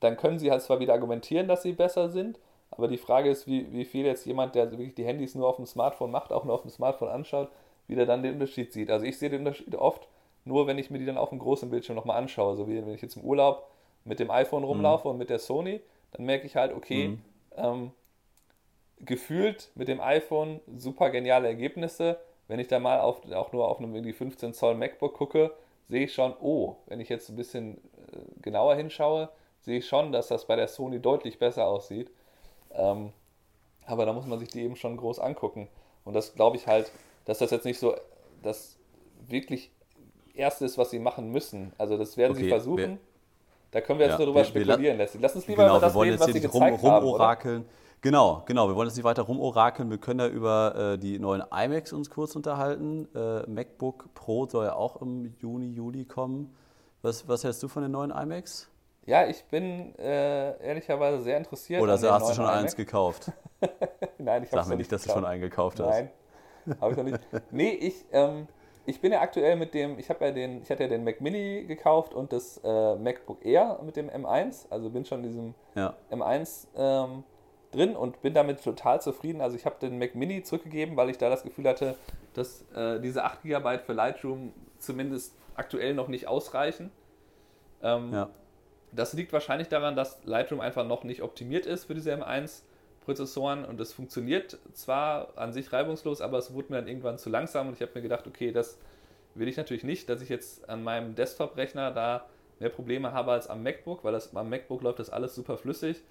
dann 0.00 0.16
können 0.16 0.38
sie 0.38 0.50
halt 0.50 0.62
zwar 0.62 0.80
wieder 0.80 0.94
argumentieren, 0.94 1.48
dass 1.48 1.62
sie 1.62 1.72
besser 1.72 2.08
sind, 2.08 2.38
aber 2.70 2.88
die 2.88 2.98
Frage 2.98 3.30
ist, 3.30 3.46
wie, 3.46 3.70
wie 3.72 3.84
viel 3.84 4.06
jetzt 4.06 4.24
jemand, 4.24 4.54
der 4.54 4.70
wirklich 4.70 4.94
die 4.94 5.04
Handys 5.04 5.34
nur 5.34 5.46
auf 5.46 5.56
dem 5.56 5.66
Smartphone 5.66 6.10
macht, 6.10 6.32
auch 6.32 6.44
nur 6.44 6.54
auf 6.54 6.62
dem 6.62 6.70
Smartphone 6.70 7.08
anschaut, 7.08 7.50
wie 7.86 7.94
der 7.94 8.06
dann 8.06 8.22
den 8.22 8.34
Unterschied 8.34 8.72
sieht. 8.72 8.90
Also 8.90 9.04
ich 9.04 9.18
sehe 9.18 9.28
den 9.28 9.40
Unterschied 9.40 9.74
oft 9.74 10.08
nur, 10.44 10.66
wenn 10.66 10.78
ich 10.78 10.90
mir 10.90 10.98
die 10.98 11.06
dann 11.06 11.18
auf 11.18 11.28
dem 11.28 11.38
großen 11.38 11.70
Bildschirm 11.70 11.96
nochmal 11.96 12.16
anschaue. 12.16 12.56
So 12.56 12.68
wie 12.68 12.76
wenn 12.76 12.94
ich 12.94 13.02
jetzt 13.02 13.16
im 13.16 13.24
Urlaub 13.24 13.68
mit 14.04 14.18
dem 14.18 14.30
iPhone 14.30 14.64
rumlaufe 14.64 15.06
mhm. 15.06 15.12
und 15.12 15.18
mit 15.18 15.30
der 15.30 15.38
Sony, 15.38 15.80
dann 16.12 16.24
merke 16.24 16.46
ich 16.46 16.56
halt, 16.56 16.74
okay, 16.74 17.08
mhm. 17.08 17.22
ähm, 17.56 17.90
gefühlt 19.00 19.70
mit 19.74 19.88
dem 19.88 20.00
iPhone 20.00 20.60
super 20.76 21.10
geniale 21.10 21.48
Ergebnisse. 21.48 22.18
Wenn 22.48 22.58
ich 22.58 22.68
da 22.68 22.78
mal 22.78 23.00
auf, 23.00 23.30
auch 23.32 23.52
nur 23.52 23.68
auf 23.68 23.78
einem 23.78 23.94
irgendwie 23.94 24.12
15 24.12 24.52
Zoll 24.52 24.74
MacBook 24.74 25.14
gucke, 25.14 25.52
sehe 25.88 26.04
ich 26.04 26.14
schon, 26.14 26.34
oh, 26.40 26.76
wenn 26.86 27.00
ich 27.00 27.08
jetzt 27.08 27.28
ein 27.28 27.36
bisschen 27.36 27.78
äh, 28.12 28.40
genauer 28.40 28.74
hinschaue, 28.74 29.28
sehe 29.60 29.78
ich 29.78 29.86
schon, 29.86 30.12
dass 30.12 30.28
das 30.28 30.46
bei 30.46 30.56
der 30.56 30.68
Sony 30.68 31.00
deutlich 31.00 31.38
besser 31.38 31.66
aussieht. 31.66 32.10
Ähm, 32.72 33.12
aber 33.86 34.06
da 34.06 34.12
muss 34.12 34.26
man 34.26 34.38
sich 34.38 34.48
die 34.48 34.62
eben 34.62 34.76
schon 34.76 34.96
groß 34.96 35.18
angucken. 35.18 35.68
Und 36.04 36.14
das 36.14 36.34
glaube 36.34 36.56
ich 36.56 36.66
halt, 36.66 36.90
dass 37.24 37.38
das 37.38 37.50
jetzt 37.50 37.64
nicht 37.64 37.78
so 37.78 37.94
das 38.42 38.78
wirklich 39.26 39.70
Erste 40.34 40.64
ist, 40.64 40.78
was 40.78 40.90
sie 40.90 40.98
machen 40.98 41.30
müssen. 41.30 41.72
Also 41.78 41.98
das 41.98 42.16
werden 42.16 42.32
okay, 42.32 42.44
sie 42.44 42.48
versuchen. 42.48 42.78
Wir, 42.78 42.98
da 43.70 43.80
können 43.80 43.98
wir 43.98 44.06
jetzt 44.06 44.14
ja, 44.14 44.18
nur 44.18 44.26
drüber 44.28 44.40
wir, 44.40 44.44
spekulieren. 44.44 44.98
Wir, 44.98 45.08
Lass 45.20 45.34
uns 45.34 45.46
lieber 45.46 45.64
genau, 45.64 45.76
über 45.76 45.86
das 45.86 45.96
reden, 45.96 46.20
was 46.20 46.32
sie 46.32 46.40
gezeigt 46.40 46.82
rum, 46.82 46.90
haben. 46.90 47.04
Rumorakeln. 47.04 47.64
Genau, 48.02 48.42
genau. 48.46 48.68
Wir 48.68 48.74
wollen 48.74 48.88
jetzt 48.88 48.96
nicht 48.96 49.04
weiter 49.04 49.22
rumorakeln. 49.22 49.88
Wir 49.88 49.98
können 49.98 50.18
ja 50.18 50.26
über 50.26 50.94
äh, 50.94 50.98
die 50.98 51.20
neuen 51.20 51.44
iMacs 51.52 51.92
uns 51.92 52.10
kurz 52.10 52.34
unterhalten. 52.34 53.08
Äh, 53.14 53.48
MacBook 53.48 54.12
Pro 54.14 54.46
soll 54.46 54.66
ja 54.66 54.74
auch 54.74 55.00
im 55.00 55.32
Juni, 55.38 55.68
Juli 55.68 56.04
kommen. 56.04 56.52
Was, 57.02 57.28
was 57.28 57.44
hältst 57.44 57.62
du 57.62 57.68
von 57.68 57.82
den 57.82 57.92
neuen 57.92 58.10
iMacs? 58.10 58.68
Ja, 59.06 59.26
ich 59.26 59.44
bin 59.44 59.96
äh, 59.98 60.58
ehrlicherweise 60.64 61.22
sehr 61.22 61.36
interessiert. 61.36 61.80
Oder 61.80 61.92
hast 61.92 62.30
du 62.30 62.34
schon 62.34 62.46
eins 62.46 62.74
gekauft? 62.74 63.30
Nein, 64.18 64.42
ich 64.42 64.50
habe 64.50 64.62
Sag 64.62 64.68
mir 64.68 64.76
nicht, 64.76 64.90
dass 64.90 65.02
gekauft. 65.02 65.16
du 65.16 65.20
schon 65.22 65.30
einen 65.30 65.40
gekauft 65.40 65.80
hast. 65.80 65.88
Nein, 65.88 66.10
habe 66.80 66.90
ich 66.90 66.96
noch 66.96 67.04
nicht. 67.04 67.20
Nee, 67.52 67.70
ich, 67.70 68.04
ähm, 68.10 68.48
ich 68.84 69.00
bin 69.00 69.12
ja 69.12 69.20
aktuell 69.20 69.54
mit 69.54 69.74
dem, 69.74 70.00
ich 70.00 70.08
habe 70.10 70.24
ja 70.24 70.32
den, 70.32 70.62
ich 70.62 70.70
hatte 70.70 70.84
ja 70.84 70.88
den 70.88 71.04
Mac 71.04 71.20
Mini 71.20 71.64
gekauft 71.66 72.14
und 72.14 72.32
das 72.32 72.60
äh, 72.64 72.96
MacBook 72.96 73.44
Air 73.44 73.80
mit 73.84 73.94
dem 73.94 74.10
M1, 74.10 74.66
also 74.70 74.90
bin 74.90 75.04
schon 75.04 75.20
in 75.20 75.28
diesem 75.28 75.54
ja. 75.76 75.94
M1 76.10 76.66
ähm, 76.76 77.24
drin 77.72 77.96
und 77.96 78.22
bin 78.22 78.34
damit 78.34 78.62
total 78.62 79.00
zufrieden. 79.00 79.40
Also 79.40 79.56
ich 79.56 79.66
habe 79.66 79.76
den 79.80 79.98
Mac 79.98 80.14
Mini 80.14 80.42
zurückgegeben, 80.42 80.96
weil 80.96 81.10
ich 81.10 81.18
da 81.18 81.28
das 81.28 81.42
Gefühl 81.42 81.68
hatte, 81.68 81.96
dass 82.34 82.64
äh, 82.74 83.00
diese 83.00 83.24
8 83.24 83.42
GB 83.42 83.78
für 83.78 83.92
Lightroom 83.92 84.52
zumindest 84.78 85.34
aktuell 85.54 85.94
noch 85.94 86.08
nicht 86.08 86.28
ausreichen. 86.28 86.90
Ähm, 87.82 88.12
ja. 88.12 88.30
Das 88.92 89.14
liegt 89.14 89.32
wahrscheinlich 89.32 89.68
daran, 89.68 89.96
dass 89.96 90.22
Lightroom 90.24 90.60
einfach 90.60 90.86
noch 90.86 91.04
nicht 91.04 91.22
optimiert 91.22 91.66
ist 91.66 91.84
für 91.84 91.94
diese 91.94 92.12
M1 92.14 92.62
Prozessoren 93.04 93.64
und 93.64 93.80
es 93.80 93.92
funktioniert 93.92 94.58
zwar 94.74 95.36
an 95.36 95.52
sich 95.52 95.72
reibungslos, 95.72 96.20
aber 96.20 96.38
es 96.38 96.54
wurde 96.54 96.72
mir 96.72 96.78
dann 96.78 96.88
irgendwann 96.88 97.18
zu 97.18 97.30
langsam 97.30 97.68
und 97.68 97.74
ich 97.74 97.82
habe 97.82 97.92
mir 97.96 98.02
gedacht, 98.02 98.26
okay, 98.28 98.52
das 98.52 98.78
will 99.34 99.48
ich 99.48 99.56
natürlich 99.56 99.82
nicht, 99.82 100.08
dass 100.08 100.22
ich 100.22 100.28
jetzt 100.28 100.68
an 100.68 100.84
meinem 100.84 101.16
Desktop-Rechner 101.16 101.90
da 101.90 102.26
mehr 102.60 102.68
Probleme 102.68 103.12
habe 103.12 103.32
als 103.32 103.48
am 103.48 103.62
MacBook, 103.64 104.04
weil 104.04 104.12
das 104.12 104.36
am 104.36 104.48
MacBook 104.48 104.82
läuft 104.82 105.00
das 105.00 105.10
alles 105.10 105.34
super 105.34 105.56
flüssig 105.56 106.02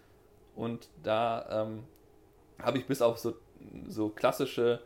und 0.56 0.90
da 1.04 1.64
ähm, 1.64 1.84
habe 2.62 2.78
ich 2.78 2.86
bis 2.86 3.02
auf 3.02 3.18
so, 3.18 3.36
so 3.88 4.10
klassische, 4.10 4.82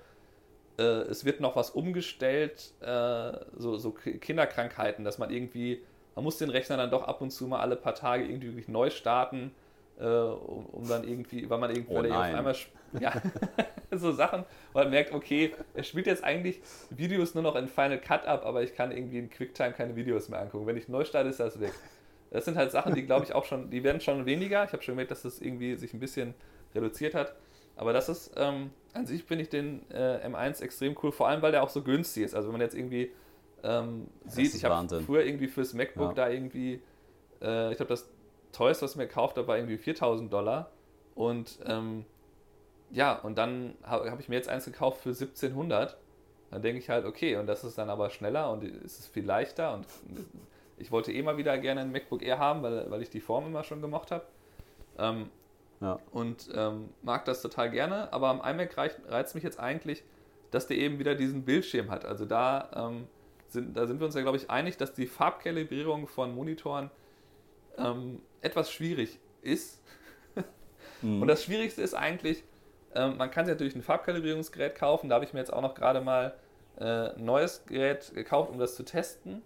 äh, 0.77 0.83
es 0.83 1.25
wird 1.25 1.39
noch 1.39 1.55
was 1.55 1.71
umgestellt, 1.71 2.71
äh, 2.81 3.31
so, 3.57 3.77
so 3.77 3.91
Kinderkrankheiten, 3.91 5.03
dass 5.03 5.17
man 5.17 5.29
irgendwie, 5.29 5.81
man 6.15 6.23
muss 6.23 6.37
den 6.37 6.49
Rechner 6.49 6.77
dann 6.77 6.91
doch 6.91 7.03
ab 7.03 7.21
und 7.21 7.31
zu 7.31 7.47
mal 7.47 7.59
alle 7.59 7.75
paar 7.75 7.95
Tage 7.95 8.25
irgendwie 8.25 8.63
neu 8.67 8.89
starten, 8.89 9.51
äh, 9.99 10.05
um, 10.05 10.65
um, 10.67 10.87
dann 10.87 11.07
irgendwie, 11.07 11.49
weil 11.49 11.57
man 11.57 11.69
irgendwie 11.69 11.93
oh, 11.93 12.13
auf 12.13 12.21
einmal, 12.21 12.55
ja, 12.99 13.13
so 13.91 14.11
Sachen, 14.11 14.43
wo 14.73 14.79
man 14.79 14.89
merkt, 14.89 15.13
okay, 15.13 15.53
er 15.73 15.83
spielt 15.83 16.07
jetzt 16.07 16.23
eigentlich 16.23 16.61
Videos 16.89 17.33
nur 17.33 17.43
noch 17.43 17.55
in 17.55 17.67
Final 17.67 17.99
Cut 17.99 18.25
ab, 18.25 18.45
aber 18.45 18.63
ich 18.63 18.75
kann 18.75 18.91
irgendwie 18.91 19.19
in 19.19 19.29
QuickTime 19.29 19.71
keine 19.73 19.95
Videos 19.95 20.29
mehr 20.29 20.41
angucken. 20.41 20.67
Wenn 20.67 20.77
ich 20.77 20.87
neu 20.87 21.05
starte, 21.05 21.29
ist 21.29 21.39
das 21.39 21.59
weg. 21.59 21.73
Das 22.35 22.45
sind 22.45 22.57
halt 22.57 22.71
Sachen, 22.71 22.93
die 22.93 23.05
glaube 23.05 23.25
ich 23.25 23.33
auch 23.35 23.45
schon, 23.45 23.69
die 23.69 23.83
werden 23.83 24.01
schon 24.01 24.25
weniger. 24.25 24.63
Ich 24.65 24.73
habe 24.73 24.83
schon 24.83 24.93
gemerkt, 24.93 25.11
dass 25.11 25.21
das 25.21 25.39
irgendwie 25.39 25.75
sich 25.75 25.93
ein 25.93 25.99
bisschen 25.99 26.33
reduziert 26.73 27.15
hat. 27.15 27.35
Aber 27.77 27.93
das 27.93 28.09
ist, 28.09 28.33
ähm, 28.35 28.71
an 28.93 29.05
sich 29.05 29.23
finde 29.23 29.43
ich 29.43 29.49
den 29.49 29.89
äh, 29.91 30.25
M1 30.27 30.61
extrem 30.61 30.95
cool, 31.01 31.11
vor 31.11 31.27
allem 31.27 31.41
weil 31.41 31.51
der 31.51 31.63
auch 31.63 31.69
so 31.69 31.81
günstig 31.81 32.23
ist. 32.23 32.35
Also 32.35 32.47
wenn 32.47 32.53
man 32.53 32.61
jetzt 32.61 32.75
irgendwie 32.75 33.11
ähm, 33.63 34.07
sieht, 34.25 34.53
ich 34.53 34.63
habe 34.63 35.01
früher 35.01 35.25
irgendwie 35.25 35.47
fürs 35.47 35.73
MacBook 35.73 36.09
ja. 36.09 36.25
da 36.25 36.29
irgendwie, 36.29 36.81
äh, 37.41 37.71
ich 37.71 37.77
glaube 37.77 37.89
das 37.89 38.09
teuerste, 38.51 38.85
was 38.85 38.91
ich 38.91 38.97
mir 38.97 39.07
gekauft 39.07 39.37
habe, 39.37 39.47
war 39.47 39.57
irgendwie 39.57 39.77
4000 39.77 40.31
Dollar. 40.31 40.71
Und 41.15 41.59
ähm, 41.65 42.05
ja, 42.91 43.13
und 43.13 43.37
dann 43.37 43.75
habe 43.83 44.11
hab 44.11 44.19
ich 44.19 44.29
mir 44.29 44.35
jetzt 44.35 44.49
eins 44.49 44.65
gekauft 44.65 45.01
für 45.01 45.09
1700. 45.09 45.97
Dann 46.51 46.61
denke 46.61 46.79
ich 46.79 46.89
halt, 46.89 47.05
okay, 47.05 47.37
und 47.37 47.47
das 47.47 47.63
ist 47.63 47.77
dann 47.77 47.89
aber 47.89 48.09
schneller 48.09 48.51
und 48.51 48.63
es 48.63 48.99
ist 48.99 49.07
viel 49.07 49.25
leichter 49.25 49.73
und 49.73 49.85
ich 50.77 50.91
wollte 50.91 51.11
eh 51.11 51.21
mal 51.21 51.37
wieder 51.37 51.57
gerne 51.57 51.81
ein 51.81 51.91
MacBook 51.91 52.21
Air 52.21 52.39
haben, 52.39 52.63
weil, 52.63 52.89
weil 52.89 53.01
ich 53.01 53.09
die 53.09 53.21
Form 53.21 53.45
immer 53.47 53.63
schon 53.63 53.81
gemocht 53.81 54.11
habe. 54.11 54.25
Ähm, 54.97 55.29
ja. 55.81 55.99
Und 56.11 56.49
ähm, 56.53 56.89
mag 57.01 57.25
das 57.25 57.41
total 57.41 57.69
gerne, 57.69 58.11
aber 58.13 58.29
am 58.29 58.41
iMac 58.41 58.77
reizt, 58.77 58.99
reizt 59.07 59.35
mich 59.35 59.43
jetzt 59.43 59.59
eigentlich, 59.59 60.03
dass 60.51 60.67
der 60.67 60.77
eben 60.77 60.99
wieder 60.99 61.15
diesen 61.15 61.43
Bildschirm 61.43 61.91
hat. 61.91 62.05
Also 62.05 62.25
da, 62.25 62.69
ähm, 62.75 63.07
sind, 63.47 63.75
da 63.75 63.85
sind 63.87 63.99
wir 63.99 64.05
uns 64.05 64.15
ja, 64.15 64.21
glaube 64.21 64.37
ich, 64.37 64.49
einig, 64.49 64.77
dass 64.77 64.93
die 64.93 65.07
Farbkalibrierung 65.07 66.07
von 66.07 66.33
Monitoren 66.33 66.91
ähm, 67.77 68.21
etwas 68.41 68.71
schwierig 68.71 69.19
ist. 69.41 69.81
mhm. 71.01 71.21
Und 71.21 71.27
das 71.27 71.43
Schwierigste 71.43 71.81
ist 71.81 71.93
eigentlich, 71.93 72.43
ähm, 72.93 73.17
man 73.17 73.29
kann 73.31 73.45
sich 73.45 73.53
natürlich 73.53 73.75
ein 73.75 73.83
Farbkalibrierungsgerät 73.83 74.75
kaufen. 74.75 75.09
Da 75.09 75.15
habe 75.15 75.25
ich 75.25 75.33
mir 75.33 75.39
jetzt 75.39 75.51
auch 75.51 75.61
noch 75.61 75.75
gerade 75.75 76.01
mal 76.01 76.35
äh, 76.77 77.09
ein 77.15 77.25
neues 77.25 77.65
Gerät 77.65 78.13
gekauft, 78.13 78.49
um 78.49 78.59
das 78.59 78.75
zu 78.75 78.83
testen. 78.83 79.41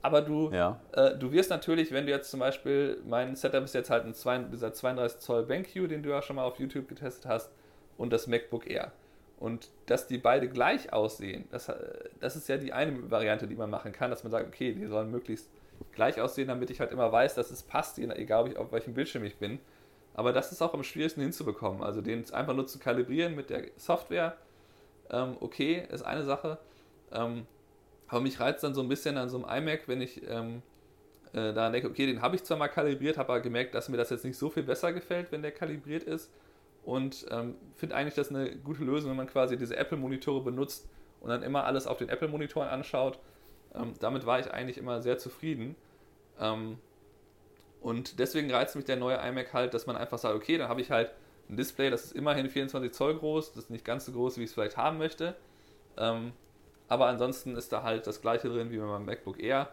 Aber 0.00 0.22
du, 0.22 0.50
ja. 0.52 0.80
äh, 0.92 1.16
du 1.16 1.32
wirst 1.32 1.50
natürlich, 1.50 1.92
wenn 1.92 2.06
du 2.06 2.12
jetzt 2.12 2.30
zum 2.30 2.40
Beispiel, 2.40 3.02
mein 3.06 3.34
Setup 3.34 3.64
ist 3.64 3.74
jetzt 3.74 3.90
halt 3.90 4.04
ein 4.04 4.14
zwei, 4.14 4.38
dieser 4.38 4.72
32 4.72 5.20
Zoll 5.20 5.44
BenQ, 5.44 5.88
den 5.88 6.02
du 6.02 6.10
ja 6.10 6.22
schon 6.22 6.36
mal 6.36 6.44
auf 6.44 6.58
YouTube 6.58 6.88
getestet 6.88 7.26
hast, 7.26 7.50
und 7.96 8.12
das 8.12 8.28
MacBook 8.28 8.70
Air. 8.70 8.92
Und 9.38 9.68
dass 9.86 10.06
die 10.06 10.18
beide 10.18 10.48
gleich 10.48 10.92
aussehen, 10.92 11.44
das, 11.50 11.70
das 12.20 12.36
ist 12.36 12.48
ja 12.48 12.56
die 12.56 12.72
eine 12.72 13.10
Variante, 13.10 13.46
die 13.46 13.54
man 13.54 13.70
machen 13.70 13.92
kann, 13.92 14.10
dass 14.10 14.24
man 14.24 14.30
sagt, 14.30 14.46
okay, 14.46 14.72
die 14.72 14.86
sollen 14.86 15.10
möglichst 15.10 15.50
gleich 15.92 16.20
aussehen, 16.20 16.48
damit 16.48 16.70
ich 16.70 16.80
halt 16.80 16.90
immer 16.90 17.10
weiß, 17.12 17.34
dass 17.34 17.50
es 17.50 17.62
passt, 17.62 17.98
egal 17.98 18.56
auf 18.56 18.72
welchem 18.72 18.94
Bildschirm 18.94 19.24
ich 19.24 19.36
bin. 19.36 19.60
Aber 20.14 20.32
das 20.32 20.50
ist 20.50 20.62
auch 20.62 20.74
am 20.74 20.82
schwierigsten 20.82 21.20
hinzubekommen. 21.20 21.82
Also 21.82 22.00
den 22.00 22.28
einfach 22.32 22.54
nur 22.54 22.66
zu 22.66 22.80
kalibrieren 22.80 23.36
mit 23.36 23.50
der 23.50 23.66
Software, 23.76 24.36
ähm, 25.10 25.36
okay, 25.40 25.86
ist 25.90 26.02
eine 26.02 26.24
Sache. 26.24 26.58
Ähm, 27.12 27.46
aber 28.08 28.20
mich 28.20 28.40
reizt 28.40 28.64
dann 28.64 28.74
so 28.74 28.80
ein 28.80 28.88
bisschen 28.88 29.16
an 29.16 29.28
so 29.28 29.44
einem 29.44 29.68
iMac, 29.68 29.86
wenn 29.86 30.00
ich 30.00 30.22
ähm, 30.28 30.62
äh, 31.32 31.52
da 31.52 31.70
denke, 31.70 31.88
okay, 31.88 32.06
den 32.06 32.22
habe 32.22 32.36
ich 32.36 32.44
zwar 32.44 32.56
mal 32.56 32.68
kalibriert, 32.68 33.18
habe 33.18 33.32
aber 33.32 33.40
gemerkt, 33.40 33.74
dass 33.74 33.88
mir 33.88 33.96
das 33.96 34.10
jetzt 34.10 34.24
nicht 34.24 34.38
so 34.38 34.50
viel 34.50 34.62
besser 34.62 34.92
gefällt, 34.92 35.30
wenn 35.30 35.42
der 35.42 35.52
kalibriert 35.52 36.04
ist. 36.04 36.32
Und 36.84 37.26
ähm, 37.30 37.54
finde 37.74 37.96
eigentlich 37.96 38.14
das 38.14 38.30
eine 38.30 38.56
gute 38.56 38.82
Lösung, 38.82 39.10
wenn 39.10 39.16
man 39.16 39.26
quasi 39.26 39.58
diese 39.58 39.76
Apple-Monitore 39.76 40.42
benutzt 40.42 40.88
und 41.20 41.28
dann 41.28 41.42
immer 41.42 41.64
alles 41.64 41.86
auf 41.86 41.98
den 41.98 42.08
Apple-Monitoren 42.08 42.68
anschaut. 42.68 43.18
Ähm, 43.74 43.92
damit 44.00 44.24
war 44.24 44.40
ich 44.40 44.50
eigentlich 44.50 44.78
immer 44.78 45.02
sehr 45.02 45.18
zufrieden. 45.18 45.76
Ähm, 46.40 46.78
und 47.80 48.18
deswegen 48.18 48.50
reizt 48.50 48.74
mich 48.74 48.86
der 48.86 48.96
neue 48.96 49.16
iMac 49.16 49.52
halt, 49.52 49.74
dass 49.74 49.86
man 49.86 49.96
einfach 49.96 50.18
sagt, 50.18 50.34
okay, 50.34 50.56
dann 50.56 50.68
habe 50.68 50.80
ich 50.80 50.90
halt 50.90 51.12
ein 51.48 51.56
Display, 51.56 51.90
das 51.90 52.06
ist 52.06 52.12
immerhin 52.12 52.48
24 52.48 52.92
Zoll 52.92 53.18
groß, 53.18 53.52
das 53.52 53.64
ist 53.64 53.70
nicht 53.70 53.84
ganz 53.84 54.06
so 54.06 54.12
groß, 54.12 54.38
wie 54.38 54.42
ich 54.44 54.48
es 54.48 54.54
vielleicht 54.54 54.76
haben 54.76 54.98
möchte. 54.98 55.34
Ähm, 55.96 56.32
aber 56.88 57.06
ansonsten 57.06 57.56
ist 57.56 57.72
da 57.72 57.82
halt 57.82 58.06
das 58.06 58.20
gleiche 58.20 58.48
drin 58.48 58.70
wie 58.70 58.78
beim 58.78 59.04
MacBook 59.04 59.40
Air. 59.40 59.68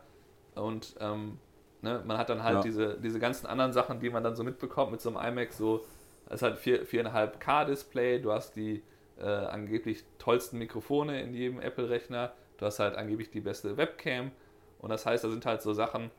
Und 0.56 0.96
ähm, 1.00 1.40
ne, 1.82 2.02
man 2.06 2.18
hat 2.18 2.30
dann 2.30 2.44
halt 2.44 2.58
ja. 2.58 2.62
diese, 2.62 3.00
diese 3.00 3.20
ganzen 3.20 3.48
anderen 3.48 3.72
Sachen, 3.72 4.00
die 4.00 4.10
man 4.10 4.24
dann 4.24 4.36
so 4.36 4.44
mitbekommt 4.44 4.92
mit 4.92 5.02
so 5.02 5.16
einem 5.16 5.38
iMac, 5.38 5.54
so, 5.54 5.86
es 6.30 6.42
hat 6.42 6.58
4,5K 6.58 7.66
Display, 7.66 8.20
du 8.20 8.32
hast 8.32 8.56
die 8.56 8.84
äh, 9.18 9.26
angeblich 9.26 10.04
tollsten 10.18 10.58
Mikrofone 10.58 11.22
in 11.22 11.34
jedem 11.34 11.60
Apple-Rechner, 11.60 12.34
du 12.58 12.66
hast 12.66 12.80
halt 12.80 12.96
angeblich 12.96 13.32
die 13.32 13.42
beste 13.42 13.78
Webcam. 13.78 14.32
Und 14.80 14.90
das 14.90 15.06
heißt, 15.06 15.24
da 15.24 15.30
sind 15.30 15.46
halt 15.46 15.62
so 15.62 15.74
Sachen. 15.74 16.12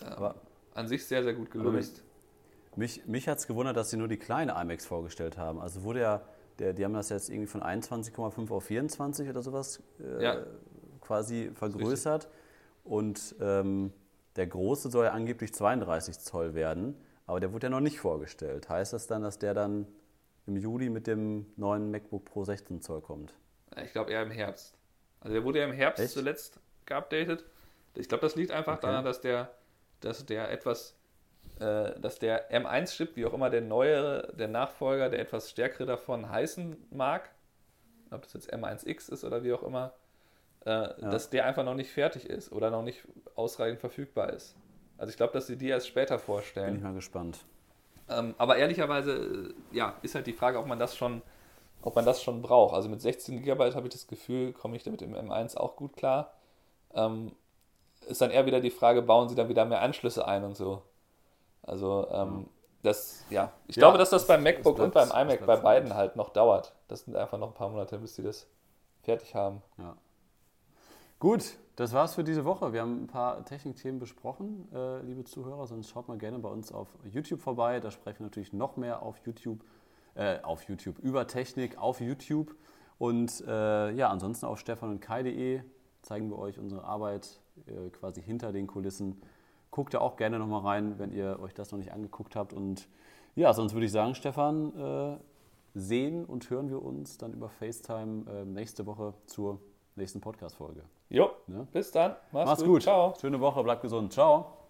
Äh, 0.00 0.04
aber 0.04 0.34
an 0.74 0.88
sich 0.88 1.06
sehr, 1.06 1.22
sehr 1.22 1.32
gut 1.32 1.50
gelöst. 1.50 2.02
Mich, 2.76 3.06
mich 3.06 3.26
hat 3.28 3.38
es 3.38 3.46
gewundert, 3.46 3.76
dass 3.78 3.88
sie 3.88 3.96
nur 3.96 4.08
die 4.08 4.18
kleine 4.18 4.60
IMAX 4.60 4.84
vorgestellt 4.84 5.38
haben. 5.38 5.58
Also 5.58 5.82
wurde 5.82 6.00
ja, 6.00 6.22
der, 6.58 6.72
die 6.72 6.84
haben 6.84 6.94
das 6.94 7.08
jetzt 7.10 7.28
irgendwie 7.30 7.46
von 7.46 7.62
21,5 7.62 8.50
auf 8.50 8.64
24 8.64 9.28
oder 9.28 9.42
sowas 9.42 9.82
äh, 10.00 10.22
Ja. 10.22 10.36
quasi 11.00 11.50
vergrößert. 11.54 12.28
Und 12.84 13.34
ähm, 13.40 13.92
der 14.36 14.46
große 14.46 14.90
soll 14.90 15.06
ja 15.06 15.12
angeblich 15.12 15.52
32 15.54 16.18
Zoll 16.20 16.54
werden, 16.54 16.94
aber 17.26 17.40
der 17.40 17.52
wurde 17.52 17.66
ja 17.66 17.70
noch 17.70 17.80
nicht 17.80 17.98
vorgestellt. 17.98 18.68
Heißt 18.68 18.92
das 18.92 19.06
dann, 19.06 19.22
dass 19.22 19.38
der 19.38 19.54
dann 19.54 19.86
im 20.46 20.56
Juli 20.56 20.90
mit 20.90 21.06
dem 21.06 21.46
neuen 21.56 21.90
MacBook 21.90 22.24
Pro 22.24 22.44
16 22.44 22.80
Zoll 22.82 23.00
kommt? 23.00 23.34
Ich 23.82 23.92
glaube 23.92 24.12
eher 24.12 24.22
im 24.22 24.30
Herbst. 24.30 24.78
Also 25.20 25.34
der 25.34 25.44
wurde 25.44 25.58
ja 25.58 25.64
im 25.64 25.72
Herbst 25.72 26.04
Echt? 26.04 26.12
zuletzt 26.12 26.60
geupdatet. 26.84 27.44
Ich 27.94 28.08
glaube, 28.08 28.22
das 28.22 28.36
liegt 28.36 28.52
einfach 28.52 28.74
Okay. 28.76 28.86
daran, 28.86 29.04
dass 29.04 29.20
der, 29.20 29.50
dass 30.00 30.24
der 30.26 30.50
etwas, 30.52 30.92
äh, 30.92 30.95
dass 31.64 32.18
der 32.18 32.50
M1-Chip, 32.50 33.16
wie 33.16 33.26
auch 33.26 33.32
immer 33.32 33.50
der 33.50 33.62
neuere, 33.62 34.32
der 34.36 34.48
Nachfolger, 34.48 35.08
der 35.08 35.20
etwas 35.20 35.50
stärkere 35.50 35.86
davon 35.86 36.28
heißen 36.28 36.76
mag, 36.90 37.30
ob 38.10 38.22
das 38.22 38.34
jetzt 38.34 38.52
M1X 38.52 39.10
ist 39.10 39.24
oder 39.24 39.42
wie 39.42 39.52
auch 39.52 39.62
immer, 39.62 39.92
äh, 40.66 40.88
dass 41.00 41.30
der 41.30 41.46
einfach 41.46 41.64
noch 41.64 41.74
nicht 41.74 41.90
fertig 41.90 42.28
ist 42.28 42.52
oder 42.52 42.70
noch 42.70 42.82
nicht 42.82 43.04
ausreichend 43.34 43.80
verfügbar 43.80 44.32
ist. 44.32 44.56
Also 44.98 45.10
ich 45.10 45.16
glaube, 45.16 45.32
dass 45.32 45.46
sie 45.46 45.56
die 45.56 45.68
erst 45.68 45.88
später 45.88 46.16
Bin 46.16 46.24
vorstellen. 46.24 46.76
ich 46.76 46.82
mal 46.82 46.94
gespannt. 46.94 47.44
Ähm, 48.08 48.34
aber 48.38 48.56
ehrlicherweise, 48.56 49.54
äh, 49.72 49.76
ja, 49.76 49.96
ist 50.02 50.14
halt 50.14 50.26
die 50.26 50.32
Frage, 50.32 50.58
ob 50.58 50.66
man 50.66 50.78
das 50.78 50.96
schon, 50.96 51.22
ob 51.82 51.94
man 51.96 52.04
das 52.04 52.22
schon 52.22 52.42
braucht. 52.42 52.74
Also 52.74 52.88
mit 52.88 53.00
16 53.00 53.42
GB 53.42 53.74
habe 53.74 53.86
ich 53.86 53.92
das 53.92 54.06
Gefühl, 54.06 54.52
komme 54.52 54.76
ich 54.76 54.84
damit 54.84 55.02
im 55.02 55.14
M1 55.14 55.56
auch 55.56 55.76
gut 55.76 55.96
klar. 55.96 56.34
Ähm, 56.94 57.32
ist 58.08 58.20
dann 58.20 58.30
eher 58.30 58.46
wieder 58.46 58.60
die 58.60 58.70
Frage, 58.70 59.02
bauen 59.02 59.28
sie 59.28 59.34
dann 59.34 59.48
wieder 59.48 59.64
mehr 59.64 59.82
Anschlüsse 59.82 60.26
ein 60.26 60.44
und 60.44 60.56
so. 60.56 60.82
Also 61.66 62.06
ähm, 62.10 62.46
das, 62.82 63.24
ja, 63.30 63.52
ich 63.66 63.76
Ja, 63.76 63.80
glaube, 63.80 63.98
dass 63.98 64.10
das 64.10 64.26
beim 64.26 64.42
MacBook 64.42 64.78
und 64.78 64.92
bleibt- 64.92 65.10
beim 65.10 65.28
es 65.28 65.34
iMac 65.34 65.46
bei 65.46 65.56
beiden 65.56 65.94
halt 65.94 66.16
noch 66.16 66.30
dauert. 66.30 66.74
Das 66.88 67.00
sind 67.00 67.16
einfach 67.16 67.38
noch 67.38 67.48
ein 67.48 67.54
paar 67.54 67.68
Monate, 67.70 67.98
bis 67.98 68.14
sie 68.14 68.22
das 68.22 68.46
fertig 69.02 69.34
haben. 69.34 69.62
Ja. 69.78 69.96
Gut, 71.18 71.56
das 71.76 71.92
war's 71.94 72.14
für 72.14 72.24
diese 72.24 72.44
Woche. 72.44 72.72
Wir 72.72 72.82
haben 72.82 73.04
ein 73.04 73.06
paar 73.06 73.44
Technikthemen 73.44 73.98
besprochen, 73.98 74.68
äh, 74.74 75.00
liebe 75.00 75.24
Zuhörer. 75.24 75.66
Sonst 75.66 75.88
schaut 75.88 76.08
mal 76.08 76.18
gerne 76.18 76.38
bei 76.38 76.48
uns 76.48 76.72
auf 76.72 76.88
YouTube 77.04 77.40
vorbei. 77.40 77.80
Da 77.80 77.90
sprechen 77.90 78.20
wir 78.20 78.26
natürlich 78.26 78.52
noch 78.52 78.76
mehr 78.76 79.02
auf 79.02 79.18
YouTube, 79.24 79.64
äh, 80.14 80.40
auf 80.42 80.62
YouTube 80.68 80.98
über 80.98 81.26
Technik 81.26 81.78
auf 81.78 82.00
YouTube. 82.00 82.54
Und 82.98 83.42
äh, 83.46 83.90
ja, 83.92 84.08
ansonsten 84.10 84.46
auf 84.46 84.58
stefan 84.58 84.90
und 84.90 85.00
kai.de 85.00 85.62
zeigen 86.02 86.30
wir 86.30 86.38
euch 86.38 86.58
unsere 86.58 86.84
Arbeit 86.84 87.40
äh, 87.66 87.90
quasi 87.90 88.22
hinter 88.22 88.52
den 88.52 88.66
Kulissen. 88.66 89.20
Guckt 89.76 89.92
da 89.92 89.98
auch 90.00 90.16
gerne 90.16 90.38
nochmal 90.38 90.62
rein, 90.62 90.98
wenn 90.98 91.12
ihr 91.12 91.38
euch 91.42 91.52
das 91.52 91.70
noch 91.70 91.78
nicht 91.78 91.92
angeguckt 91.92 92.34
habt. 92.34 92.54
Und 92.54 92.88
ja, 93.34 93.52
sonst 93.52 93.74
würde 93.74 93.84
ich 93.84 93.92
sagen, 93.92 94.14
Stefan, 94.14 94.74
äh, 94.74 95.16
sehen 95.74 96.24
und 96.24 96.48
hören 96.48 96.70
wir 96.70 96.82
uns 96.82 97.18
dann 97.18 97.34
über 97.34 97.50
FaceTime 97.50 98.24
äh, 98.30 98.44
nächste 98.46 98.86
Woche 98.86 99.12
zur 99.26 99.60
nächsten 99.94 100.22
Podcast-Folge. 100.22 100.80
Jo, 101.10 101.28
Ne? 101.46 101.66
bis 101.74 101.92
dann. 101.92 102.16
Mach's, 102.32 102.46
Macht's 102.46 102.64
gut. 102.64 102.84
Ciao. 102.84 103.12
Schöne 103.20 103.38
Woche, 103.38 103.62
bleibt 103.62 103.82
gesund. 103.82 104.14
Ciao. 104.14 104.65